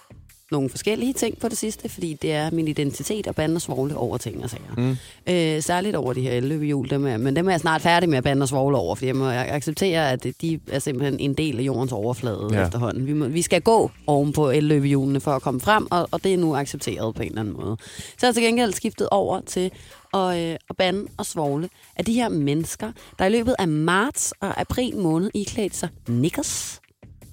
nogle 0.54 0.70
forskellige 0.70 1.14
ting 1.14 1.40
på 1.40 1.48
det 1.50 1.58
sidste, 1.58 1.90
fordi 1.90 2.14
det 2.22 2.32
er 2.32 2.52
min 2.52 2.68
identitet 2.68 3.28
at 3.28 3.36
bande 3.36 3.56
og 3.56 3.62
svogle 3.62 3.98
over 3.98 4.18
ting 4.18 4.44
og 4.44 4.50
sager. 4.50 4.74
Mm. 4.78 4.98
Øh, 5.34 5.62
særligt 5.62 5.96
over 5.96 6.14
de 6.14 6.22
her 6.22 6.32
elløbehjul, 6.32 6.90
dem 6.90 7.06
er, 7.08 7.18
men 7.18 7.36
dem 7.36 7.48
er 7.48 7.52
jeg 7.52 7.60
snart 7.60 7.82
færdig 7.82 8.10
med 8.10 8.18
at 8.18 8.24
bande 8.24 8.44
og 8.44 8.48
svogle 8.50 8.78
over, 8.78 8.96
fordi 8.96 9.08
jeg 9.08 9.16
må 9.16 9.30
acceptere, 9.30 10.12
at 10.12 10.26
de 10.42 10.60
er 10.72 10.80
simpelthen 10.80 11.20
en 11.20 11.34
del 11.34 11.60
af 11.60 11.64
jordens 11.64 11.92
overflade 11.92 12.50
Ja. 12.52 12.64
efterhånden. 12.66 13.08
Vi, 13.08 13.14
må, 13.14 13.28
vi 13.28 13.42
skal 13.42 13.62
gå 13.62 13.92
oven 14.08 14.34
på 14.34 14.50
elløbehjulene 14.50 15.20
for 15.20 15.32
at 15.32 15.42
komme 15.42 15.60
frem, 15.60 15.88
og, 15.92 16.08
og 16.12 16.24
det 16.24 16.34
er 16.34 16.38
nu 16.38 16.56
accepteret 16.56 17.16
på 17.16 17.22
en 17.22 17.28
eller 17.28 17.42
anden 17.42 17.56
måde. 17.58 17.78
Så 17.80 18.16
jeg 18.22 18.28
har 18.28 18.34
til 18.34 18.44
gengæld 18.44 18.74
skiftet 18.74 19.08
over 19.12 19.42
til 19.42 19.72
at, 20.14 20.20
øh, 20.40 20.56
at 20.70 20.78
bande 20.78 21.06
og 21.18 21.26
svogle 21.26 21.70
af 21.96 22.06
de 22.06 22.14
her 22.14 22.30
mennesker, 22.30 22.92
der 23.20 23.26
i 23.26 23.30
løbet 23.30 23.56
af 23.60 23.68
marts 23.68 24.34
og 24.42 24.62
april 24.62 24.98
måned 24.98 25.30
iklædte 25.34 25.78
sig 25.78 25.90
knickers, 26.06 26.80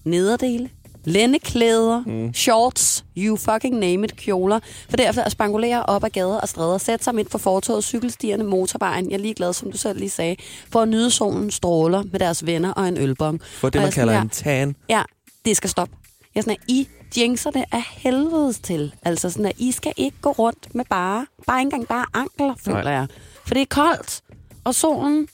nederdele, 0.05 0.69
lændeklæder, 1.05 2.03
mm. 2.07 2.35
shorts, 2.35 3.05
you 3.17 3.37
fucking 3.37 3.79
name 3.79 4.05
it, 4.05 4.17
kjoler, 4.17 4.61
for 4.91 4.97
derefter 4.97 5.25
at 5.25 5.33
spangulere 5.33 5.83
op 5.83 6.05
ad 6.05 6.11
gader 6.11 6.41
og 6.41 6.49
stræder, 6.49 6.79
sætte 6.79 7.05
sig 7.05 7.15
midt 7.15 7.31
på 7.31 7.39
fortoget, 7.39 7.85
cykelstierne, 7.85 8.45
motorvejen, 8.45 9.11
jeg 9.11 9.17
er 9.17 9.21
ligeglad, 9.21 9.53
som 9.53 9.73
du 9.73 9.79
selv 9.79 9.99
lige 9.99 10.11
sagde, 10.11 10.37
for 10.73 10.81
at 10.81 10.89
nyde 10.89 11.11
solen 11.11 11.51
stråler 11.51 12.03
med 12.13 12.21
deres 12.21 12.47
venner 12.47 12.73
og 12.73 12.89
en 12.89 12.99
ølbong. 12.99 13.41
For 13.43 13.69
det, 13.69 13.77
Og 13.77 13.83
man 13.83 13.89
er 13.89 13.93
kalder 13.93 14.13
her, 14.13 14.21
en 14.21 14.29
tan. 14.29 14.77
Ja, 14.89 15.03
det 15.45 15.57
skal 15.57 15.71
stoppe. 15.71 15.97
Jeg 16.35 16.41
er 16.41 16.43
sådan, 16.43 16.57
at 16.61 16.71
I 16.71 16.89
jinxer 17.17 17.51
det 17.51 17.65
af 17.73 17.83
helvedes 17.91 18.59
til. 18.59 18.95
Altså 19.03 19.31
sådan, 19.31 19.47
at 19.47 19.53
I 19.59 19.73
skal 19.73 19.93
ikke 19.97 20.17
gå 20.23 20.31
rundt 20.31 20.75
med 20.75 20.85
bare, 20.91 21.27
bare 21.47 21.61
ikke 21.61 21.65
engang 21.67 21.89
bare 21.89 22.07
ankler, 22.15 22.55
føler 22.65 22.83
Nej. 22.83 22.93
jeg. 22.93 23.07
For 23.47 23.55
det 23.55 23.61
er 23.61 23.67
koldt, 23.67 24.21
og 24.65 24.75
solen, 24.75 25.29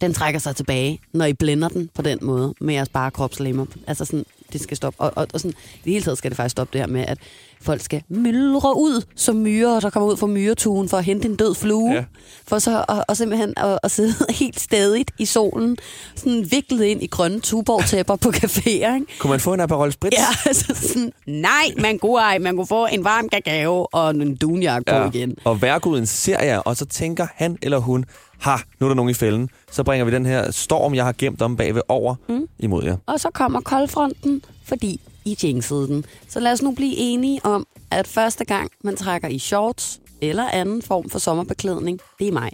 den 0.00 0.14
trækker 0.14 0.40
sig 0.40 0.56
tilbage, 0.56 1.00
når 1.14 1.24
I 1.24 1.32
blænder 1.32 1.68
den 1.68 1.90
på 1.94 2.02
den 2.02 2.18
måde, 2.22 2.54
med 2.60 2.74
jeres 2.74 2.88
bare 2.88 3.10
kropslemmer. 3.10 3.66
Altså 3.86 4.04
sådan, 4.04 4.24
det 4.52 4.60
skal 4.60 4.76
stoppe. 4.76 5.00
Og, 5.00 5.12
og, 5.16 5.26
og 5.34 5.40
sådan, 5.40 5.54
i 5.74 5.80
det 5.84 5.92
hele 5.92 6.04
taget 6.04 6.18
skal 6.18 6.30
det 6.30 6.36
faktisk 6.36 6.52
stoppe 6.52 6.72
det 6.72 6.80
her 6.80 6.86
med, 6.86 7.04
at 7.08 7.18
folk 7.62 7.80
skal 7.80 8.02
myldre 8.08 8.76
ud 8.76 9.04
som 9.16 9.36
myrer, 9.36 9.80
der 9.80 9.90
kommer 9.90 10.08
ud 10.08 10.16
fra 10.16 10.26
myretuen 10.26 10.88
for 10.88 10.96
at 10.96 11.04
hente 11.04 11.28
en 11.28 11.36
død 11.36 11.54
flue. 11.54 11.90
Ja. 11.90 11.96
Ja. 11.96 12.04
For 12.46 12.58
så 12.58 12.84
at, 12.88 13.04
og 13.08 13.16
simpelthen 13.16 13.54
at, 13.56 13.78
at 13.82 13.90
sidde 13.90 14.14
helt 14.40 14.60
stadigt 14.60 15.10
i 15.18 15.24
solen, 15.24 15.76
sådan 16.14 16.46
viklet 16.50 16.84
ind 16.84 17.02
i 17.02 17.06
grønne 17.06 17.40
tuborgtæpper 17.40 18.16
på 18.16 18.28
caféer, 18.28 18.94
ikke? 18.94 19.06
Kunne 19.18 19.30
man 19.30 19.40
få 19.40 19.54
en 19.54 19.60
Aperol 19.60 19.92
Spritz? 19.92 20.16
Ja, 20.18 20.26
altså 20.48 20.74
sådan, 20.74 21.12
nej, 21.26 21.74
man 21.78 21.98
kunne 21.98 22.20
ej, 22.20 22.38
man 22.38 22.56
kunne 22.56 22.66
få 22.66 22.86
en 22.86 23.04
varm 23.04 23.28
kakao 23.28 23.86
og 23.92 24.10
en 24.10 24.36
dunjak 24.36 24.82
på 24.86 24.94
igen. 25.14 25.36
Og 25.44 25.62
værguden 25.62 26.06
ser 26.06 26.42
jeg, 26.42 26.62
og 26.64 26.76
så 26.76 26.84
tænker 26.86 27.26
han 27.34 27.58
eller 27.62 27.78
hun, 27.78 28.04
ha, 28.38 28.56
nu 28.80 28.86
er 28.86 28.88
der 28.88 28.94
nogen 28.94 29.10
i 29.10 29.14
fælden. 29.14 29.48
Så 29.70 29.84
bringer 29.84 30.04
vi 30.04 30.10
den 30.10 30.26
her 30.26 30.50
storm, 30.50 30.94
jeg 30.94 31.04
har 31.04 31.14
gemt 31.18 31.42
om 31.42 31.56
bagved 31.56 31.82
over 31.88 32.14
mm. 32.28 32.46
imod 32.58 32.84
jer. 32.84 32.96
Og 33.06 33.20
så 33.20 33.30
kommer 33.34 33.60
koldfronten, 33.60 34.42
fordi 34.64 35.00
I 35.24 35.38
jinxede 35.42 35.86
den. 35.86 36.04
Så 36.28 36.40
lad 36.40 36.52
os 36.52 36.62
nu 36.62 36.70
blive 36.70 36.96
enige 36.96 37.40
om, 37.44 37.66
at 37.90 38.06
første 38.06 38.44
gang 38.44 38.70
man 38.84 38.96
trækker 38.96 39.28
i 39.28 39.38
shorts, 39.38 40.00
eller 40.20 40.48
anden 40.48 40.82
form 40.82 41.10
for 41.10 41.18
sommerbeklædning, 41.18 42.00
det 42.18 42.28
er 42.28 42.32
maj. 42.32 42.50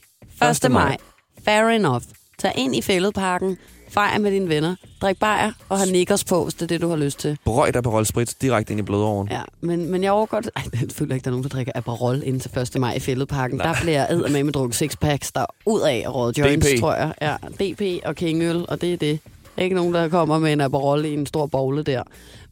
1. 0.50 0.64
1. 0.64 0.70
maj. 0.70 0.96
Fair 1.44 1.68
enough. 1.68 2.02
Tag 2.38 2.52
ind 2.57 2.76
i 2.76 2.83
fældeparken, 2.83 3.57
fejr 3.88 4.18
med 4.18 4.31
dine 4.31 4.48
venner, 4.48 4.74
drik 5.02 5.18
bajer 5.18 5.52
og 5.68 5.78
have 5.78 5.92
nikkers 5.92 6.24
på, 6.24 6.42
hvis 6.44 6.54
det 6.54 6.62
er 6.62 6.66
det, 6.66 6.81
du 6.81 6.88
har 6.88 6.96
lyst 6.96 7.18
til. 7.18 7.38
Brøg 7.44 7.74
dig 7.74 7.83
på 7.83 8.04
sprit 8.04 8.37
direkte 8.42 8.72
ind 8.72 8.81
i 8.81 8.83
blodåren. 8.83 9.28
Ja, 9.31 9.42
men, 9.61 9.90
men 9.90 10.02
jeg 10.02 10.12
overgår 10.12 10.40
det. 10.40 10.50
Ej, 10.57 10.62
jeg 10.81 10.88
føler 10.92 11.14
ikke, 11.14 11.24
der 11.24 11.31
er 11.31 11.33
nogen, 11.33 11.42
der 11.42 11.48
drikker 11.48 11.72
Aperol 11.74 12.22
inden 12.24 12.40
til 12.40 12.59
1. 12.59 12.81
maj 12.81 12.94
i 12.94 13.00
fældeparken. 13.00 13.59
Der 13.59 13.74
bliver 13.83 14.07
æd 14.11 14.28
med 14.28 14.44
med 14.44 14.52
drukket 14.52 14.76
sixpacks, 14.76 15.33
der 15.33 15.40
er 15.40 15.46
ud 15.66 15.81
af 15.81 16.04
røget 16.09 16.38
joints, 16.38 16.66
DP. 16.66 16.81
tror 16.81 16.94
jeg. 16.94 17.14
Ja, 17.22 17.37
DP 17.61 18.07
og 18.07 18.16
kingøl, 18.16 18.64
og 18.68 18.81
det 18.81 18.92
er 18.92 18.96
det. 18.96 19.20
Ikke 19.59 19.76
nogen, 19.76 19.94
der 19.94 20.09
kommer 20.09 20.38
med 20.38 20.52
en 20.52 20.61
Aperol 20.61 21.04
i 21.04 21.14
en 21.14 21.26
stor 21.26 21.46
bogle 21.46 21.83
der. 21.83 22.02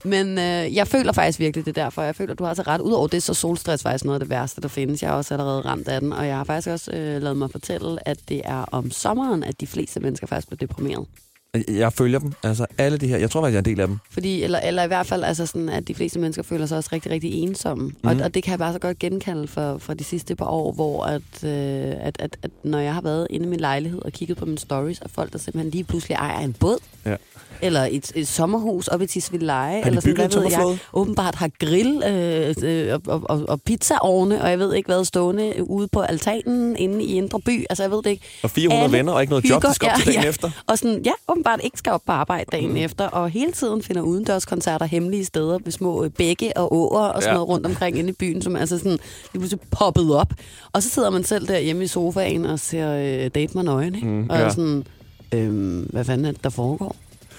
Men 0.06 0.38
øh, 0.38 0.74
jeg 0.74 0.88
føler 0.88 1.12
faktisk 1.12 1.38
virkelig 1.38 1.66
det 1.66 1.78
er 1.78 1.82
derfor. 1.84 2.02
Jeg 2.02 2.16
føler, 2.16 2.34
du 2.34 2.44
har 2.44 2.54
så 2.54 2.62
ret. 2.62 2.80
Udover 2.80 3.06
det, 3.08 3.22
så 3.22 3.32
er 3.32 3.34
solstress 3.34 3.82
faktisk 3.82 4.04
noget 4.04 4.16
af 4.16 4.20
det 4.20 4.30
værste, 4.30 4.60
der 4.60 4.68
findes. 4.68 5.02
Jeg 5.02 5.10
har 5.10 5.16
også 5.16 5.34
allerede 5.34 5.60
ramt 5.60 5.88
af 5.88 6.00
den, 6.00 6.12
og 6.12 6.26
jeg 6.26 6.36
har 6.36 6.44
faktisk 6.44 6.68
også 6.68 6.90
øh, 6.92 7.22
lavet 7.22 7.36
mig 7.36 7.50
fortælle, 7.50 8.08
at 8.08 8.18
det 8.28 8.42
er 8.44 8.64
om 8.72 8.90
sommeren, 8.90 9.44
at 9.44 9.60
de 9.60 9.66
fleste 9.66 10.00
mennesker 10.00 10.26
faktisk 10.26 10.48
bliver 10.48 10.58
deprimeret. 10.66 11.06
Jeg 11.68 11.92
følger 11.92 12.18
dem. 12.18 12.32
Altså 12.42 12.66
alle 12.78 12.98
de 12.98 13.08
her. 13.08 13.16
Jeg 13.18 13.30
tror 13.30 13.40
faktisk, 13.42 13.52
jeg 13.52 13.58
er 13.58 13.62
en 13.62 13.64
del 13.76 13.80
af 13.80 13.86
dem. 13.88 13.98
Fordi, 14.10 14.42
eller, 14.42 14.58
eller 14.60 14.82
i 14.82 14.86
hvert 14.86 15.06
fald, 15.06 15.24
altså 15.24 15.46
sådan, 15.46 15.68
at 15.68 15.88
de 15.88 15.94
fleste 15.94 16.18
mennesker 16.18 16.42
føler 16.42 16.66
sig 16.66 16.76
også 16.78 16.90
rigtig, 16.92 17.12
rigtig 17.12 17.32
ensomme. 17.34 17.84
Mm. 17.84 17.94
Og, 18.02 18.12
Mhm. 18.14 18.22
og 18.22 18.34
det 18.34 18.42
kan 18.42 18.50
jeg 18.50 18.58
bare 18.58 18.72
så 18.72 18.78
godt 18.78 18.98
genkalde 18.98 19.48
for, 19.48 19.78
for 19.78 19.94
de 19.94 20.04
sidste 20.04 20.36
par 20.36 20.46
år, 20.46 20.72
hvor 20.72 21.04
at, 21.04 21.44
øh, 21.44 21.94
at, 22.00 22.16
at, 22.18 22.36
at 22.42 22.50
når 22.64 22.78
jeg 22.78 22.94
har 22.94 23.00
været 23.00 23.26
inde 23.30 23.46
i 23.46 23.48
min 23.48 23.60
lejlighed 23.60 24.02
og 24.04 24.12
kigget 24.12 24.38
på 24.38 24.44
mine 24.46 24.58
stories, 24.58 25.00
og 25.00 25.10
folk, 25.10 25.32
der 25.32 25.38
simpelthen 25.38 25.70
lige 25.70 25.84
pludselig 25.84 26.14
ejer 26.14 26.40
en 26.44 26.52
båd, 26.52 26.78
Ja. 27.06 27.16
Eller 27.62 27.88
et, 27.90 28.12
et 28.14 28.28
sommerhus 28.28 28.88
oppe 28.88 29.04
i 29.04 29.08
Tisvildeleje, 29.08 29.76
de 29.82 29.86
eller 29.86 30.00
sådan, 30.00 30.14
hvad 30.16 30.28
ved 30.28 30.50
jeg, 30.50 30.78
åbenbart 30.92 31.34
har 31.34 31.50
grill 31.60 32.02
øh, 32.06 32.54
øh, 32.62 32.98
og, 33.06 33.22
og, 33.28 33.42
og, 33.48 33.62
pizzaovne, 33.62 34.42
og 34.42 34.50
jeg 34.50 34.58
ved 34.58 34.74
ikke 34.74 34.86
hvad, 34.86 35.04
stående 35.04 35.52
ude 35.70 35.88
på 35.88 36.00
altanen 36.00 36.76
inde 36.76 37.04
i 37.04 37.14
Indre 37.16 37.40
By. 37.40 37.64
Altså, 37.70 37.82
jeg 37.82 37.90
ved 37.90 37.98
det 38.02 38.10
ikke. 38.10 38.24
Og 38.42 38.50
400 38.50 38.84
Alle 38.84 38.96
venner 38.98 39.12
og 39.12 39.20
ikke 39.20 39.30
noget 39.30 39.44
job, 39.44 39.56
hygger- 39.62 39.68
de 39.68 39.74
skal 39.74 39.88
op 39.90 39.96
til 39.96 40.06
dagen 40.06 40.22
ja. 40.22 40.28
efter. 40.28 40.50
Og 40.66 40.78
sådan, 40.78 41.02
ja, 41.04 41.10
åbenbart 41.28 41.60
ikke 41.64 41.78
skal 41.78 41.92
op 41.92 42.02
på 42.06 42.12
arbejde 42.12 42.44
dagen 42.52 42.70
mm. 42.70 42.76
efter, 42.76 43.06
og 43.06 43.30
hele 43.30 43.52
tiden 43.52 43.82
finder 43.82 44.02
udendørskoncerter 44.02 44.86
hemmelige 44.86 45.24
steder 45.24 45.58
ved 45.64 45.72
små 45.72 46.04
øh, 46.04 46.10
bække 46.10 46.56
og 46.56 46.72
åer 46.76 47.00
og 47.00 47.22
sådan 47.22 47.28
Ja. 47.28 47.34
noget 47.34 47.48
rundt 47.48 47.66
omkring 47.66 47.98
inde 47.98 48.10
i 48.10 48.12
byen, 48.12 48.42
som 48.42 48.56
altså 48.56 48.78
sådan 48.78 48.98
lige 49.32 49.40
pludselig 49.40 49.60
poppet 49.70 50.14
op. 50.16 50.32
Og 50.72 50.82
så 50.82 50.88
sidder 50.90 51.10
man 51.10 51.24
selv 51.24 51.48
der 51.48 51.58
hjemme 51.58 51.84
i 51.84 51.86
sofaen 51.86 52.44
og 52.46 52.60
ser 52.60 52.92
øh, 52.92 53.30
Date 53.34 53.54
mig 53.54 53.64
nøgen, 53.64 53.94
ikke? 53.94 54.06
Mm, 54.06 54.26
og 54.30 54.38
ja. 54.38 54.50
sådan, 54.50 54.84
øhm, 55.32 55.88
hvad 55.92 56.04
fanden 56.04 56.24
er 56.26 56.30
det, 56.32 56.44
der 56.44 56.50
foregår? 56.50 56.96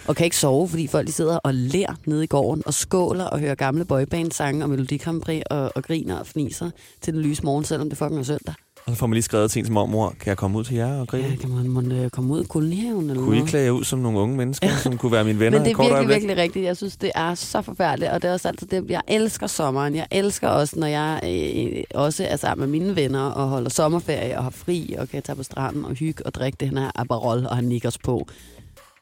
Og 0.08 0.16
kan 0.16 0.24
ikke 0.24 0.38
sove, 0.38 0.68
fordi 0.70 0.88
folk 0.88 1.08
de 1.08 1.12
sidder 1.12 1.38
og 1.38 1.54
ler 1.54 1.96
nede 2.06 2.24
i 2.24 2.28
gården 2.28 2.64
og 2.66 2.74
skåler 2.74 3.24
og 3.26 3.40
hører 3.40 3.56
gamle 3.56 3.86
boyband-sange 3.86 4.64
og 4.64 4.70
Melodi 4.70 4.98
Grand 4.98 5.22
Prix 5.22 5.42
og, 5.50 5.72
og 5.76 5.84
griner 5.84 6.20
og 6.20 6.28
fniser 6.28 6.70
til 7.02 7.14
den 7.14 7.22
lyse 7.22 7.44
morgen, 7.44 7.64
selvom 7.66 7.90
det 7.90 7.98
fucking 7.98 8.20
er 8.20 8.24
søndag. 8.24 8.54
Og 8.86 8.94
så 8.94 9.00
får 9.00 9.08
man 9.08 9.14
lige 9.14 9.24
skrevet 9.24 9.52
til 9.52 9.60
en 9.60 9.66
som 9.66 9.74
mormor, 9.74 10.10
kan 10.20 10.30
jeg 10.30 10.38
komme 10.38 10.58
ud 10.58 10.64
til 10.64 10.76
jer 10.76 11.00
og 11.00 11.08
grille? 11.08 11.30
Ja, 11.30 11.36
kan 11.36 11.50
man, 11.50 11.70
man 11.70 11.92
øh, 11.92 12.10
komme 12.10 12.34
ud 12.34 12.44
i 12.44 12.48
kolonihaven 12.48 13.10
eller 13.10 13.24
Kunne 13.24 13.36
I 13.36 13.40
noget? 13.40 13.50
klæde 13.50 13.66
jer 13.66 13.72
ud 13.72 13.84
som 13.84 14.00
nogle 14.00 14.20
unge 14.20 14.38
mennesker, 14.38 14.68
som 14.84 14.98
kunne 14.98 15.12
være 15.12 15.24
mine 15.24 15.40
venner 15.44 15.60
Men 15.60 15.66
det 15.66 15.72
et 15.72 15.74
er 15.74 15.78
virkelig, 15.82 15.96
øjeblik? 15.96 16.16
virkelig 16.16 16.38
rigtigt. 16.38 16.66
Jeg 16.66 16.78
synes, 16.78 16.98
det 16.98 17.12
er 17.16 17.36
så 17.36 17.62
forfærdeligt, 17.62 18.12
og 18.12 18.22
det 18.22 18.28
er 18.30 18.34
også 18.34 18.48
altid 18.48 18.68
det, 18.68 18.86
jeg 18.90 19.02
elsker 19.08 19.48
sommeren. 19.48 19.96
Jeg 19.96 20.08
elsker 20.12 20.48
også, 20.48 20.80
når 20.80 20.88
jeg 20.88 21.20
øh, 21.24 21.84
også 21.94 22.24
er 22.30 22.36
sammen 22.36 22.70
med 22.72 22.80
mine 22.80 22.96
venner 22.96 23.22
og 23.24 23.48
holder 23.48 23.70
sommerferie 23.70 24.38
og 24.38 24.44
har 24.44 24.50
fri 24.52 24.96
og 25.00 25.10
kan 25.10 25.24
tage 25.24 25.36
på 25.36 25.44
stranden 25.44 25.86
og 25.86 25.92
hygge 25.94 26.26
og 26.26 26.34
drikke 26.34 26.58
det 26.60 26.70
her 26.80 26.92
Aperol 26.96 27.46
og 27.46 27.56
have 27.56 27.66
nikkers 27.68 27.98
på. 27.98 28.28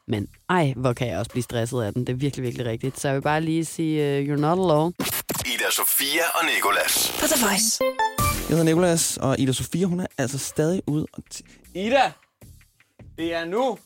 Men 0.08 0.26
ej, 0.48 0.72
hvor 0.76 0.92
kan 0.92 1.08
jeg 1.08 1.18
også 1.18 1.30
blive 1.30 1.42
stresset 1.42 1.82
af 1.82 1.92
den. 1.92 2.06
Det 2.06 2.12
er 2.12 2.16
virkelig, 2.16 2.44
virkelig 2.44 2.66
rigtigt. 2.66 3.00
Så 3.00 3.08
jeg 3.08 3.14
vil 3.14 3.22
bare 3.22 3.40
lige 3.40 3.64
sige, 3.64 4.20
uh, 4.20 4.26
you're 4.28 4.40
not 4.40 4.58
alone. 4.58 4.92
Ida 5.46 5.70
Sofia 5.70 6.22
og 6.34 6.44
Nikolas. 6.54 7.12
På 7.20 7.26
The 7.26 7.46
Voice. 7.46 7.78
Jeg 8.48 8.48
hedder 8.48 8.64
Nikolas, 8.64 9.16
og 9.16 9.38
Ida 9.40 9.52
Sofia, 9.52 9.86
hun 9.86 10.00
er 10.00 10.06
altså 10.18 10.38
stadig 10.38 10.82
ude. 10.86 11.06
Og 11.12 11.22
t- 11.34 11.72
Ida! 11.74 12.12
Det 13.18 13.34
er 13.34 13.44
nu! 13.44 13.78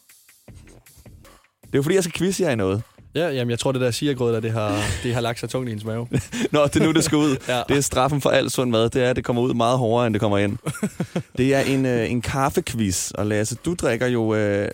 Det 1.62 1.74
er 1.74 1.78
jo 1.78 1.82
fordi, 1.82 1.94
jeg 1.94 2.04
skal 2.04 2.18
quizze 2.18 2.42
jer 2.42 2.50
i 2.50 2.56
noget. 2.56 2.82
Ja, 3.14 3.28
jamen, 3.28 3.50
jeg 3.50 3.58
tror, 3.58 3.72
det 3.72 3.80
der 3.80 3.90
sigergrød, 3.90 4.32
der, 4.34 4.40
det 4.40 4.52
har, 4.52 4.82
det 5.02 5.14
har 5.14 5.20
lagt 5.20 5.40
sig 5.40 5.50
tungt 5.50 5.68
i 5.68 5.70
hendes 5.70 5.84
mave. 5.84 6.08
Nå, 6.52 6.64
det 6.66 6.76
er 6.76 6.84
nu, 6.86 6.92
det 6.92 7.04
skal 7.04 7.18
ud. 7.18 7.36
Ja. 7.48 7.62
Det 7.68 7.76
er 7.76 7.80
straffen 7.80 8.20
for 8.20 8.30
alt 8.30 8.52
sund 8.52 8.70
mad. 8.70 8.90
Det 8.90 9.02
er, 9.04 9.10
at 9.10 9.16
det 9.16 9.24
kommer 9.24 9.42
ud 9.42 9.54
meget 9.54 9.78
hårdere, 9.78 10.06
end 10.06 10.14
det 10.14 10.20
kommer 10.20 10.38
ind. 10.38 10.58
Det 11.38 11.54
er 11.54 11.60
en, 11.60 11.86
øh, 11.86 12.10
en 12.10 12.22
kaffequiz. 12.22 13.10
Og 13.10 13.26
Lasse, 13.26 13.54
du 13.64 13.74
drikker 13.74 14.06
jo 14.06 14.34
øh, 14.34 14.68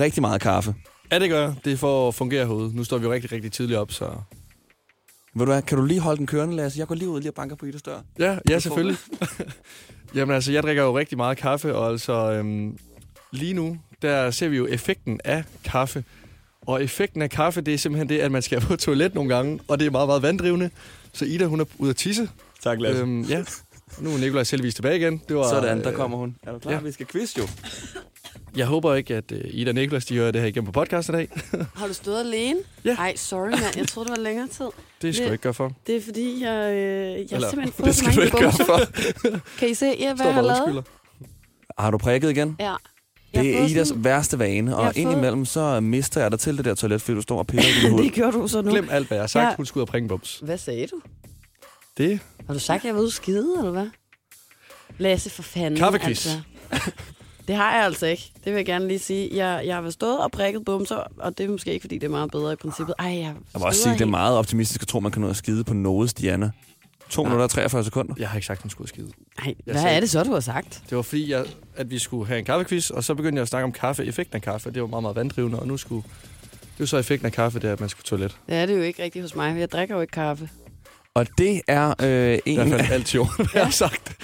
rigtig 0.00 0.20
meget 0.20 0.40
kaffe. 0.40 0.74
Ja, 1.12 1.18
det 1.18 1.30
gør. 1.30 1.52
Det 1.64 1.72
er 1.72 1.76
for 1.76 2.08
at 2.08 2.14
fungere 2.14 2.46
herude. 2.46 2.76
Nu 2.76 2.84
står 2.84 2.98
vi 2.98 3.04
jo 3.04 3.12
rigtig, 3.12 3.32
rigtig 3.32 3.52
tidligt 3.52 3.78
op, 3.78 3.92
så... 3.92 4.04
Ved 5.34 5.46
du 5.46 5.52
hvad, 5.52 5.62
kan 5.62 5.78
du 5.78 5.84
lige 5.84 6.00
holde 6.00 6.18
den 6.18 6.26
kørende, 6.26 6.56
Lasse? 6.56 6.78
Jeg 6.78 6.86
går 6.86 6.94
lige 6.94 7.08
ud 7.08 7.20
lige 7.20 7.30
og 7.30 7.34
banker 7.34 7.56
på 7.56 7.66
Idas 7.66 7.82
dør. 7.82 8.00
Ja, 8.18 8.38
ja 8.50 8.58
selvfølgelig. 8.58 8.96
Jamen 10.14 10.34
altså, 10.34 10.52
jeg 10.52 10.62
drikker 10.62 10.82
jo 10.82 10.98
rigtig 10.98 11.18
meget 11.18 11.38
kaffe, 11.38 11.74
og 11.74 11.90
altså 11.90 12.12
øhm, 12.32 12.78
lige 13.32 13.54
nu, 13.54 13.78
der 14.02 14.30
ser 14.30 14.48
vi 14.48 14.56
jo 14.56 14.66
effekten 14.66 15.20
af 15.24 15.44
kaffe. 15.64 16.04
Og 16.66 16.84
effekten 16.84 17.22
af 17.22 17.30
kaffe, 17.30 17.60
det 17.60 17.74
er 17.74 17.78
simpelthen 17.78 18.08
det, 18.08 18.18
at 18.18 18.32
man 18.32 18.42
skal 18.42 18.60
på 18.68 18.76
toilet 18.76 19.14
nogle 19.14 19.34
gange, 19.34 19.60
og 19.68 19.78
det 19.78 19.86
er 19.86 19.90
meget, 19.90 20.08
meget 20.08 20.22
vanddrivende. 20.22 20.70
Så 21.12 21.24
Ida, 21.24 21.44
hun 21.44 21.60
er 21.60 21.64
ude 21.78 21.90
at 21.90 21.96
tisse. 21.96 22.28
Tak, 22.62 22.78
Øhm, 22.82 23.22
ja. 23.22 23.44
Nu 23.98 24.14
er 24.14 24.18
Nikolaj 24.18 24.44
selvvis 24.44 24.74
tilbage 24.74 24.96
igen. 24.96 25.22
Det 25.28 25.36
var, 25.36 25.48
Sådan, 25.48 25.80
der 25.80 25.90
øh, 25.90 25.96
kommer 25.96 26.18
hun. 26.18 26.36
Er 26.42 26.52
du 26.52 26.58
klar? 26.58 26.72
Ja. 26.72 26.80
Vi 26.80 26.92
skal 26.92 27.06
quiz 27.06 27.38
jo. 27.38 27.42
Jeg 28.56 28.66
håber 28.66 28.94
ikke, 28.94 29.14
at 29.16 29.32
uh, 29.32 29.38
Ida 29.44 29.70
og 29.70 29.74
Niklas, 29.74 30.04
de 30.04 30.14
hører 30.16 30.30
det 30.30 30.40
her 30.40 30.48
igennem 30.48 30.66
på 30.66 30.72
podcast 30.72 31.08
i 31.08 31.12
dag. 31.12 31.28
Har 31.76 31.86
du 31.86 31.94
stået 31.94 32.20
alene? 32.20 32.58
Ja. 32.84 32.94
Ej, 32.98 33.16
sorry 33.16 33.48
mand. 33.50 33.76
Jeg 33.76 33.88
troede, 33.88 34.08
det 34.10 34.16
var 34.18 34.22
længere 34.22 34.48
tid. 34.48 34.66
Det 35.02 35.14
skal 35.14 35.22
Det- 35.24 35.28
du 35.28 35.32
ikke 35.32 35.42
gøre 35.42 35.54
for. 35.54 35.72
Det 35.86 35.96
er 35.96 36.00
fordi, 36.02 36.42
jeg, 36.42 36.72
øh, 36.72 36.78
jeg 36.78 37.26
har 37.30 37.36
Eller, 37.36 37.50
simpelthen 37.50 37.72
fået 37.72 37.86
det 37.86 37.94
så 37.94 38.04
skal 38.04 38.16
du 38.16 38.20
ikke 38.20 38.38
gøre 38.38 38.52
for. 38.52 38.80
Kan 39.58 39.68
I 39.68 39.74
se, 39.74 39.86
ja, 39.86 40.06
hvad 40.06 40.16
Står 40.16 40.24
jeg 40.24 40.34
har 40.34 40.42
lavet? 40.42 40.60
undskylder. 40.60 40.82
Har 41.78 41.90
du 41.90 41.98
prikket 41.98 42.30
igen? 42.30 42.56
Ja. 42.60 42.74
Det 43.34 43.58
er 43.60 43.64
Idas 43.66 43.88
sådan- 43.88 44.04
værste 44.04 44.38
vane, 44.38 44.76
og 44.76 44.92
indimellem 44.96 45.44
så 45.44 45.80
mister 45.80 46.20
jeg 46.20 46.30
dig 46.30 46.40
til 46.40 46.56
det 46.56 46.64
der 46.64 46.74
toilet, 46.74 47.02
fordi 47.02 47.14
du 47.16 47.22
står 47.22 47.38
og 47.38 47.46
piller 47.46 47.64
i 47.68 47.88
din 47.90 47.98
det 48.04 48.12
gjorde 48.12 48.32
du 48.32 48.48
så 48.48 48.62
nu. 48.62 48.70
Glem 48.70 48.88
alt, 48.90 49.06
hvad 49.08 49.16
jeg 49.18 49.22
har 49.22 49.26
sagt. 49.28 49.50
Ja. 49.50 49.56
Hun 49.56 49.66
skulle 49.66 49.80
ud 49.82 49.82
og 49.82 49.88
prikke 49.88 50.08
bums. 50.08 50.40
Hvad 50.44 50.58
sagde 50.58 50.86
du? 50.86 51.00
Det 51.96 52.20
Har 52.46 52.54
du 52.54 52.60
sagt, 52.60 52.80
at 52.80 52.84
jeg 52.84 52.94
var 52.94 53.00
ude 53.00 53.10
skide, 53.10 53.54
eller 53.58 53.70
hvad? 53.70 53.86
Lasse, 54.98 55.30
for 55.30 55.42
fanden. 55.42 55.78
Kaffequiz. 55.80 56.26
Altså. 56.26 56.90
Det 57.52 57.60
har 57.60 57.74
jeg 57.76 57.84
altså 57.84 58.06
ikke. 58.06 58.30
Det 58.34 58.44
vil 58.52 58.54
jeg 58.54 58.66
gerne 58.66 58.88
lige 58.88 58.98
sige. 58.98 59.30
Jeg, 59.46 59.62
jeg 59.66 59.76
har 59.76 59.90
stået 59.90 60.18
og 60.18 60.30
prikket 60.32 60.64
bumser, 60.64 60.96
og 61.18 61.38
det 61.38 61.46
er 61.46 61.50
måske 61.50 61.72
ikke, 61.72 61.82
fordi 61.82 61.98
det 61.98 62.04
er 62.06 62.10
meget 62.10 62.30
bedre 62.30 62.52
i 62.52 62.56
princippet. 62.56 62.94
Ej, 62.98 63.06
jeg, 63.06 63.18
Jeg 63.22 63.34
må 63.58 63.64
også 63.66 63.82
sige, 63.82 63.92
det 63.92 64.00
er 64.00 64.04
meget 64.06 64.36
optimistisk 64.36 64.82
at 64.82 64.88
tro, 64.88 65.00
man 65.00 65.12
kan 65.12 65.22
nå 65.22 65.28
at 65.28 65.36
skide 65.36 65.64
på 65.64 65.74
noget, 65.74 66.10
Stiana. 66.10 66.50
2 67.10 67.22
minutter 67.22 67.44
og 67.44 67.50
43 67.50 67.84
sekunder. 67.84 68.14
Jeg 68.18 68.28
har 68.28 68.36
ikke 68.36 68.46
sagt, 68.46 68.58
at 68.58 68.62
hun 68.62 68.70
skulle 68.70 68.88
skide. 68.88 69.10
Ej, 69.38 69.44
Jeg 69.46 69.54
hvad 69.64 69.74
sagde- 69.82 69.96
er 69.96 70.00
det 70.00 70.10
så, 70.10 70.24
du 70.24 70.32
har 70.32 70.40
sagt? 70.40 70.82
Det 70.90 70.96
var 70.96 71.02
fordi, 71.02 71.30
jeg, 71.30 71.44
at 71.76 71.90
vi 71.90 71.98
skulle 71.98 72.26
have 72.26 72.38
en 72.38 72.44
kaffequiz, 72.44 72.90
og 72.90 73.04
så 73.04 73.14
begyndte 73.14 73.36
jeg 73.38 73.42
at 73.42 73.48
snakke 73.48 73.64
om 73.64 73.72
kaffe, 73.72 74.04
effekten 74.04 74.36
af 74.36 74.42
kaffe. 74.42 74.70
Det 74.70 74.82
var 74.82 74.88
meget, 74.88 75.02
meget 75.02 75.16
vanddrivende, 75.16 75.58
og 75.60 75.66
nu 75.66 75.76
skulle... 75.76 76.02
Det 76.62 76.78
var 76.80 76.86
så 76.86 76.96
effekten 76.96 77.26
af 77.26 77.32
kaffe, 77.32 77.58
det 77.60 77.68
er, 77.68 77.72
at 77.72 77.80
man 77.80 77.88
skulle 77.88 78.02
på 78.02 78.08
toilet. 78.08 78.36
Det 78.48 78.56
er 78.56 78.76
jo 78.76 78.82
ikke 78.82 79.02
rigtigt 79.02 79.22
hos 79.22 79.34
mig, 79.34 79.52
for 79.52 79.58
jeg 79.58 79.70
drikker 79.72 79.94
jo 79.94 80.00
ikke 80.00 80.10
kaffe. 80.12 80.48
Og 81.14 81.26
det 81.38 81.60
er 81.68 81.94
øh, 82.02 82.38
I 82.46 82.50
en 82.50 82.56
hvert 82.56 82.80
fald 82.80 82.92
alt 82.92 83.14
jo, 83.14 83.26
hvad 83.36 83.46
jeg 83.54 83.64
har 83.64 83.70
sagt. 83.70 84.16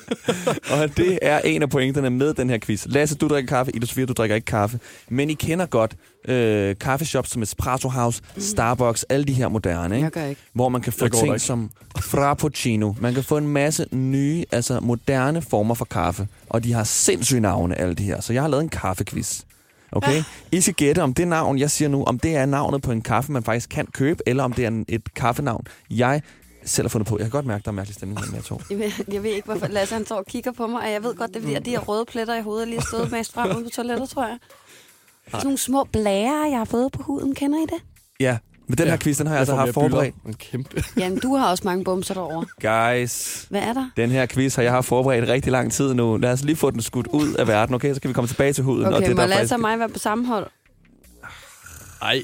Og 0.72 0.96
det 0.96 1.18
er 1.22 1.38
en 1.38 1.62
af 1.62 1.70
pointerne 1.70 2.10
med 2.10 2.34
den 2.34 2.50
her 2.50 2.58
quiz. 2.58 2.86
Lasse, 2.88 3.16
du 3.16 3.28
drikker 3.28 3.48
kaffe. 3.48 3.76
Ida 3.76 3.86
Sofia, 3.86 4.04
du 4.04 4.12
drikker 4.12 4.36
ikke 4.36 4.46
kaffe. 4.46 4.80
Men 5.08 5.30
I 5.30 5.34
kender 5.34 5.66
godt 5.66 5.96
øh, 6.28 6.76
kaffeshops 6.78 7.30
som 7.30 7.42
Espresso 7.42 7.88
House, 7.88 8.22
Starbucks, 8.38 9.02
alle 9.02 9.24
de 9.24 9.32
her 9.32 9.48
moderne, 9.48 9.94
ikke? 9.94 10.04
Jeg 10.04 10.12
gør 10.12 10.24
ikke. 10.24 10.40
hvor 10.52 10.68
man 10.68 10.80
kan 10.80 10.92
få 10.92 11.08
ting 11.08 11.26
ikke. 11.26 11.38
som 11.38 11.70
frappuccino. 11.98 12.94
Man 13.00 13.14
kan 13.14 13.24
få 13.24 13.36
en 13.36 13.48
masse 13.48 13.86
nye, 13.92 14.44
altså 14.52 14.80
moderne 14.80 15.42
former 15.42 15.74
for 15.74 15.84
kaffe. 15.84 16.28
Og 16.48 16.64
de 16.64 16.72
har 16.72 16.84
sindssyge 16.84 17.40
navne, 17.40 17.80
alle 17.80 17.94
de 17.94 18.02
her. 18.02 18.20
Så 18.20 18.32
jeg 18.32 18.42
har 18.42 18.48
lavet 18.48 18.62
en 18.62 18.68
kaffequiz. 18.68 19.42
Okay? 19.92 20.22
I 20.52 20.60
skal 20.60 20.74
gætte, 20.74 21.02
om 21.02 21.14
det 21.14 21.28
navn, 21.28 21.58
jeg 21.58 21.70
siger 21.70 21.88
nu, 21.88 22.04
om 22.04 22.18
det 22.18 22.36
er 22.36 22.46
navnet 22.46 22.82
på 22.82 22.92
en 22.92 23.02
kaffe, 23.02 23.32
man 23.32 23.42
faktisk 23.42 23.68
kan 23.68 23.86
købe, 23.86 24.22
eller 24.26 24.44
om 24.44 24.52
det 24.52 24.64
er 24.64 24.84
et 24.88 25.14
kaffenavn, 25.14 25.66
jeg 25.90 26.22
selv 26.64 26.84
har 26.84 26.88
fundet 26.88 27.08
på. 27.08 27.18
Jeg 27.18 27.24
kan 27.24 27.30
godt 27.30 27.46
mærke, 27.46 27.62
der 27.62 27.70
er 27.70 27.72
mærkelig 27.72 27.94
stemning 27.94 28.20
mellem 28.20 28.34
jer 28.34 28.42
to. 28.42 28.60
Jeg 28.70 28.78
ved, 28.78 28.92
jeg 29.12 29.22
ved 29.22 29.30
ikke, 29.30 29.46
hvorfor 29.46 29.66
Lasse 29.66 29.94
han 29.94 30.06
står 30.06 30.16
og 30.16 30.26
kigger 30.26 30.52
på 30.52 30.66
mig, 30.66 30.82
og 30.82 30.90
jeg 30.92 31.02
ved 31.02 31.14
godt, 31.14 31.30
det 31.30 31.36
er 31.36 31.40
fordi, 31.40 31.54
at 31.54 31.64
de 31.64 31.70
her 31.70 31.78
røde 31.78 32.04
pletter 32.04 32.34
i 32.34 32.42
hovedet 32.42 32.68
lige 32.68 32.82
stået 32.82 33.12
mest 33.12 33.32
frem 33.32 33.56
ude 33.56 33.64
på 33.64 33.70
toilettet, 33.70 34.08
tror 34.08 34.26
jeg. 34.26 34.38
Sådan 35.30 35.44
nogle 35.44 35.58
små 35.58 35.84
blære, 35.84 36.48
jeg 36.50 36.58
har 36.58 36.64
fået 36.64 36.92
på 36.92 37.02
huden. 37.02 37.34
Kender 37.34 37.58
I 37.58 37.62
det? 37.62 37.82
Ja, 38.20 38.38
men 38.70 38.78
den 38.78 38.88
her 38.88 38.96
quiz, 38.96 39.18
den 39.18 39.26
har 39.26 39.34
jeg, 39.34 39.38
altså 39.40 39.54
haft 39.56 39.74
forberedt. 39.74 40.14
En 40.26 40.34
kæmpe. 40.34 40.84
Jamen, 41.00 41.18
du 41.18 41.36
har 41.36 41.50
også 41.50 41.62
mange 41.64 41.84
bumser 41.84 42.14
derovre. 42.14 42.46
Guys, 43.00 43.46
Hvad 43.50 43.60
er 43.62 43.72
der? 43.72 43.90
den 43.96 44.10
her 44.10 44.26
quiz 44.26 44.54
har 44.54 44.62
jeg 44.62 44.72
haft 44.72 44.86
forberedt 44.86 45.28
rigtig 45.28 45.52
lang 45.52 45.72
tid 45.72 45.94
nu. 45.94 46.16
Lad 46.16 46.32
os 46.32 46.44
lige 46.44 46.56
få 46.56 46.70
den 46.70 46.82
skudt 46.82 47.06
ud 47.06 47.34
af 47.34 47.48
verden, 47.48 47.74
okay? 47.74 47.94
Så 47.94 48.00
kan 48.00 48.08
vi 48.08 48.14
komme 48.14 48.28
tilbage 48.28 48.52
til 48.52 48.64
huden. 48.64 48.86
og 48.86 48.92
Okay, 48.92 49.08
det, 49.08 49.16
må 49.16 49.22
der 49.22 49.28
Lasse 49.28 49.38
faktisk... 49.40 49.54
og 49.54 49.60
mig 49.60 49.78
være 49.78 49.88
på 49.88 49.98
samme 49.98 50.26
hold? 50.26 50.46
Ej, 52.02 52.22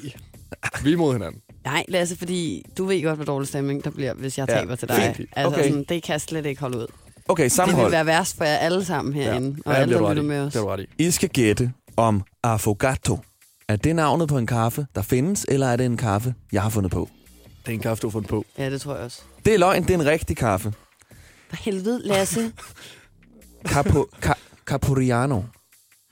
vi 0.82 0.88
er 0.90 0.94
imod 0.94 1.12
hinanden. 1.12 1.40
Nej, 1.64 1.84
Lasse, 1.88 2.16
fordi 2.18 2.64
du 2.78 2.84
ved 2.84 3.02
godt, 3.02 3.16
hvor 3.16 3.24
dårlig 3.24 3.48
stemning 3.48 3.84
der 3.84 3.90
bliver, 3.90 4.14
hvis 4.14 4.38
jeg 4.38 4.48
Ja, 4.48 4.54
taber 4.58 4.76
til 4.76 4.88
dig. 4.88 5.12
fint. 5.16 5.28
Altså, 5.36 5.48
Okay. 5.60 5.68
sådan, 5.68 5.84
det 5.88 6.02
kan 6.02 6.12
jeg 6.12 6.20
slet 6.20 6.46
ikke 6.46 6.60
holde 6.60 6.78
ud. 6.78 6.86
Okay, 7.28 7.44
Det 7.44 7.52
sammenhold. 7.52 7.86
vil 7.86 7.92
være 7.92 8.06
værst 8.06 8.36
for 8.36 8.44
jer 8.44 8.56
alle 8.56 8.84
sammen 8.84 9.14
herinde, 9.14 9.56
og 9.66 9.72
ja, 9.72 9.78
alle, 9.80 9.92
det 9.94 10.00
der 10.00 10.06
har 10.06 10.14
lytter 10.14 10.28
med 10.28 10.40
os. 10.40 10.52
Det 10.52 10.60
har 10.62 10.66
du 10.66 10.72
ret 10.72 10.86
i. 10.98 11.04
I 11.06 11.10
skal 11.10 11.28
gætte 11.28 11.72
om 11.96 12.22
affogato. 12.42 13.18
Er 13.68 13.76
det 13.76 13.96
navnet 13.96 14.28
på 14.28 14.38
en 14.38 14.46
kaffe, 14.46 14.86
der 14.94 15.02
findes, 15.02 15.46
eller 15.48 15.66
er 15.66 15.76
det 15.76 15.86
en 15.86 15.96
kaffe, 15.96 16.34
jeg 16.52 16.62
har 16.62 16.70
fundet 16.70 16.92
på? 16.92 17.08
Det 17.66 17.68
er 17.68 17.74
en 17.74 17.80
kaffe, 17.80 18.02
du 18.02 18.06
har 18.06 18.12
fundet 18.12 18.28
på. 18.30 18.44
Ja, 18.58 18.70
det 18.70 18.80
tror 18.80 18.94
jeg 18.94 19.04
også. 19.04 19.22
Det 19.44 19.54
er 19.54 19.58
løgn, 19.58 19.82
det 19.82 19.90
er 19.90 19.94
en 19.94 20.06
rigtig 20.06 20.36
kaffe. 20.36 20.72
For 21.48 21.56
helvede, 21.56 22.00
Lasse. 22.02 22.52
Capo, 23.72 24.06
ca, 24.22 24.34
Capuriano. 24.66 25.42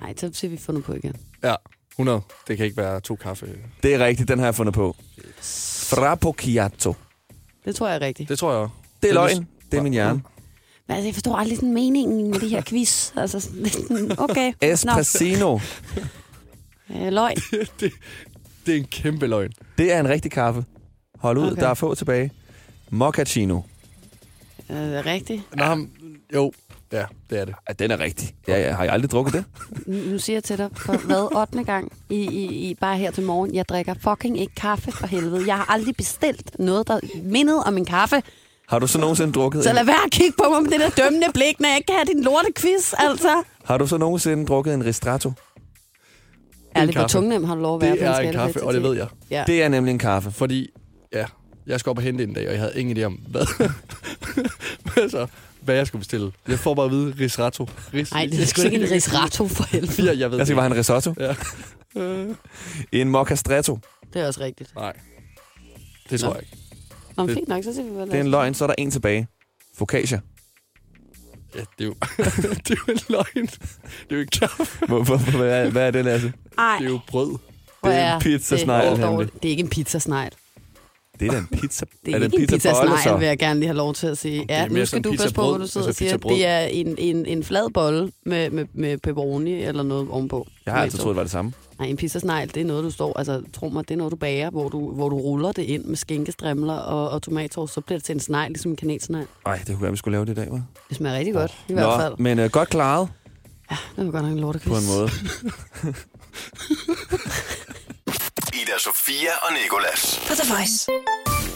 Nej, 0.00 0.14
så 0.16 0.30
ser 0.32 0.48
vi 0.48 0.56
fundet 0.56 0.84
på 0.84 0.94
igen. 0.94 1.16
Ja, 1.42 1.54
100. 1.92 2.20
Det 2.48 2.56
kan 2.56 2.66
ikke 2.66 2.76
være 2.76 3.00
to 3.00 3.16
kaffe. 3.16 3.46
Det 3.82 3.94
er 3.94 4.06
rigtigt, 4.06 4.28
den 4.28 4.38
har 4.38 4.46
jeg 4.46 4.54
fundet 4.54 4.74
på. 4.74 4.96
Frappucciato. 5.40 6.94
Det 7.64 7.74
tror 7.74 7.88
jeg 7.88 7.96
er 7.96 8.00
rigtigt. 8.00 8.28
Det 8.28 8.38
tror 8.38 8.52
jeg 8.52 8.60
også. 8.60 8.74
Det 9.02 9.10
er 9.10 9.14
løgn. 9.14 9.48
Det 9.70 9.78
er 9.78 9.82
min 9.82 9.92
hjerne. 9.92 10.22
Men 10.88 10.96
altså, 10.96 11.06
jeg 11.06 11.14
forstår 11.14 11.36
aldrig 11.36 11.56
sådan 11.56 11.74
meningen 11.74 12.30
med 12.30 12.40
det 12.40 12.50
her 12.50 12.62
quiz. 12.62 13.12
Altså, 13.16 13.40
sådan 13.40 14.18
okay. 14.18 14.52
Espresso. 14.60 15.60
Øh, 16.90 17.12
løgn. 17.12 17.36
det, 17.80 17.92
det 18.66 18.74
er 18.74 18.78
en 18.78 18.84
kæmpe 18.86 19.26
løgn. 19.26 19.50
Det 19.78 19.92
er 19.92 20.00
en 20.00 20.08
rigtig 20.08 20.30
kaffe. 20.30 20.64
Hold 21.18 21.38
ud, 21.38 21.50
Okay. 21.52 21.62
der 21.62 21.68
er 21.68 21.74
få 21.74 21.94
tilbage. 21.94 22.30
Mochaccino. 22.90 23.60
Øh, 24.70 24.76
rigtigt. 25.06 25.42
Nå, 25.56 25.74
men- 25.74 25.90
jo, 26.34 26.52
ja, 26.92 27.04
det 27.30 27.40
er 27.40 27.44
det. 27.44 27.54
Ja, 27.68 27.72
den 27.72 27.90
er 27.90 28.00
rigtig. 28.00 28.34
Ja, 28.48 28.60
ja. 28.60 28.72
Har 28.72 28.84
jeg 28.84 28.92
aldrig 28.92 29.10
drukket 29.10 29.34
det? 29.34 29.44
Nu, 30.12 30.18
siger 30.18 30.36
jeg 30.36 30.44
til 30.44 30.58
dig, 30.58 30.68
for 30.76 30.96
hvad, 30.96 31.36
8. 31.36 31.64
gang 31.64 31.92
i, 32.10 32.14
i, 32.16 32.44
i, 32.70 32.74
bare 32.74 32.96
her 32.98 33.10
til 33.10 33.22
morgen, 33.22 33.54
jeg 33.54 33.68
drikker 33.68 33.94
fucking 34.00 34.40
ikke 34.40 34.54
kaffe 34.54 34.92
for 34.92 35.06
helvede. 35.06 35.44
Jeg 35.46 35.56
har 35.56 35.72
aldrig 35.72 35.96
bestilt 35.96 36.50
noget, 36.58 36.88
der 36.88 37.00
mindede 37.22 37.62
om 37.64 37.76
en 37.76 37.84
kaffe. 37.84 38.22
Har 38.68 38.78
du 38.78 38.86
så 38.86 38.98
nogensinde 39.00 39.32
drukket 39.32 39.62
Så 39.64 39.68
en, 39.70 39.74
lad 39.76 39.84
være 39.84 40.04
at 40.06 40.10
kigge 40.10 40.32
på 40.44 40.50
mig 40.50 40.62
med 40.62 40.70
det 40.70 40.80
der 40.80 41.04
dømmende 41.04 41.26
blik, 41.34 41.60
når 41.60 41.68
jeg 41.68 41.76
ikke 41.76 41.86
kan 41.86 41.94
have 41.96 42.04
din 42.14 42.24
lorte 42.24 42.48
quiz, 42.56 42.92
altså. 42.98 43.42
Har 43.64 43.78
du 43.78 43.86
så 43.86 43.96
nogensinde 43.96 44.46
drukket 44.46 44.74
en 44.74 44.84
Ristrato? 44.84 45.32
Ærligt, 46.76 46.96
hvor 46.96 47.02
kaffe. 47.02 47.12
tungnem 47.16 47.44
har 47.44 47.54
du 47.54 47.60
lov 47.60 47.74
at 47.76 47.82
være 47.82 47.90
Det 47.92 47.98
på 48.00 48.04
er 48.04 48.18
en 48.18 48.32
kaffe, 48.32 48.64
og 48.64 48.74
det 48.74 48.82
ved 48.82 48.96
jeg. 48.96 49.06
Ja. 49.30 49.44
Det 49.46 49.62
er 49.62 49.68
nemlig 49.68 49.92
en 49.92 49.98
kaffe. 49.98 50.30
Fordi, 50.30 50.70
ja, 51.12 51.24
jeg 51.66 51.80
skal 51.80 51.90
op 51.90 51.96
og 51.98 52.02
hente 52.02 52.24
en 52.24 52.32
dag, 52.34 52.46
og 52.46 52.52
jeg 52.52 52.60
havde 52.60 52.72
ingen 52.80 52.96
idé 52.98 53.02
om, 53.02 53.12
hvad, 53.12 53.46
altså, 55.02 55.26
hvad 55.62 55.74
jeg 55.74 55.86
skulle 55.86 56.00
bestille. 56.00 56.32
Jeg 56.48 56.58
får 56.58 56.74
bare 56.74 56.86
at 56.86 56.92
vide 56.92 57.14
risotto. 57.20 57.68
Ris, 57.94 58.12
Nej, 58.12 58.26
det 58.32 58.42
er 58.42 58.46
sgu 58.46 58.62
ikke 58.62 58.76
en 58.76 58.90
risotto 58.90 59.48
for 59.48 59.64
helvede. 59.64 60.02
Ja, 60.12 60.18
jeg 60.18 60.30
ved 60.30 60.38
Jeg 60.38 60.46
skal 60.46 60.56
det. 60.56 60.56
bare 60.56 60.62
have 60.68 60.72
en 60.74 60.78
risotto. 60.78 61.14
Ja. 61.20 61.34
En 63.00 63.08
moccastretto. 63.08 63.78
Det 64.12 64.22
er 64.22 64.26
også 64.26 64.40
rigtigt. 64.40 64.74
Nej, 64.76 64.92
det 66.10 66.20
tror 66.20 66.28
Nå. 66.28 66.34
jeg 66.34 66.42
ikke. 66.42 66.56
Nå, 67.16 67.26
Det- 67.26 67.34
fint 67.34 67.48
nok, 67.48 67.64
så 67.64 67.74
ser 67.74 67.82
vi, 67.82 67.90
hvad 67.90 68.06
Det 68.06 68.14
er 68.14 68.20
en 68.20 68.30
løgn, 68.30 68.54
så 68.54 68.64
er 68.64 68.66
der 68.68 68.74
en 68.78 68.90
tilbage. 68.90 69.26
Focaccia. 69.78 70.20
Ja, 71.54 71.60
det 71.78 71.80
er 71.80 71.84
jo, 71.84 71.94
det 72.68 72.70
er 72.70 72.76
jo 72.88 72.92
en 72.92 73.00
løgn. 73.08 73.46
Det 73.46 74.10
er 74.10 74.14
jo 74.14 74.20
ikke 74.20 74.38
kaffe. 74.40 74.86
Hvorfor? 74.86 75.16
Hvad 75.16 75.48
er, 75.48 75.70
hvad 75.70 75.86
er 75.86 75.90
det, 75.90 76.04
Lasse? 76.04 76.32
Ej, 76.58 76.76
Det 76.78 76.86
er 76.86 76.90
jo 76.90 77.00
brød. 77.06 77.38
det 77.84 77.92
er 77.94 78.14
en 78.14 78.20
pizzasnegl, 78.20 78.96
det, 78.96 79.04
er 79.04 79.16
det 79.16 79.44
er 79.44 79.48
ikke 79.48 79.62
en 79.62 79.68
pizzasnegl. 79.68 80.32
Det 81.20 81.26
er 81.28 81.32
da 81.32 81.38
en 81.38 81.46
pizza. 81.52 81.84
Det 82.06 82.14
er, 82.14 82.18
det 82.18 82.24
ikke 82.24 82.36
en 82.42 82.46
pizzabolle, 82.48 82.90
pizzasnegl, 82.90 83.20
vil 83.20 83.26
jeg 83.28 83.38
gerne 83.38 83.60
lige 83.60 83.66
have 83.68 83.76
lov 83.76 83.94
til 83.94 84.06
at 84.06 84.18
sige. 84.18 84.46
er 84.48 84.62
Ja, 84.62 84.68
nu 84.68 84.86
skal 84.86 85.02
du 85.04 85.10
passe 85.10 85.34
på, 85.34 85.42
hvad 85.42 85.52
du 85.58 85.58
pizzabrød. 85.64 85.66
sidder 85.68 85.84
og 85.84 85.88
Altså 85.88 85.98
siger. 85.98 86.08
pizzabrød. 86.10 86.34
Det 86.36 86.46
er 86.46 86.58
en, 86.58 86.94
en, 86.98 87.26
en 87.26 87.44
flad 87.44 87.70
bolle 87.74 88.10
med, 88.26 88.50
med, 88.50 88.66
med 88.74 88.98
pepperoni 88.98 89.62
eller 89.62 89.82
noget 89.82 90.08
ovenpå. 90.10 90.46
Jeg 90.66 90.74
har 90.74 90.82
altid 90.82 90.98
troet, 90.98 91.12
det 91.12 91.16
var 91.16 91.22
det 91.22 91.30
samme. 91.30 91.52
Nej, 91.78 91.88
en 91.88 91.96
pizzasnegl, 91.96 92.48
det 92.54 92.56
er 92.60 92.64
noget, 92.64 92.84
du 92.84 92.90
står... 92.90 93.18
Altså, 93.18 93.42
tro 93.52 93.68
mig, 93.68 93.88
det 93.88 93.94
er 93.94 93.98
noget, 93.98 94.10
du 94.10 94.16
bager, 94.16 94.50
hvor 94.50 94.68
du, 94.68 94.90
hvor 94.94 95.08
du 95.08 95.16
ruller 95.18 95.52
det 95.52 95.62
ind 95.62 95.84
med 95.84 95.96
skinkestrimler 95.96 96.74
og, 96.74 97.10
og 97.10 97.22
tomatsauce. 97.22 97.74
Så 97.74 97.80
bliver 97.80 97.98
det 97.98 98.04
til 98.04 98.12
en 98.14 98.20
snegl, 98.20 98.50
ligesom 98.50 98.70
en 98.70 98.76
kanelsnegl. 98.76 99.26
Nej, 99.46 99.56
det 99.58 99.66
kunne 99.66 99.82
være, 99.82 99.90
vi 99.90 99.96
skulle 99.96 100.12
lave 100.16 100.24
det 100.24 100.32
i 100.32 100.34
dag, 100.34 100.46
hva'? 100.48 100.60
Det 100.88 100.96
smager 100.96 101.16
rigtig 101.18 101.34
godt, 101.34 101.54
i 101.68 101.72
hvert 101.72 102.00
fald. 102.00 102.10
Nå, 102.10 102.16
men 102.22 102.38
uh, 102.38 102.44
godt 102.46 102.68
klaret 102.68 103.08
Det 103.96 104.04
var 104.06 104.10
godt 104.10 104.22
nok 104.24 104.32
en 104.32 104.38
lortekvist. 104.40 104.68
på 104.70 104.76
en 104.92 104.98
måde. 104.98 105.10
Ida 108.62 108.78
Sofia 108.78 109.30
og 109.42 109.52
Nikolas. 109.62 110.20
På 110.28 110.34
The 110.34 110.54
Voice. 110.54 110.90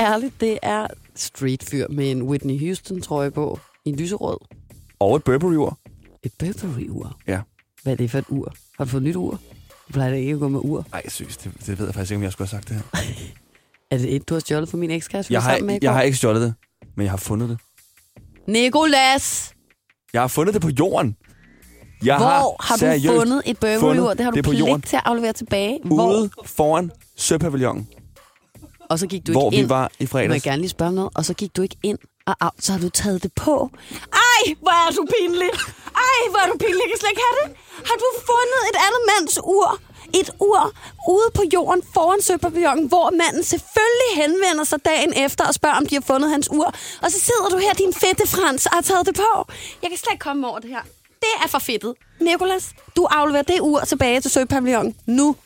Ærligt, 0.01 0.41
det 0.41 0.59
er 0.63 0.87
streetfyr 1.15 1.87
med 1.89 2.11
en 2.11 2.23
Whitney 2.23 2.59
Houston 2.67 3.01
trøje 3.03 3.31
på 3.31 3.61
i 3.85 3.93
lyserød. 3.93 4.39
Og 5.01 5.17
et 5.17 5.25
Burberry-ur. 5.25 5.79
Et 6.23 6.33
Burberry-ur. 6.39 7.19
Ja. 7.27 7.41
Hvad 7.83 7.93
er 7.93 7.97
det 7.97 8.11
for 8.11 8.19
et 8.19 8.25
ur? 8.29 8.55
Har 8.79 8.85
du 8.85 8.91
fået 8.91 9.01
et 9.01 9.07
nyt 9.07 9.17
ur? 9.17 9.31
Du 9.89 9.93
plejer 9.93 10.11
da 10.11 10.17
ikke 10.17 10.33
at 10.33 10.39
gå 10.39 10.49
med 10.49 10.61
ur. 10.65 10.87
Ej, 10.93 11.09
seriøst, 11.09 11.45
det, 11.45 11.53
det 11.67 11.79
ved 11.79 11.87
jeg 11.87 11.95
faktisk 11.95 12.11
ikke, 12.11 12.17
om 12.17 12.23
jeg 12.23 12.33
skulle 12.33 12.49
have 12.49 12.61
sagt 12.63 12.69
det 12.69 12.77
her. 12.77 13.03
Er 13.91 13.99
det 13.99 14.15
et, 14.17 14.29
du 14.29 14.35
har 14.35 14.41
stjålet 14.41 14.69
fra 14.69 14.77
min 14.77 14.91
ekskæreste? 14.91 15.33
Jeg 15.33 15.43
har, 15.43 15.59
med 15.59 15.79
jeg 15.83 15.93
har 15.93 16.03
ikke 16.03 16.17
stjålet 16.17 16.43
det, 16.43 16.55
men 16.97 17.05
jeg 17.05 17.13
har 17.13 17.17
fundet 17.17 17.49
det. 17.49 17.59
Nikolas! 18.47 19.55
Jeg 20.13 20.21
har 20.21 20.29
fundet 20.29 20.55
det 20.55 20.63
på 20.63 20.69
jorden. 20.69 21.17
Jeg 22.05 22.17
Hvor 22.17 22.57
har 22.61 22.75
du 22.77 22.81
seriøst 22.81 23.07
fundet 23.19 23.43
et 23.47 23.59
fundet 23.81 24.19
Det 24.19 24.25
har 24.25 24.31
du 24.31 24.37
det 24.37 24.45
på 24.45 24.51
pligt 24.51 24.87
til 24.87 24.97
at 24.97 25.03
aflevere 25.05 25.33
tilbage. 25.33 25.81
Hvor? 25.85 26.09
ude 26.09 26.31
foran 26.45 26.91
Søpavillonen, 27.17 27.89
Og 28.91 28.99
så 28.99 29.07
gik 29.07 29.27
du 29.27 29.33
hvor 29.33 29.51
ikke 29.51 29.57
ind. 29.57 29.67
vi 29.67 29.71
var 29.71 29.85
i 29.87 29.89
Må 29.89 29.99
jeg 30.01 30.09
fredags. 30.09 30.43
gerne 30.45 30.61
lige 30.63 30.69
spørge 30.71 30.93
noget? 30.93 31.11
Og 31.15 31.25
så 31.25 31.35
gik 31.35 31.57
du 31.57 31.63
ikke 31.63 31.77
ind, 31.83 31.99
og 32.27 32.35
af, 32.41 32.51
så 32.61 32.73
har 32.73 32.79
du 32.81 32.89
taget 32.89 33.23
det 33.23 33.33
på. 33.33 33.71
Ej, 34.13 34.55
hvor 34.65 34.77
er 34.89 34.91
du 34.99 35.07
pinlig. 35.17 35.51
Ej, 36.11 36.21
hvor 36.31 36.41
er 36.45 36.49
du 36.53 36.57
pinlig. 36.59 36.81
Jeg 36.85 36.91
kan 36.93 36.99
slet 37.01 37.11
ikke 37.11 37.23
have 37.29 37.39
det. 37.43 37.57
Har 37.89 37.97
du 38.05 38.09
fundet 38.31 38.61
et 38.71 38.77
andet 38.87 39.03
mands 39.13 39.39
ur? 39.45 39.79
Et 40.21 40.31
ur 40.41 40.73
ude 41.09 41.29
på 41.35 41.43
jorden 41.55 41.83
foran 41.95 42.23
Søpavillonen, 42.23 42.87
hvor 42.89 43.11
manden 43.11 43.45
selvfølgelig 43.45 44.11
henvender 44.15 44.65
sig 44.65 44.79
dagen 44.85 45.13
efter 45.25 45.45
og 45.47 45.55
spørger, 45.55 45.77
om 45.77 45.87
de 45.87 45.95
har 45.95 46.03
fundet 46.13 46.31
hans 46.31 46.51
ur. 46.51 46.67
Og 47.03 47.11
så 47.13 47.19
sidder 47.21 47.49
du 47.53 47.57
her, 47.59 47.73
din 47.75 47.93
fedte 47.95 48.27
Frans, 48.29 48.67
og 48.67 48.73
har 48.75 48.83
taget 48.83 49.07
det 49.07 49.15
på. 49.15 49.33
Jeg 49.83 49.91
kan 49.91 49.99
slet 49.99 50.13
ikke 50.13 50.23
komme 50.23 50.49
over 50.49 50.59
det 50.59 50.71
her. 50.71 50.83
Det 51.21 51.45
er 51.45 51.49
for 51.49 51.59
fedtet. 51.59 51.95
Nikolas, 52.21 52.71
du 52.97 53.05
afleverer 53.11 53.43
det 53.43 53.61
ur 53.61 53.81
tilbage 53.81 54.21
til 54.21 54.31
Søpavillonen 54.31 54.95
nu. 55.07 55.37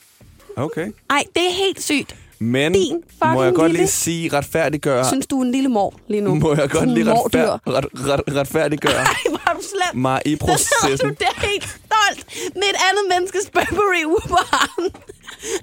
Okay. 0.57 0.93
Ej, 1.11 1.23
det 1.35 1.43
er 1.47 1.53
helt 1.67 1.83
sygt. 1.83 2.17
Men 2.39 2.73
Din 2.73 3.03
må 3.25 3.43
jeg 3.45 3.55
godt 3.55 3.71
lille- 3.73 3.79
lige 3.83 3.89
sige 3.91 4.29
retfærdiggøre... 4.33 5.09
Synes 5.09 5.27
du 5.27 5.41
er 5.41 5.45
en 5.45 5.53
lille 5.53 5.69
mor 5.69 5.95
lige 6.09 6.21
nu? 6.21 6.35
Må 6.35 6.55
jeg 6.55 6.71
godt 6.71 6.91
lige 6.91 7.07
retfærd, 7.13 7.61
ret, 7.67 7.87
ret, 7.95 8.21
retfærdiggøre 8.37 8.93
Ej, 9.01 9.15
hvor 9.29 9.41
er 9.51 9.55
du 9.55 9.61
slem. 9.63 10.01
mig 10.03 10.23
i 10.27 10.37
Så 10.37 10.39
processen? 10.47 11.09
du 11.09 11.15
der 11.21 11.47
helt 11.47 11.63
stolt 11.65 12.27
med 12.55 12.63
et 12.63 12.77
andet 12.91 13.05
menneskes 13.11 13.51
Burberry 13.53 14.23
armen. 14.53 14.91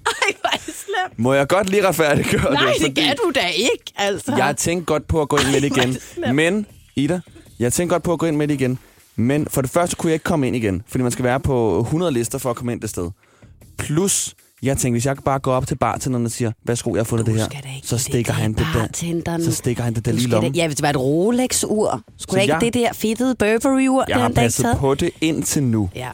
Ej, 0.06 0.36
hvor 0.42 0.50
er 0.54 0.58
det 0.66 0.76
slemt. 0.76 1.20
Må 1.20 1.34
jeg 1.34 1.48
godt 1.48 1.70
lige 1.70 1.88
retfærdiggøre 1.88 2.54
Nej, 2.54 2.74
det? 2.80 2.86
det 2.86 2.96
kan 2.96 3.16
du 3.26 3.32
da 3.36 3.48
ikke, 3.48 3.94
altså. 3.96 4.36
Jeg 4.38 4.58
tænkte 4.58 4.86
godt 4.86 5.08
på 5.08 5.22
at 5.22 5.30
gå 5.30 5.38
ind 5.38 5.48
med 5.52 5.62
det 5.62 5.78
igen. 5.78 5.98
Men, 6.36 6.66
Ida, 6.96 7.20
jeg 7.60 7.74
tænkte 7.74 7.94
godt 7.94 8.04
på 8.04 8.14
at 8.14 8.20
gå 8.20 8.26
ind 8.26 8.36
med 8.36 8.48
det 8.48 8.54
igen. 8.54 8.80
Men 9.20 9.48
for 9.50 9.62
det 9.62 9.72
første 9.72 9.96
kunne 9.96 10.10
jeg 10.10 10.14
ikke 10.14 10.24
komme 10.24 10.48
ind 10.48 10.56
igen, 10.56 10.82
fordi 10.88 11.02
man 11.04 11.12
skal 11.12 11.26
være 11.26 11.40
på 11.40 11.80
100 11.80 12.12
lister 12.12 12.38
for 12.38 12.50
at 12.50 12.56
komme 12.56 12.72
ind 12.72 12.82
det 12.82 12.90
sted. 12.90 13.10
Plus, 13.78 14.36
jeg 14.64 14.78
tænkte, 14.78 14.94
hvis 14.96 15.06
jeg 15.06 15.16
bare 15.26 15.40
går 15.40 15.54
op 15.54 15.68
til 15.68 15.76
bartenderen 15.76 16.26
og 16.26 16.32
siger, 16.32 16.52
værsgo, 16.66 16.94
jeg 16.96 17.00
har 17.00 17.04
fundet 17.04 17.28
Du 17.28 17.32
det 17.32 17.40
her, 17.42 17.48
så 17.84 17.98
stikker 17.98 18.34
det 18.34 18.42
han 18.42 18.54
det 18.54 18.66
der. 19.26 19.38
Så 19.44 19.52
stikker 19.52 19.84
han 19.84 19.94
det 19.96 20.06
der 20.06 20.12
lige 20.12 20.28
lommen. 20.28 20.56
ja, 20.56 20.68
hvis 20.68 20.76
det 20.76 20.84
var 20.84 20.90
et 20.90 20.98
Rolex-ur. 20.98 22.02
Skulle 22.18 22.32
Så 22.32 22.36
da 22.36 22.42
ikke 22.42 22.54
jeg- 22.54 22.62
det 22.62 22.74
der 22.74 22.94
fedtede 22.94 23.36
Burberry-ur? 23.36 24.06
Jeg 24.08 24.16
har 24.18 24.22
den, 24.28 24.32
ikke 24.32 24.40
passet 24.42 24.78
på 24.80 24.96
det 24.96 25.10
indtil 25.22 25.64
nu. 25.64 25.90
Ja. 25.96 26.10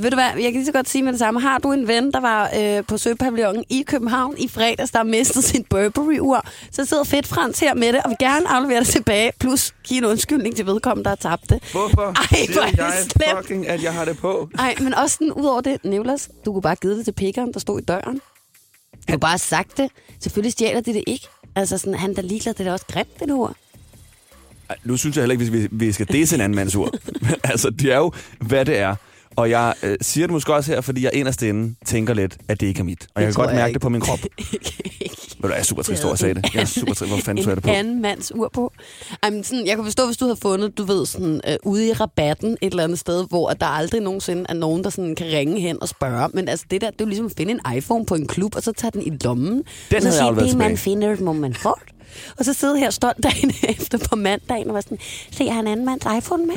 Ved 0.00 0.10
du 0.10 0.16
hvad, 0.16 0.24
jeg 0.24 0.42
kan 0.42 0.52
lige 0.52 0.66
så 0.66 0.72
godt 0.72 0.88
sige 0.88 1.02
med 1.02 1.12
det 1.12 1.18
samme. 1.18 1.40
Har 1.40 1.58
du 1.58 1.72
en 1.72 1.88
ven, 1.88 2.12
der 2.12 2.20
var 2.20 2.50
øh, 2.58 2.84
på 2.84 2.98
Søpavillonen 2.98 3.64
i 3.68 3.82
København 3.86 4.34
i 4.38 4.48
fredags, 4.48 4.90
der 4.90 4.98
har 4.98 5.04
mistet 5.04 5.44
sin 5.44 5.64
Burberry-ur, 5.64 6.46
så 6.70 6.84
sidder 6.84 7.04
Fedt 7.04 7.26
Frans 7.26 7.60
her 7.60 7.74
med 7.74 7.92
det, 7.92 8.02
og 8.02 8.10
vil 8.10 8.16
gerne 8.20 8.48
aflevere 8.48 8.80
det 8.80 8.86
tilbage, 8.88 9.32
plus 9.40 9.74
give 9.84 9.98
en 9.98 10.04
undskyldning 10.04 10.56
til 10.56 10.66
vedkommende, 10.66 11.04
der 11.04 11.10
har 11.10 11.16
tabt 11.36 11.50
det. 11.50 11.62
Hvorfor 11.72 12.02
Ej, 12.02 12.46
hvor 12.52 12.62
er 12.62 12.66
jeg 12.76 12.92
slemt. 12.98 13.38
fucking, 13.38 13.66
at 13.66 13.82
jeg 13.82 13.92
har 13.94 14.04
det 14.04 14.18
på? 14.18 14.48
Nej, 14.56 14.74
men 14.80 14.94
også 14.94 15.14
sådan, 15.14 15.32
ud 15.32 15.46
over 15.46 15.60
det, 15.60 15.84
Nicolas, 15.84 16.28
du 16.44 16.52
kunne 16.52 16.62
bare 16.62 16.76
give 16.76 16.96
det 16.98 17.04
til 17.04 17.12
pikkeren, 17.12 17.52
der 17.52 17.60
stod 17.60 17.80
i 17.80 17.84
døren. 17.84 18.14
Du 18.94 19.12
kunne 19.12 19.18
bare 19.20 19.30
have 19.30 19.38
sagt 19.38 19.76
det. 19.76 19.90
Selvfølgelig 20.20 20.52
stjæler 20.52 20.80
de 20.80 20.94
det 20.94 21.04
ikke. 21.06 21.26
Altså 21.56 21.78
sådan, 21.78 21.94
han 21.94 22.16
der 22.16 22.22
ligeglad, 22.22 22.54
det 22.54 22.60
er 22.60 22.64
da 22.64 22.72
også 22.72 22.86
grimt, 22.92 23.20
det 23.20 23.30
ord. 23.32 23.54
Ej, 24.70 24.76
Nu 24.84 24.96
synes 24.96 25.16
jeg 25.16 25.22
heller 25.22 25.32
ikke, 25.32 25.44
hvis 25.50 25.62
vi, 25.62 25.68
vi 25.86 25.92
skal 25.92 26.06
disse 26.06 26.34
en 26.34 26.40
anden 26.40 26.56
mands 26.56 26.74
ord. 26.74 26.94
altså, 27.44 27.70
det 27.70 27.92
er 27.92 27.96
jo, 27.96 28.12
hvad 28.40 28.64
det 28.64 28.78
er. 28.78 28.94
Og 29.38 29.50
jeg 29.50 29.74
øh, 29.82 29.96
siger 30.00 30.26
det 30.26 30.32
måske 30.32 30.54
også 30.54 30.72
her, 30.72 30.80
fordi 30.80 31.04
jeg 31.04 31.14
inderst 31.14 31.42
inde 31.42 31.74
tænker 31.86 32.14
lidt, 32.14 32.36
at 32.48 32.60
det 32.60 32.66
ikke 32.66 32.80
er 32.80 32.84
mit. 32.84 33.06
Og 33.14 33.22
jeg 33.22 33.28
kan 33.28 33.34
godt 33.34 33.50
jeg 33.50 33.56
mærke 33.56 33.68
ikke. 33.68 33.74
det 33.74 33.82
på 33.82 33.88
min 33.88 34.00
krop. 34.00 34.18
Du, 35.42 35.48
jeg 35.48 35.58
er 35.58 35.62
super 35.62 35.82
trist 35.82 36.04
over 36.04 36.12
at 36.12 36.18
sige 36.18 36.34
det. 36.34 36.54
Jeg 36.54 36.60
er 36.60 36.66
super 36.66 36.94
trist. 36.94 37.10
Hvor 37.10 37.20
fanden 37.20 37.44
så 37.44 37.50
jeg 37.50 37.56
det 37.56 37.64
på? 37.64 37.70
En 37.70 37.76
anden 37.76 38.02
mands 38.02 38.34
ur 38.34 38.50
på. 38.54 38.72
Ej, 39.22 39.30
men 39.30 39.44
sådan, 39.44 39.66
jeg 39.66 39.76
kan 39.76 39.84
forstå, 39.84 40.06
hvis 40.06 40.16
du 40.16 40.24
havde 40.24 40.36
fundet, 40.36 40.78
du 40.78 40.84
ved, 40.84 41.06
sådan, 41.06 41.40
øh, 41.48 41.56
ude 41.62 41.88
i 41.88 41.92
rabatten 41.92 42.50
et 42.50 42.70
eller 42.70 42.84
andet 42.84 42.98
sted, 42.98 43.26
hvor 43.28 43.48
at 43.48 43.60
der 43.60 43.66
aldrig 43.66 44.00
nogensinde 44.00 44.44
er 44.48 44.54
nogen, 44.54 44.84
der 44.84 44.90
sådan 44.90 45.14
kan 45.14 45.26
ringe 45.26 45.60
hen 45.60 45.82
og 45.82 45.88
spørge. 45.88 46.28
Men 46.34 46.48
altså, 46.48 46.66
det 46.70 46.80
der, 46.80 46.90
det 46.90 47.00
er 47.00 47.04
jo 47.04 47.08
ligesom 47.08 47.26
at 47.26 47.32
finde 47.36 47.52
en 47.52 47.76
iPhone 47.76 48.06
på 48.06 48.14
en 48.14 48.26
klub, 48.26 48.56
og 48.56 48.62
så 48.62 48.72
tage 48.72 48.90
den 48.90 49.02
i 49.02 49.10
lommen. 49.24 49.64
Den 49.90 49.96
og 49.96 50.02
så 50.02 50.12
sige, 50.12 50.48
det 50.48 50.56
man 50.56 50.76
finder, 50.76 51.16
må 51.20 51.32
man 51.32 51.54
få. 51.54 51.78
Og 52.38 52.44
så 52.44 52.52
sidde 52.52 52.78
her 52.78 52.90
stolt 52.90 53.22
dagen 53.22 53.52
efter 53.78 53.98
på 53.98 54.16
mandagen 54.16 54.68
og 54.68 54.74
være 54.74 54.82
sådan, 54.82 54.98
se, 55.30 55.44
jeg 55.44 55.54
har 55.54 55.60
en 55.60 55.66
anden 55.66 55.86
mands 55.86 56.04
iPhone 56.18 56.46
med. 56.46 56.54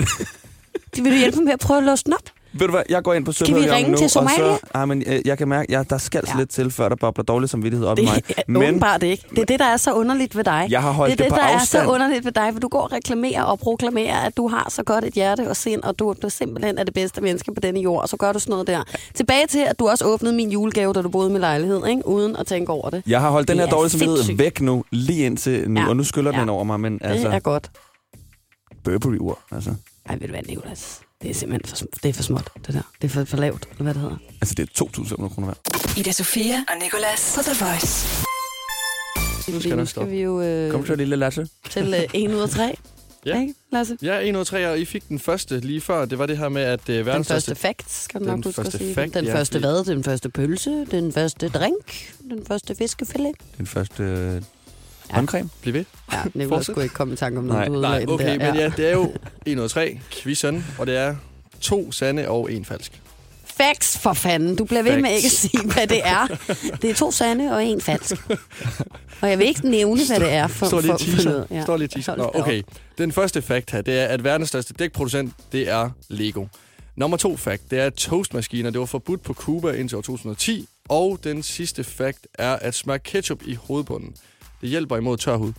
Det 0.95 1.03
vil 1.03 1.11
du 1.11 1.17
hjælpe 1.17 1.37
mig 1.37 1.45
med 1.45 1.53
at 1.53 1.59
prøve 1.59 1.77
at 1.77 1.83
låse 1.83 2.03
den 2.03 2.13
op? 2.13 2.40
Ved 2.53 2.67
du 2.67 2.71
hvad, 2.71 2.83
jeg 2.89 3.03
går 3.03 3.13
ind 3.13 3.25
på 3.25 3.31
vi 3.31 3.35
Søpavillonen 3.35 3.73
ringe 3.75 3.91
nu, 3.91 3.97
til 3.97 4.09
Somalia? 4.09 4.43
og 4.43 4.59
så, 4.59 4.65
ah, 4.73 4.87
men, 4.87 5.03
øh, 5.07 5.21
jeg 5.25 5.37
kan 5.37 5.47
mærke, 5.47 5.77
at 5.77 5.89
der 5.89 5.97
skal 5.97 6.21
ja. 6.27 6.31
Ja. 6.33 6.39
lidt 6.39 6.49
til, 6.49 6.71
før 6.71 6.89
der 6.89 6.95
bobler 6.95 7.23
dårlig 7.23 7.49
samvittighed 7.49 7.87
op 7.87 7.97
i 7.99 8.01
Det 8.01 8.09
mig. 8.09 8.23
er 8.37 8.41
Men 8.47 8.57
åbenbart 8.63 9.03
ikke. 9.03 9.23
Det 9.29 9.39
er 9.39 9.45
det, 9.45 9.59
der 9.59 9.65
er 9.65 9.77
så 9.77 9.93
underligt 9.93 10.35
ved 10.35 10.43
dig. 10.43 10.67
Jeg 10.69 10.81
har 10.81 10.91
holdt 10.91 11.11
det 11.11 11.13
er 11.13 11.23
det 11.23 11.25
det, 11.25 11.29
på 11.33 11.35
der 11.35 11.55
afstand. 11.55 11.83
er 11.83 11.87
så 11.87 11.93
underligt 11.93 12.25
ved 12.25 12.31
dig, 12.31 12.49
for 12.53 12.59
du 12.59 12.67
går 12.67 12.81
og 12.81 12.91
reklamerer 12.91 13.43
og 13.43 13.59
proklamerer, 13.59 14.17
at 14.19 14.37
du 14.37 14.47
har 14.47 14.67
så 14.69 14.83
godt 14.83 15.05
et 15.05 15.13
hjerte 15.13 15.49
og 15.49 15.55
sind, 15.55 15.81
og 15.83 15.99
du, 15.99 16.15
du 16.21 16.29
simpelthen 16.29 16.77
er 16.77 16.83
det 16.83 16.93
bedste 16.93 17.21
menneske 17.21 17.53
på 17.53 17.59
denne 17.59 17.79
jord, 17.79 18.01
og 18.01 18.09
så 18.09 18.17
gør 18.17 18.31
du 18.33 18.39
sådan 18.39 18.51
noget 18.51 18.67
der. 18.67 18.83
Tilbage 19.13 19.47
til, 19.47 19.59
at 19.59 19.79
du 19.79 19.87
også 19.89 20.05
åbnede 20.05 20.35
min 20.35 20.51
julegave, 20.51 20.93
da 20.93 21.01
du 21.01 21.09
boede 21.09 21.29
i 21.29 21.31
min 21.31 21.41
lejlighed, 21.41 21.87
ikke? 21.87 22.07
uden 22.07 22.35
at 22.35 22.47
tænke 22.47 22.71
over 22.71 22.89
det. 22.89 23.03
jeg 23.07 23.21
har 23.21 23.29
holdt 23.29 23.47
den 23.47 23.57
Det 23.57 23.61
her 23.65 23.67
er 23.71 23.75
dårlige 23.75 23.89
samvittighed 23.99 24.37
væk 24.37 24.61
nu, 24.61 24.83
lige 24.91 25.25
indtil 25.25 25.69
nu, 25.71 25.79
Ja. 25.81 25.89
og 25.89 25.97
nu 25.97 26.03
skyller 26.03 26.31
den 26.31 26.37
Ja. 26.37 26.41
ind 26.41 26.49
over 26.49 26.63
mig. 26.63 26.79
Men 26.79 26.93
Det 26.93 27.05
altså, 27.05 27.27
er 27.29 27.39
godt. 27.39 27.71
Burberry-ur. 28.83 29.39
Altså. 29.51 29.69
Ej, 30.09 30.15
ved 30.15 30.27
du 30.27 30.33
hvad, 30.33 30.41
Nicolas? 30.47 30.99
Det 31.21 31.29
er 31.29 31.33
simpelthen 31.33 31.69
for, 31.77 31.85
det 32.03 32.09
er 32.09 32.13
for 32.13 32.23
småt, 32.23 32.49
det 32.67 32.73
der. 32.73 32.81
Det 33.01 33.07
er 33.07 33.11
for, 33.11 33.23
for 33.25 33.37
lavt, 33.37 33.67
eller 33.71 33.83
hvad 33.83 33.93
det 33.93 34.01
hedder. 34.01 34.17
altså, 34.41 34.55
det 34.55 34.69
er 34.79 34.83
2.500 34.85 35.33
kroner 35.33 35.47
værd. 35.47 35.57
Ida 35.97 36.11
Sofia 36.11 36.55
og 36.69 36.75
Nicolas 36.83 37.33
på 37.35 37.41
The 37.43 37.65
Voice. 37.65 38.07
Nu 39.47 39.59
stoppe. 39.59 39.85
skal 39.87 40.09
vi 40.11 40.21
jo 40.21 40.41
øh, 40.41 40.71
Kom 40.71 40.85
så, 40.85 40.95
lille 40.95 41.15
Lasse. 41.15 41.47
til 41.69 41.93
øh, 41.93 42.21
1 42.21 42.33
ud 42.33 42.39
af 42.41 42.49
3. 42.49 42.75
Ja. 43.25 43.41
Ikke, 43.41 43.53
Lasse? 43.71 43.97
Ja, 44.01 44.19
1 44.19 44.35
ud 44.35 44.39
af 44.39 44.45
3, 44.45 44.69
og 44.69 44.79
I 44.79 44.85
fik 44.85 45.09
den 45.09 45.19
første 45.19 45.59
lige 45.59 45.81
før. 45.81 46.05
Det 46.05 46.19
var 46.19 46.25
det 46.25 46.37
her 46.37 46.49
med, 46.49 46.61
at 46.61 46.89
øh, 46.89 46.95
Den 46.97 47.05
verdens 47.05 47.27
første 47.27 47.41
største... 47.45 47.61
fact, 47.61 47.91
skal 47.91 48.19
du 48.19 48.25
Den 48.25 48.31
nok 48.35 48.45
huske 48.45 48.59
at 48.61 48.65
første 48.65 48.77
sige. 48.77 48.93
fact, 48.95 49.13
den 49.13 49.25
ja, 49.25 49.33
første 49.35 49.53
fordi- 49.53 49.65
hvad? 49.65 49.83
Den 49.85 50.03
første 50.03 50.29
pølse? 50.29 50.85
Den 50.91 51.13
første 51.13 51.49
drink? 51.49 52.11
Den 52.29 52.45
første 52.45 52.75
fiskefilet? 52.75 53.35
Den 53.57 53.67
første 53.67 54.03
øh, 55.11 55.15
håndcreme. 55.15 55.49
Bliv 55.61 55.73
ved. 55.73 55.85
Ja, 56.13 56.21
Fortsæt. 56.47 56.65
skulle 56.73 56.83
ikke 56.85 56.95
komme 56.95 57.13
i 57.13 57.17
tanke 57.17 57.37
om 57.39 57.43
noget, 57.45 57.71
Nej. 57.71 57.79
Nej, 57.99 58.05
okay, 58.07 58.39
der. 58.39 58.45
men 58.51 58.55
ja, 58.55 58.71
det 58.77 58.87
er 58.87 58.91
jo 58.93 59.13
1 59.45 59.57
ud 59.57 59.63
af 59.63 59.69
3, 59.69 59.99
quizzen, 60.11 60.65
og 60.77 60.87
det 60.87 60.97
er 60.97 61.15
to 61.61 61.91
sande 61.91 62.27
og 62.27 62.51
en 62.53 62.65
falsk. 62.65 63.01
Facts 63.45 63.97
for 63.97 64.13
fanden. 64.13 64.55
Du 64.55 64.65
bliver 64.65 64.83
ved 64.83 64.95
med 65.01 65.09
Facts. 65.09 65.15
ikke 65.15 65.25
at 65.27 65.31
sige, 65.67 65.73
hvad 65.73 65.87
det 65.87 66.01
er. 66.07 66.27
Det 66.81 66.89
er 66.89 66.93
to 66.93 67.11
sande 67.11 67.55
og 67.55 67.65
en 67.65 67.81
falsk. 67.81 68.15
Og 69.21 69.29
jeg 69.29 69.39
vil 69.39 69.47
ikke 69.47 69.69
nævne, 69.69 70.01
hvad 70.07 70.19
det 70.19 70.31
er 70.33 70.47
for, 70.47 70.65
Står 70.65 70.81
lige 70.81 70.87
for, 70.87 70.93
og 70.93 70.99
for 70.99 71.05
teaser. 71.11 71.29
noget. 71.31 71.47
Ja. 71.51 71.63
Står 71.63 71.77
lige 71.77 71.87
teaser. 71.87 72.15
Nå, 72.15 72.31
okay. 72.33 72.61
Den 72.97 73.11
første 73.11 73.41
fact 73.41 73.71
her, 73.71 73.81
det 73.81 73.99
er, 73.99 74.05
at 74.05 74.23
verdens 74.23 74.49
største 74.49 74.73
dækproducent, 74.79 75.33
det 75.51 75.69
er 75.69 75.89
Lego. 76.09 76.45
Nummer 76.95 77.17
to 77.17 77.37
fact, 77.37 77.61
det 77.71 77.79
er, 77.79 77.85
at 77.85 77.93
toastmaskiner, 77.93 78.69
det 78.69 78.79
var 78.79 78.85
forbudt 78.85 79.23
på 79.23 79.33
Cuba 79.33 79.71
indtil 79.71 79.95
år 79.97 80.01
2010. 80.01 80.67
Og 80.89 81.19
den 81.23 81.43
sidste 81.43 81.83
fact 81.83 82.27
er, 82.33 82.53
at 82.55 82.75
smør 82.75 82.97
ketchup 82.97 83.39
i 83.45 83.55
hovedbunden. 83.55 84.15
Det 84.61 84.69
hjælper 84.69 84.97
imod 84.97 85.17
tør 85.17 85.35
hud. 85.37 85.53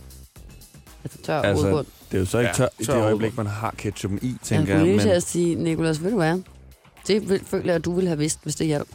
Altså 1.03 1.17
tør 1.23 1.41
Altså, 1.41 1.61
hovedbund. 1.63 1.85
det 2.11 2.17
er 2.17 2.19
jo 2.19 2.25
så 2.25 2.37
ikke 2.39 2.47
Ja, 2.47 2.53
tør, 2.53 2.67
i 2.79 2.85
tør 2.85 2.93
det 2.95 3.03
øjeblik, 3.03 3.37
man 3.37 3.47
har 3.47 3.73
ketchupen 3.77 4.19
i, 4.21 4.27
Jeg 4.27 4.35
tænker 4.43 4.65
skulle 4.65 4.77
jeg. 4.77 4.85
lige 4.85 4.99
til 4.99 5.07
Men, 5.07 5.15
at 5.17 5.23
sige, 5.23 5.55
Nicolas, 5.55 6.03
ved 6.03 6.09
du 6.11 6.15
hvad? 6.17 6.41
Det 7.07 7.29
vil, 7.29 7.41
føler 7.45 7.65
jeg, 7.65 7.75
at 7.75 7.85
du 7.85 7.93
ville 7.93 8.07
have 8.07 8.17
vidst, 8.17 8.39
hvis 8.43 8.55
det 8.55 8.67
hjalp. 8.67 8.87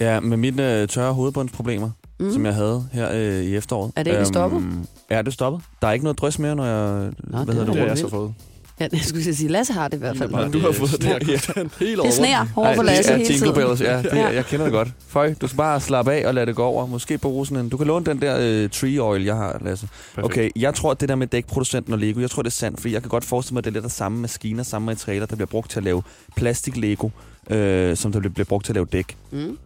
ja, 0.00 0.20
med 0.20 0.36
mine 0.36 0.80
øh, 0.82 0.88
tørre 0.88 1.12
hovedbundsproblemer, 1.14 1.90
Mm. 2.18 2.32
som 2.32 2.46
jeg 2.46 2.54
havde 2.54 2.88
her 2.92 3.10
øh, 3.12 3.44
i 3.44 3.56
efteråret. 3.56 3.92
Er 3.96 4.02
det 4.02 4.10
ikke 4.10 4.24
stoppet? 4.26 4.62
Ja, 5.10 5.18
det 5.18 5.26
er 5.26 5.30
stoppet. 5.30 5.62
Der 5.82 5.88
er 5.88 5.92
ikke 5.92 6.04
noget 6.04 6.18
drøs 6.18 6.38
mere, 6.38 6.56
når 6.56 6.64
jeg... 6.64 7.06
det 7.06 7.14
hvad 7.28 7.40
er 7.40 7.52
hedder 7.52 7.64
Det 7.64 7.66
det? 7.74 7.78
jeg 7.80 7.86
vildt. 7.86 7.98
så 8.00 8.08
fået. 8.08 8.34
Ja, 8.80 8.88
jeg 8.92 9.00
skulle 9.00 9.34
sige, 9.34 9.48
Lasse 9.48 9.72
har 9.72 9.88
det 9.88 9.96
i 9.96 9.98
hvert 9.98 10.18
fald. 10.18 10.30
Bare, 10.30 10.50
du 10.50 10.58
har 10.58 10.72
fået 10.72 10.90
det. 11.02 11.26
konstant 11.26 11.78
hele 11.78 11.90
Det 11.90 12.00
året 12.00 12.14
sneer 12.14 12.46
over 12.56 12.74
for 12.74 12.82
Lasse 12.82 13.02
det 13.02 13.22
er 13.22 13.26
hele 13.26 13.38
tiden. 13.38 13.54
Bells, 13.54 13.80
ja. 13.80 13.98
Det, 14.02 14.12
Ja. 14.12 14.28
Jeg 14.28 14.46
kender 14.46 14.64
det 14.66 14.72
godt. 14.72 14.88
Føj, 15.08 15.34
du 15.40 15.46
skal 15.46 15.56
bare 15.56 15.80
slappe 15.80 16.12
af 16.12 16.26
og 16.26 16.34
lade 16.34 16.46
det 16.46 16.56
gå 16.56 16.62
over. 16.64 16.86
Måske 16.86 17.18
bruge 17.18 17.46
sådan 17.46 17.64
en... 17.64 17.68
Du 17.70 17.76
kan 17.76 17.86
låne 17.86 18.04
den 18.04 18.20
der 18.22 18.36
øh, 18.40 18.70
tree 18.70 18.98
oil, 19.02 19.24
jeg 19.24 19.36
har, 19.36 19.58
Lasse. 19.64 19.88
Perfekt. 20.14 20.24
Okay, 20.24 20.50
jeg 20.56 20.74
tror, 20.74 20.90
at 20.90 21.00
det 21.00 21.08
der 21.08 21.14
med 21.14 21.26
dækproducenten 21.26 21.92
og 21.92 21.98
Lego, 21.98 22.20
jeg 22.20 22.30
tror, 22.30 22.42
det 22.42 22.50
er 22.50 22.52
sandt, 22.52 22.80
fordi 22.80 22.94
jeg 22.94 23.02
kan 23.02 23.08
godt 23.08 23.24
forestille 23.24 23.54
mig, 23.54 23.58
at 23.60 23.64
det 23.64 23.70
er 23.70 23.74
lidt 23.74 23.84
af 23.84 23.90
samme 23.90 24.18
maskiner, 24.18 24.62
samme 24.62 24.86
materialer, 24.86 25.26
der 25.26 25.36
bliver 25.36 25.46
brugt 25.46 25.70
til 25.70 25.78
at 25.80 25.84
lave 25.84 26.02
plastik-Lego, 26.36 27.08
øh, 27.50 27.96
som 27.96 28.12
der 28.12 28.20
bliver, 28.20 28.44
brugt 28.44 28.64
til 28.64 28.72
at 28.72 28.74
lave 28.74 28.86
dæk. 28.92 29.16
Mm. 29.30 29.58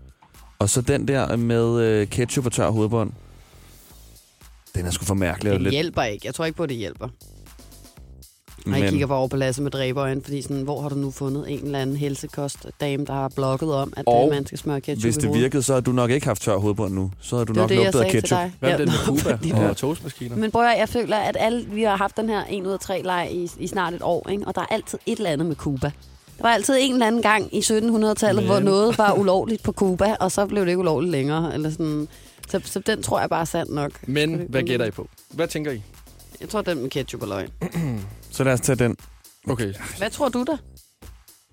Og 0.58 0.70
så 0.70 0.80
den 0.80 1.08
der 1.08 1.36
med 1.36 1.80
øh, 1.80 2.06
ketchup 2.06 2.46
og 2.46 2.52
tør 2.52 2.70
hovedbånd. 2.70 3.12
Den 4.74 4.86
er 4.86 4.90
sgu 4.90 5.04
for 5.04 5.14
mærkelig. 5.14 5.52
Det 5.52 5.62
lidt, 5.62 5.74
hjælper 5.74 6.02
ikke. 6.02 6.26
Jeg 6.26 6.34
tror 6.34 6.44
ikke 6.44 6.56
på, 6.56 6.62
at 6.62 6.68
det 6.68 6.76
hjælper. 6.76 7.08
Og 8.66 8.72
jeg 8.72 8.80
men, 8.80 8.90
kigger 8.90 9.06
bare 9.06 9.18
over 9.18 9.28
på 9.28 9.36
Lasse 9.36 9.62
med 9.62 9.70
dræberøjen, 9.70 10.22
fordi 10.22 10.42
sådan, 10.42 10.62
hvor 10.62 10.80
har 10.80 10.88
du 10.88 10.94
nu 10.94 11.10
fundet 11.10 11.44
en 11.52 11.64
eller 11.64 11.78
anden 11.78 11.96
helsekostdame, 11.96 13.04
der 13.04 13.12
har 13.12 13.28
blogget 13.28 13.74
om, 13.74 13.92
at 13.96 14.04
Og 14.06 14.28
man 14.30 14.46
skal 14.46 14.58
smøre 14.58 14.80
ketchup 14.80 15.02
hvis 15.04 15.16
det 15.16 15.34
virkede, 15.34 15.62
så 15.62 15.72
har 15.74 15.80
du 15.80 15.92
nok 15.92 16.10
ikke 16.10 16.26
haft 16.26 16.42
tør 16.42 16.56
hovedbånd 16.56 16.94
nu. 16.94 17.10
Så 17.20 17.36
har 17.36 17.44
du 17.44 17.52
Det 17.52 17.60
nok 17.60 17.68
det, 17.68 17.74
jeg 17.74 17.84
lugtet 17.84 18.00
af 18.00 18.10
ketchup. 18.10 18.38
Hvad 18.60 18.70
er 18.70 18.76
det 18.76 18.86
med 18.88 18.94
nå, 19.06 19.18
Cuba 19.20 19.38
Ja. 19.62 19.68
og 19.68 19.76
toastmaskiner? 19.76 20.36
Men 20.36 20.50
prøv 20.50 20.62
at, 20.66 20.78
jeg 20.78 20.88
føler, 20.88 21.16
at 21.16 21.36
alle, 21.40 21.66
vi 21.72 21.82
har 21.82 21.96
haft 21.96 22.16
den 22.16 22.28
her 22.28 22.42
1 22.50 22.66
ud 22.66 22.72
af 22.72 22.78
3 22.80 23.02
leg 23.04 23.28
i, 23.32 23.50
i 23.58 23.66
snart 23.66 23.94
et 23.94 24.02
år, 24.02 24.28
ikke? 24.30 24.46
og 24.46 24.54
der 24.54 24.60
er 24.60 24.66
altid 24.70 24.98
et 25.06 25.16
eller 25.18 25.30
andet 25.30 25.46
med 25.46 25.56
Cuba. 25.56 25.90
Der 26.38 26.42
var 26.42 26.50
altid 26.50 26.76
en 26.80 26.92
eller 26.92 27.06
anden 27.06 27.22
gang 27.22 27.54
i 27.56 27.58
1700-tallet, 27.60 28.42
Men- 28.42 28.46
hvor 28.46 28.60
noget 28.60 28.98
var 28.98 29.12
ulovligt 29.20 29.62
på 29.62 29.72
Cuba, 29.72 30.14
og 30.20 30.32
så 30.32 30.46
blev 30.46 30.62
det 30.62 30.68
ikke 30.68 30.78
ulovligt 30.80 31.10
længere. 31.12 31.54
Eller 31.54 31.70
sådan. 31.70 32.08
Så, 32.48 32.60
så 32.64 32.78
den 32.80 33.02
tror 33.02 33.20
jeg 33.20 33.30
bare 33.30 33.40
er 33.40 33.44
sand 33.44 33.68
nok. 33.70 33.90
Men 34.08 34.40
hvad 34.48 34.62
gætter 34.62 34.86
I 34.86 34.90
på? 34.90 35.08
Hvad 35.30 35.48
tænker 35.48 35.70
I? 35.72 35.82
Jeg 36.40 36.48
tror, 36.48 36.62
den 36.62 36.82
med 36.82 36.90
ketchup 36.90 37.22
og 37.22 37.28
løgn. 37.28 37.48
Så 38.30 38.44
lad 38.44 38.52
os 38.52 38.60
tage 38.60 38.76
den. 38.76 38.96
Okay. 39.48 39.74
Hvad 39.98 40.10
tror 40.10 40.28
du 40.28 40.44
da? 40.44 40.56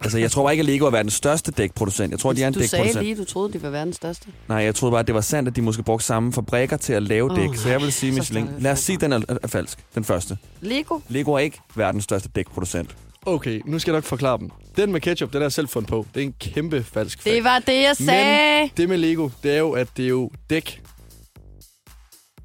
Altså, 0.01 0.17
jeg 0.17 0.31
tror 0.31 0.43
bare 0.43 0.53
ikke, 0.53 0.61
at 0.61 0.65
Lego 0.65 0.86
er 0.86 0.89
verdens 0.89 1.13
største 1.13 1.51
dækproducent. 1.51 2.11
Jeg 2.11 2.19
tror, 2.19 2.34
de 2.34 2.43
er 2.43 2.47
en 2.47 2.53
du 2.53 2.59
sagde 2.59 2.71
dækproducent. 2.71 3.03
lige, 3.05 3.15
du 3.15 3.23
troede, 3.25 3.53
de 3.53 3.63
var 3.63 3.69
verdens 3.69 3.95
største. 3.95 4.27
Nej, 4.47 4.57
jeg 4.57 4.75
troede 4.75 4.91
bare, 4.91 4.99
at 4.99 5.07
det 5.07 5.15
var 5.15 5.21
sandt, 5.21 5.49
at 5.49 5.55
de 5.55 5.61
måske 5.61 5.84
brugte 5.84 6.05
samme 6.05 6.34
fabrikker 6.34 6.77
til 6.77 6.93
at 6.93 7.03
lave 7.03 7.31
Åh, 7.31 7.38
dæk. 7.38 7.55
Så 7.55 7.69
jeg 7.69 7.81
vil 7.81 7.93
sige, 7.93 8.11
Michelin. 8.11 8.49
Lad 8.59 8.71
os 8.71 8.79
sige, 8.79 8.95
at 8.95 9.01
den 9.01 9.13
er, 9.13 9.21
er 9.43 9.47
falsk. 9.47 9.86
Den 9.95 10.03
første. 10.03 10.38
Lego? 10.61 10.99
Lego 11.09 11.34
er 11.34 11.39
ikke 11.39 11.59
verdens 11.75 12.03
største 12.03 12.29
dækproducent. 12.36 12.95
Okay, 13.25 13.61
nu 13.65 13.79
skal 13.79 13.91
jeg 13.91 13.97
nok 13.97 14.03
forklare 14.03 14.38
dem. 14.38 14.49
Den 14.77 14.91
med 14.91 15.01
ketchup, 15.01 15.34
den 15.34 15.41
er 15.41 15.45
jeg 15.45 15.51
selv 15.51 15.67
fundet 15.67 15.89
på. 15.89 16.05
Det 16.13 16.21
er 16.21 16.25
en 16.25 16.34
kæmpe 16.39 16.84
falsk 16.84 17.21
fact. 17.21 17.36
Det 17.36 17.43
var 17.43 17.59
det, 17.59 17.81
jeg 17.81 17.97
sagde. 17.97 18.69
Det 18.77 18.89
med 18.89 18.97
Lego, 18.97 19.29
det 19.43 19.53
er 19.53 19.59
jo, 19.59 19.71
at 19.71 19.88
det 19.97 20.05
er 20.05 20.09
jo 20.09 20.31
dæk. 20.49 20.82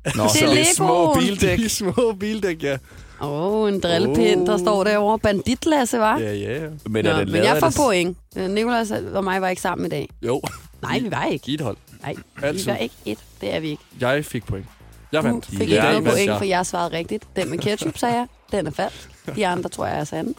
Nå, 0.05 0.11
Det 0.12 0.18
er 0.18 0.28
så 0.28 0.46
Lego. 0.55 0.64
små 0.74 1.14
bildæk. 1.14 1.59
De 1.64 1.68
små 1.68 2.16
bildæk, 2.20 2.62
ja. 2.62 2.76
Åh, 3.20 3.53
oh, 3.62 3.68
en 3.68 3.80
drillepind, 3.80 4.46
der 4.46 4.55
Oh. 4.55 4.61
står 4.61 4.84
derovre. 4.84 5.18
Banditlasse, 5.18 5.99
var? 5.99 6.18
Ja, 6.18 6.34
ja. 6.34 6.61
Men 6.86 7.05
Nå, 7.05 7.11
er 7.11 7.16
det 7.18 7.28
men 7.28 7.42
jeg 7.44 7.57
får 7.61 7.66
det- 7.68 7.76
point. 7.76 8.18
Øh, 8.36 8.51
Nicolas 8.51 8.90
og 9.14 9.24
mig 9.24 9.40
var 9.42 9.49
ikke 9.49 9.62
sammen 9.62 9.86
i 9.86 9.88
dag. 9.88 10.09
Jo, 10.22 10.42
Nej, 10.82 10.99
vi 10.99 11.11
var 11.11 11.24
ikke. 11.24 11.51
i 11.51 11.55
et 11.55 11.61
hold. 11.61 11.76
Nej, 12.03 12.14
Altid. 12.42 12.64
vi 12.64 12.70
var 12.70 12.76
ikke 12.76 12.94
et. 13.07 13.18
Det 13.40 13.55
er 13.55 13.61
vi 13.61 13.68
ikke. 13.70 13.82
Jeg 14.01 14.24
fik 14.24 14.46
point. 14.46 14.66
Jeg 15.12 15.22
Du 15.22 15.26
vandt. 15.28 15.46
fik 15.46 15.59
Ja, 15.61 15.64
ikke 15.64 16.01
noget 16.01 16.05
point, 16.05 16.38
for 16.38 16.44
jeg 16.44 16.66
svarede 16.66 16.96
rigtigt. 16.96 17.24
Den 17.36 17.51
med 17.51 17.59
ketchup, 17.59 17.99
sagde 17.99 18.14
jeg. 18.14 18.26
Den 18.53 18.66
er 18.66 18.70
falsk. 18.70 19.09
De 19.36 19.46
andre 19.46 19.68
tror 19.70 19.86
jeg 19.86 19.99
er 19.99 20.05
sande. 20.05 20.34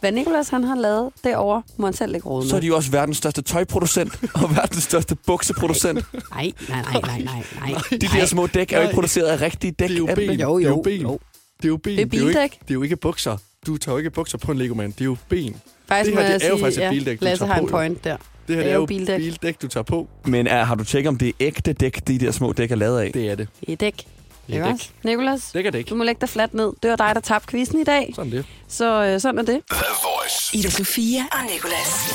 Hvad 0.00 0.12
Nicolas 0.12 0.48
han 0.48 0.64
har 0.64 0.76
lavet 0.76 1.10
derovre, 1.24 1.62
må 1.76 1.86
han 1.86 1.94
selv 1.94 2.14
ikke 2.14 2.26
råde 2.28 2.48
Så 2.48 2.54
er 2.54 2.56
med. 2.56 2.62
de 2.62 2.66
jo 2.66 2.76
også 2.76 2.90
verdens 2.90 3.16
største 3.16 3.42
tøjproducent 3.42 4.12
og 4.42 4.50
verdens 4.56 4.82
største 4.82 5.14
bukseproducent. 5.26 6.04
Nej, 6.34 6.52
nej, 6.68 6.82
nej, 6.82 7.00
nej, 7.02 7.22
nej, 7.24 7.44
nej. 7.60 7.80
De 7.90 7.98
der 7.98 8.26
små 8.26 8.46
dæk 8.46 8.72
er 8.72 8.76
jo 8.76 8.82
ikke 8.82 8.94
produceret 8.94 9.26
af 9.26 9.40
rigtige 9.40 9.70
dæk. 9.72 9.88
Det 9.88 9.94
er 9.94 9.98
jo 9.98 10.06
ben. 10.06 10.28
det? 10.28 10.40
Jo, 10.40 10.58
Det 10.58 10.64
er 10.64 10.68
jo, 10.68 10.76
jo 10.76 10.82
ben. 10.82 11.00
jo. 11.02 11.18
Det 11.58 11.64
er 11.64 11.68
jo 11.68 11.76
ben. 11.76 11.96
Det 11.96 12.14
er 12.14 12.18
jo 12.20 12.26
ikke, 12.26 12.32
bildæk. 12.32 12.50
det 12.60 12.70
er 12.70 12.74
jo 12.74 12.82
ikke 12.82 12.96
bukser. 12.96 13.36
Du 13.66 13.76
tager 13.76 13.94
jo 13.94 13.98
ikke 13.98 14.10
bukser 14.10 14.38
på 14.38 14.52
en 14.52 14.58
Lego-man. 14.58 14.90
Det 14.90 15.00
er 15.00 15.04
jo 15.04 15.16
ben. 15.28 15.56
Faktisk 15.88 16.16
Det 16.16 16.24
her, 16.26 16.32
det 16.38 16.44
er 16.44 16.48
jo 16.48 16.54
sige, 16.56 16.64
faktisk 16.64 16.78
et 16.80 16.84
ja, 16.84 16.90
bildæk, 16.90 17.20
du 17.20 17.24
Lasse 17.24 17.44
tager 17.44 17.52
har 17.54 17.60
på, 17.60 17.64
en 17.66 17.70
jo. 17.70 17.76
point 17.76 18.04
der. 18.04 18.16
Det 18.16 18.56
her 18.56 18.56
Det 18.56 18.64
det 18.64 18.70
er 18.70 18.74
jo 18.74 18.80
jo 18.80 18.86
bildæk. 18.86 19.18
bildæk, 19.20 19.62
du 19.62 19.68
tager 19.68 19.84
på. 19.84 20.08
Men 20.24 20.46
er, 20.46 20.64
har 20.64 20.74
du 20.74 20.84
tjekket, 20.84 21.08
om 21.08 21.16
det 21.18 21.28
er 21.28 21.32
ægte 21.40 21.72
dæk, 21.72 22.08
de 22.08 22.18
der 22.18 22.30
små 22.30 22.52
dæk 22.52 22.70
er 22.70 22.74
lavet 22.76 23.00
af? 23.00 23.10
Det 23.12 23.30
er 23.30 23.34
det. 23.34 23.48
Det 23.60 23.72
er 23.72 23.76
dæk. 23.76 24.04
Det 24.50 24.56
Ikke 24.56 24.62
er 24.64 24.72
dæk. 24.72 24.74
også? 24.74 24.90
Nicolas, 25.04 25.50
Dæk 25.52 25.66
er 25.66 25.70
dæk. 25.70 25.88
du 25.90 25.94
må 25.94 26.04
lægge 26.04 26.20
dig 26.20 26.28
fladt 26.28 26.54
ned. 26.54 26.72
Det 26.82 26.90
var 26.90 26.96
dig, 26.96 27.10
der 27.14 27.20
tabte 27.20 27.48
quizzen 27.50 27.80
i 27.80 27.84
dag. 27.84 28.12
Sådan 28.14 28.32
det. 28.32 28.44
Så 28.68 29.04
øh, 29.04 29.20
sådan 29.20 29.38
er 29.38 29.42
det. 29.42 29.60
Ida 30.54 30.70
Sofia 30.70 31.20
og 31.32 31.38
Nicolas. 31.54 32.14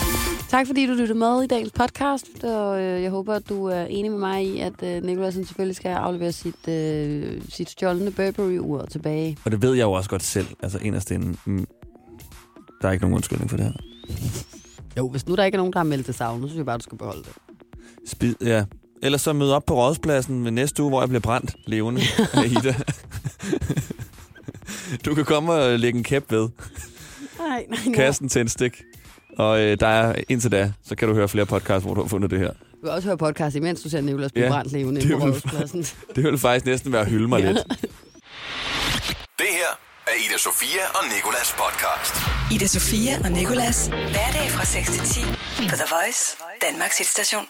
Tak 0.50 0.68
fordi 0.68 0.86
du 0.88 0.94
lyttede 0.94 1.20
med 1.20 1.44
i 1.44 1.48
dagens 1.48 1.72
podcast, 1.72 2.44
og 2.44 2.82
øh, 2.82 3.02
jeg 3.04 3.12
håber, 3.12 3.34
at 3.34 3.50
du 3.50 3.66
er 3.66 3.82
enig 3.86 4.12
med 4.12 4.20
mig 4.20 4.44
i, 4.46 4.60
at 4.60 4.84
øh, 4.84 5.04
Nicolas 5.04 5.34
han 5.36 5.46
selvfølgelig 5.46 5.76
skal 5.76 5.90
aflevere 5.90 6.32
sit, 6.32 6.68
øh, 6.68 7.42
sit 7.50 7.70
stjålne 7.70 8.12
Burberry-ur 8.12 8.86
tilbage. 8.86 9.38
Og 9.46 9.52
det 9.52 9.62
ved 9.62 9.74
jeg 9.74 9.84
jo 9.84 9.92
også 9.92 10.10
godt 10.10 10.24
selv. 10.24 10.48
Altså 10.64 10.80
inderst 10.82 11.12
inden. 11.12 11.38
Mm, 11.46 11.68
der 12.82 12.88
er 12.88 12.92
ikke 12.92 13.04
nogen 13.04 13.16
undskyldning 13.16 13.50
for 13.50 13.58
det 13.58 13.66
her. 13.66 13.74
Jo, 14.98 15.10
hvis 15.10 15.28
nu 15.28 15.36
der 15.36 15.44
ikke 15.44 15.56
er 15.56 15.60
nogen, 15.60 15.74
der 15.74 15.80
har 15.80 15.84
meldt 15.84 16.08
det 16.08 16.16
savnet, 16.16 16.44
så 16.44 16.48
synes 16.48 16.58
jeg 16.58 16.66
bare, 16.66 16.78
du 16.78 16.84
skal 16.84 16.98
beholde 16.98 17.24
det. 17.24 17.32
Spid, 18.08 18.36
ja. 18.42 18.64
Ellers 19.04 19.22
så 19.22 19.34
møde 19.34 19.56
op 19.56 19.66
på 19.66 19.76
rådspladsen 19.76 20.44
med 20.44 20.52
næste 20.52 20.84
uge, 20.84 20.90
hvor 20.92 21.02
jeg 21.02 21.10
bliver 21.10 21.20
brændt 21.22 21.56
levende 21.68 22.02
af 22.34 22.46
Ida. 22.46 22.76
du 25.06 25.16
kan 25.16 25.26
komme 25.26 25.54
og 25.54 25.80
lægge 25.80 25.98
en 25.98 26.04
kæp 26.04 26.32
ved. 26.32 26.50
Nej, 27.40 27.66
nej, 27.70 27.80
nej. 27.86 27.96
Kasten 27.96 28.30
til 28.30 28.42
en 28.42 28.50
stik. 28.50 28.82
Og 29.38 29.60
øh, 29.62 29.78
der 29.80 29.88
er 29.88 30.16
indtil 30.30 30.52
da, 30.52 30.72
så 30.86 30.96
kan 30.96 31.08
du 31.08 31.14
høre 31.14 31.28
flere 31.28 31.46
podcasts, 31.46 31.86
hvor 31.86 31.94
du 31.94 32.02
har 32.02 32.08
fundet 32.08 32.32
det 32.32 32.40
her. 32.40 32.50
Du 32.52 32.78
kan 32.84 32.90
også 32.90 33.08
høre 33.08 33.18
podcast, 33.18 33.56
imens 33.56 33.82
du 33.82 33.90
ser 33.90 34.02
Nicolas 34.02 34.32
blive 34.32 34.46
Ja, 34.46 34.52
brændt 34.52 34.72
levende 34.72 35.02
det 35.02 35.12
på 35.12 35.18
vil- 35.18 35.32
rådspladsen. 35.34 35.86
Det 36.16 36.24
vil 36.24 36.38
faktisk 36.38 36.66
næsten 36.66 36.92
være 36.94 37.02
at 37.02 37.08
hylde 37.10 37.28
mig 37.28 37.42
lidt. 37.42 37.58
Det 39.40 39.48
her 39.60 39.72
er 40.08 40.12
Ida 40.30 40.38
Sofia 40.38 40.84
og 40.94 41.04
Nikolas 41.16 41.56
podcast. 41.64 42.16
Ida 42.56 42.68
Sofia 42.68 43.20
og 43.24 43.32
Nicolas. 43.32 43.88
Hverdag 43.88 44.48
fra 44.50 44.66
6 44.66 44.92
til 44.92 45.02
10 45.02 45.22
på 45.70 45.76
The 45.76 45.88
Voice, 45.96 46.38
Danmarks 46.72 46.98
hitstation. 46.98 47.46